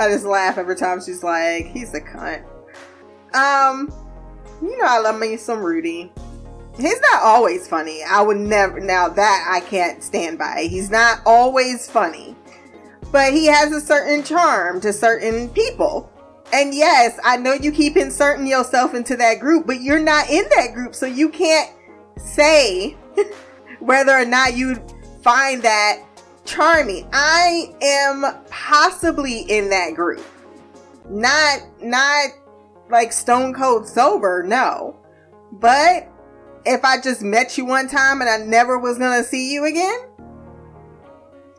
I 0.00 0.08
just 0.08 0.24
laugh 0.24 0.56
every 0.56 0.76
time 0.76 1.02
she's 1.02 1.22
like, 1.22 1.66
he's 1.66 1.92
a 1.92 2.00
cunt. 2.00 2.42
Um, 3.34 3.92
you 4.62 4.78
know, 4.78 4.86
I 4.86 4.98
love 4.98 5.20
me 5.20 5.36
some 5.36 5.62
Rudy. 5.62 6.10
He's 6.74 7.00
not 7.00 7.22
always 7.22 7.68
funny. 7.68 8.02
I 8.02 8.22
would 8.22 8.38
never, 8.38 8.80
now 8.80 9.10
that 9.10 9.46
I 9.46 9.60
can't 9.60 10.02
stand 10.02 10.38
by. 10.38 10.68
He's 10.70 10.90
not 10.90 11.20
always 11.26 11.86
funny. 11.86 12.34
But 13.12 13.34
he 13.34 13.44
has 13.44 13.72
a 13.72 13.80
certain 13.80 14.24
charm 14.24 14.80
to 14.80 14.90
certain 14.90 15.50
people. 15.50 16.10
And 16.50 16.74
yes, 16.74 17.18
I 17.22 17.36
know 17.36 17.52
you 17.52 17.70
keep 17.70 17.98
inserting 17.98 18.46
yourself 18.46 18.94
into 18.94 19.16
that 19.16 19.38
group, 19.38 19.66
but 19.66 19.82
you're 19.82 20.00
not 20.00 20.30
in 20.30 20.44
that 20.56 20.72
group, 20.72 20.94
so 20.94 21.04
you 21.04 21.28
can't 21.28 21.70
say 22.16 22.96
whether 23.80 24.12
or 24.12 24.24
not 24.24 24.56
you 24.56 24.76
find 25.22 25.62
that 25.62 26.02
charming. 26.44 27.08
I 27.12 27.74
am 27.82 28.24
possibly 28.50 29.40
in 29.40 29.70
that 29.70 29.94
group. 29.94 30.24
Not 31.08 31.60
not 31.82 32.30
like 32.90 33.12
stone 33.12 33.54
cold 33.54 33.88
sober, 33.88 34.42
no. 34.42 34.96
But 35.52 36.08
if 36.64 36.84
I 36.84 37.00
just 37.00 37.22
met 37.22 37.56
you 37.56 37.64
one 37.64 37.88
time 37.88 38.20
and 38.20 38.30
I 38.30 38.38
never 38.38 38.78
was 38.78 38.98
going 38.98 39.20
to 39.20 39.28
see 39.28 39.52
you 39.52 39.64
again 39.64 39.98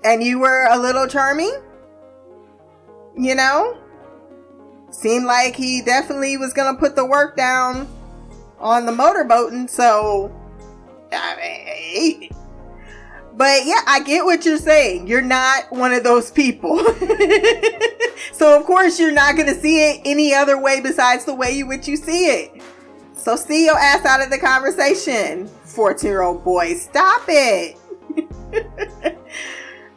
and 0.04 0.24
you 0.24 0.40
were 0.40 0.68
a 0.70 0.78
little 0.78 1.08
charming, 1.08 1.62
you 3.18 3.36
know, 3.36 3.78
seemed 4.92 5.26
like 5.26 5.56
he 5.56 5.82
definitely 5.82 6.38
was 6.38 6.54
going 6.54 6.74
to 6.74 6.80
put 6.80 6.96
the 6.96 7.06
work 7.06 7.36
down 7.36 7.88
on 8.60 8.86
the 8.86 8.92
motorboating. 8.92 9.70
So, 9.70 10.32
I 11.12 11.36
mean, 11.36 12.30
but 13.42 13.66
yeah, 13.66 13.82
I 13.88 14.04
get 14.04 14.24
what 14.24 14.46
you're 14.46 14.60
saying. 14.60 15.08
You're 15.08 15.24
not 15.24 15.72
one 15.72 15.94
of 15.94 16.04
those 16.04 16.30
people. 16.30 16.78
so 18.34 18.56
of 18.56 18.68
course 18.68 19.00
you're 19.00 19.12
not 19.12 19.36
going 19.36 19.48
to 19.48 19.60
see 19.60 19.82
it 19.82 20.02
any 20.06 20.32
other 20.32 20.62
way 20.62 20.80
besides 20.80 21.26
the 21.26 21.34
way 21.34 21.52
you 21.52 21.66
which 21.66 21.88
you 21.88 21.98
see 21.98 22.28
it. 22.28 22.62
So 23.14 23.36
see 23.36 23.66
your 23.66 23.80
ass 23.80 24.06
out 24.06 24.22
of 24.22 24.30
the 24.30 24.38
conversation, 24.38 25.48
14 25.48 26.08
year 26.08 26.22
old 26.22 26.44
boy. 26.44 26.76
Stop 26.76 27.24
it. 27.30 27.78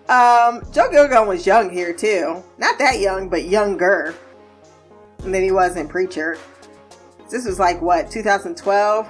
um, 0.08 0.62
Joe 0.72 0.88
Gilgun 0.88 1.26
was 1.26 1.46
young 1.46 1.68
here 1.68 1.92
too. 1.92 2.42
Not 2.56 2.78
that 2.78 3.00
young, 3.00 3.28
but 3.28 3.44
younger 3.44 4.14
than 5.18 5.42
he 5.42 5.52
was 5.52 5.76
in 5.76 5.86
Preacher. 5.86 6.38
This 7.28 7.44
was 7.44 7.58
like 7.58 7.82
what, 7.82 8.10
2012? 8.10 9.06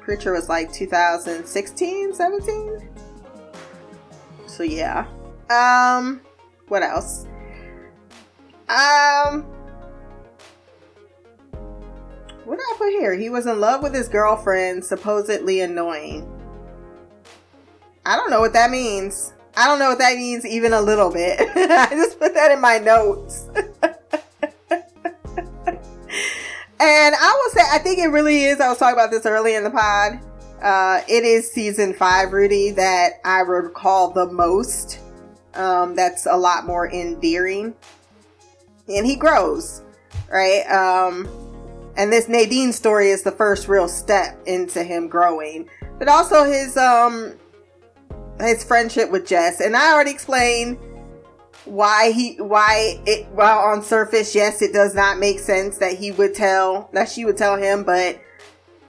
Preacher 0.00 0.32
was 0.32 0.48
like 0.48 0.72
2016, 0.72 2.12
17? 2.12 2.87
So 4.58 4.64
yeah. 4.64 5.06
Um, 5.50 6.20
what 6.66 6.82
else? 6.82 7.26
Um, 8.68 9.42
what 12.44 12.56
did 12.56 12.64
I 12.64 12.74
put 12.76 12.88
here? 12.88 13.14
He 13.14 13.30
was 13.30 13.46
in 13.46 13.60
love 13.60 13.84
with 13.84 13.94
his 13.94 14.08
girlfriend, 14.08 14.84
supposedly 14.84 15.60
annoying. 15.60 16.28
I 18.04 18.16
don't 18.16 18.30
know 18.30 18.40
what 18.40 18.52
that 18.54 18.72
means. 18.72 19.32
I 19.56 19.68
don't 19.68 19.78
know 19.78 19.90
what 19.90 20.00
that 20.00 20.16
means 20.16 20.44
even 20.44 20.72
a 20.72 20.80
little 20.80 21.12
bit. 21.12 21.38
I 21.54 21.90
just 21.90 22.18
put 22.18 22.34
that 22.34 22.50
in 22.50 22.60
my 22.60 22.78
notes. 22.78 23.46
and 23.54 23.94
I 26.80 27.42
will 27.42 27.50
say, 27.52 27.62
I 27.70 27.78
think 27.78 28.00
it 28.00 28.08
really 28.08 28.42
is. 28.46 28.58
I 28.58 28.68
was 28.68 28.78
talking 28.78 28.94
about 28.94 29.12
this 29.12 29.24
early 29.24 29.54
in 29.54 29.62
the 29.62 29.70
pod. 29.70 30.18
Uh, 30.62 31.02
it 31.08 31.24
is 31.24 31.50
season 31.50 31.94
five, 31.94 32.32
Rudy, 32.32 32.70
that 32.72 33.20
I 33.24 33.40
recall 33.40 34.10
the 34.10 34.26
most. 34.26 34.98
Um, 35.54 35.94
that's 35.94 36.26
a 36.26 36.36
lot 36.36 36.66
more 36.66 36.90
endearing. 36.90 37.74
And 38.88 39.06
he 39.06 39.16
grows, 39.16 39.82
right? 40.30 40.64
Um, 40.70 41.28
and 41.96 42.12
this 42.12 42.28
Nadine 42.28 42.72
story 42.72 43.10
is 43.10 43.22
the 43.22 43.32
first 43.32 43.68
real 43.68 43.88
step 43.88 44.40
into 44.46 44.82
him 44.82 45.08
growing. 45.08 45.68
But 45.98 46.08
also 46.08 46.44
his 46.44 46.76
um 46.76 47.34
his 48.40 48.62
friendship 48.64 49.10
with 49.10 49.26
Jess. 49.26 49.60
And 49.60 49.76
I 49.76 49.92
already 49.92 50.12
explained 50.12 50.78
why 51.64 52.12
he 52.12 52.36
why 52.36 53.00
it 53.04 53.26
while 53.32 53.58
on 53.58 53.82
surface, 53.82 54.34
yes, 54.34 54.62
it 54.62 54.72
does 54.72 54.94
not 54.94 55.18
make 55.18 55.38
sense 55.38 55.78
that 55.78 55.94
he 55.98 56.12
would 56.12 56.34
tell 56.34 56.88
that 56.92 57.08
she 57.08 57.24
would 57.24 57.36
tell 57.36 57.56
him, 57.56 57.84
but 57.84 58.20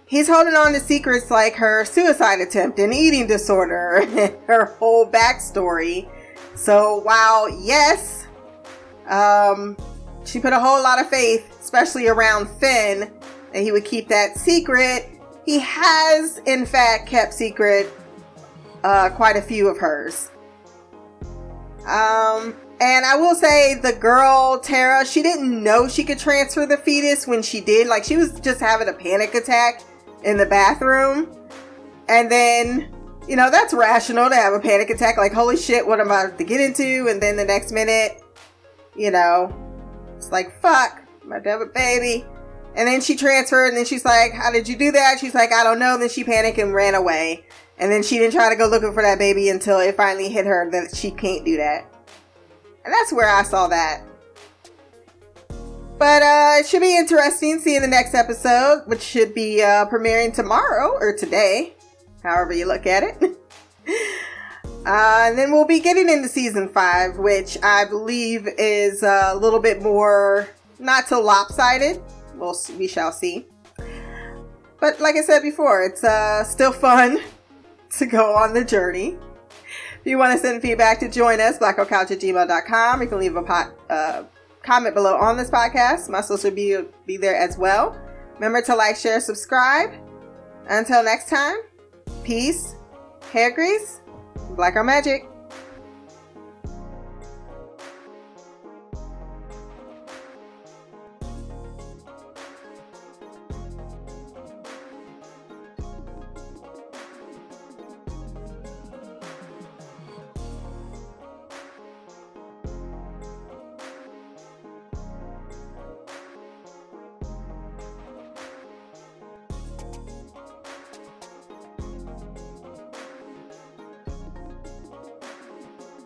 he's 0.09 0.27
holding 0.27 0.55
on 0.55 0.73
to 0.73 0.79
secrets 0.79 1.31
like 1.31 1.55
her 1.55 1.85
suicide 1.85 2.41
attempt 2.41 2.79
and 2.79 2.93
eating 2.93 3.27
disorder 3.27 4.01
and 4.01 4.35
her 4.47 4.65
whole 4.65 5.09
backstory. 5.09 6.09
So 6.55 6.97
while 7.01 7.47
yes, 7.49 8.25
Um, 9.09 9.75
she 10.23 10.39
put 10.39 10.53
a 10.53 10.59
whole 10.59 10.81
lot 10.83 10.99
of 10.99 11.09
faith, 11.09 11.57
especially 11.59 12.07
around 12.07 12.47
Finn, 12.47 13.11
that 13.51 13.63
he 13.63 13.71
would 13.71 13.85
keep 13.85 14.07
that 14.09 14.37
secret. 14.37 15.09
He 15.45 15.59
has, 15.59 16.39
in 16.45 16.65
fact, 16.65 17.07
kept 17.07 17.33
secret 17.33 17.91
uh, 18.83 19.09
quite 19.09 19.35
a 19.35 19.41
few 19.41 19.67
of 19.67 19.79
hers. 19.79 20.29
Um, 21.87 22.55
and 22.79 23.03
I 23.05 23.15
will 23.15 23.33
say 23.33 23.73
the 23.73 23.93
girl, 23.93 24.59
Tara, 24.59 25.03
she 25.05 25.23
didn't 25.23 25.63
know 25.63 25.87
she 25.87 26.03
could 26.03 26.19
transfer 26.19 26.67
the 26.67 26.77
fetus 26.77 27.25
when 27.25 27.41
she 27.41 27.61
did. 27.61 27.87
Like, 27.87 28.03
she 28.03 28.15
was 28.15 28.39
just 28.39 28.59
having 28.59 28.89
a 28.89 28.93
panic 28.93 29.33
attack 29.33 29.81
in 30.23 30.37
the 30.37 30.45
bathroom. 30.45 31.35
And 32.07 32.31
then, 32.31 32.93
you 33.27 33.35
know, 33.35 33.51
that's 33.51 33.73
rational 33.73 34.29
to 34.29 34.35
have 34.35 34.53
a 34.53 34.59
panic 34.59 34.89
attack. 34.89 35.17
Like, 35.17 35.33
holy 35.33 35.57
shit, 35.57 35.85
what 35.85 35.99
am 35.99 36.11
I 36.11 36.23
about 36.23 36.37
to 36.37 36.43
get 36.43 36.59
into? 36.59 37.07
And 37.09 37.21
then 37.21 37.35
the 37.35 37.45
next 37.45 37.71
minute, 37.71 38.23
you 38.95 39.11
know, 39.11 39.53
it's 40.17 40.31
like, 40.31 40.59
fuck, 40.61 41.01
my 41.23 41.37
a 41.37 41.65
baby. 41.65 42.25
And 42.75 42.87
then 42.87 43.01
she 43.01 43.15
transferred, 43.15 43.69
and 43.69 43.77
then 43.77 43.85
she's 43.85 44.05
like, 44.05 44.31
How 44.31 44.51
did 44.51 44.67
you 44.67 44.77
do 44.77 44.91
that? 44.91 45.19
She's 45.19 45.33
like, 45.33 45.51
I 45.51 45.63
don't 45.63 45.79
know. 45.79 45.97
Then 45.97 46.09
she 46.09 46.23
panicked 46.23 46.59
and 46.59 46.73
ran 46.73 46.95
away. 46.95 47.45
And 47.77 47.91
then 47.91 48.03
she 48.03 48.19
didn't 48.19 48.33
try 48.33 48.49
to 48.49 48.55
go 48.55 48.67
looking 48.67 48.93
for 48.93 49.01
that 49.01 49.19
baby 49.19 49.49
until 49.49 49.79
it 49.79 49.95
finally 49.95 50.29
hit 50.29 50.45
her 50.45 50.69
that 50.71 50.95
she 50.95 51.11
can't 51.11 51.45
do 51.45 51.57
that. 51.57 51.85
And 52.83 52.93
that's 52.93 53.13
where 53.13 53.29
I 53.29 53.43
saw 53.43 53.67
that. 53.67 54.01
But 55.99 56.23
uh, 56.23 56.53
it 56.59 56.65
should 56.65 56.81
be 56.81 56.97
interesting 56.97 57.59
seeing 57.59 57.81
the 57.81 57.87
next 57.87 58.15
episode, 58.15 58.83
which 58.87 59.01
should 59.01 59.35
be 59.35 59.61
uh, 59.61 59.85
premiering 59.85 60.33
tomorrow 60.33 60.93
or 60.97 61.13
today, 61.13 61.73
however 62.23 62.53
you 62.53 62.65
look 62.65 62.87
at 62.87 63.03
it. 63.03 63.37
Uh, 64.85 65.25
and 65.27 65.37
then 65.37 65.51
we'll 65.51 65.67
be 65.67 65.81
getting 65.81 66.09
into 66.09 66.29
season 66.29 66.69
five, 66.69 67.17
which 67.17 67.57
I 67.61 67.83
believe 67.83 68.47
is 68.57 69.03
a 69.03 69.35
little 69.35 69.59
bit 69.59 69.81
more 69.81 70.47
not 70.79 71.07
so 71.07 71.21
lopsided. 71.21 72.01
We'll 72.35 72.57
we 72.77 72.87
shall 72.87 73.11
see. 73.11 73.45
But 74.79 74.99
like 75.01 75.15
I 75.15 75.21
said 75.21 75.41
before, 75.41 75.83
it's 75.83 76.03
uh, 76.03 76.43
still 76.45 76.71
fun 76.71 77.19
to 77.97 78.05
go 78.05 78.33
on 78.33 78.53
the 78.53 78.63
journey. 78.63 79.17
If 79.99 80.05
you 80.05 80.17
want 80.17 80.33
to 80.33 80.39
send 80.39 80.61
feedback 80.61 81.01
to 81.01 81.09
join 81.09 81.41
us, 81.41 81.59
blackoutcouch 81.59 82.11
at 82.11 82.19
gmail.com. 82.19 83.01
You 83.01 83.07
can 83.07 83.19
leave 83.19 83.35
a 83.35 83.43
pot, 83.43 83.73
uh, 83.89 84.23
comment 84.63 84.95
below 84.95 85.15
on 85.15 85.37
this 85.37 85.49
podcast. 85.49 86.09
My 86.09 86.21
social 86.21 86.49
will 86.49 86.55
be, 86.55 86.77
be 87.05 87.17
there 87.17 87.35
as 87.35 87.57
well. 87.57 87.99
Remember 88.35 88.61
to 88.63 88.75
like, 88.75 88.95
share, 88.95 89.19
subscribe. 89.19 89.91
Until 90.67 91.03
next 91.03 91.29
time, 91.29 91.57
peace, 92.23 92.75
hair 93.31 93.51
grease, 93.51 94.01
Black 94.51 94.75
Girl 94.75 94.83
Magic. 94.83 95.27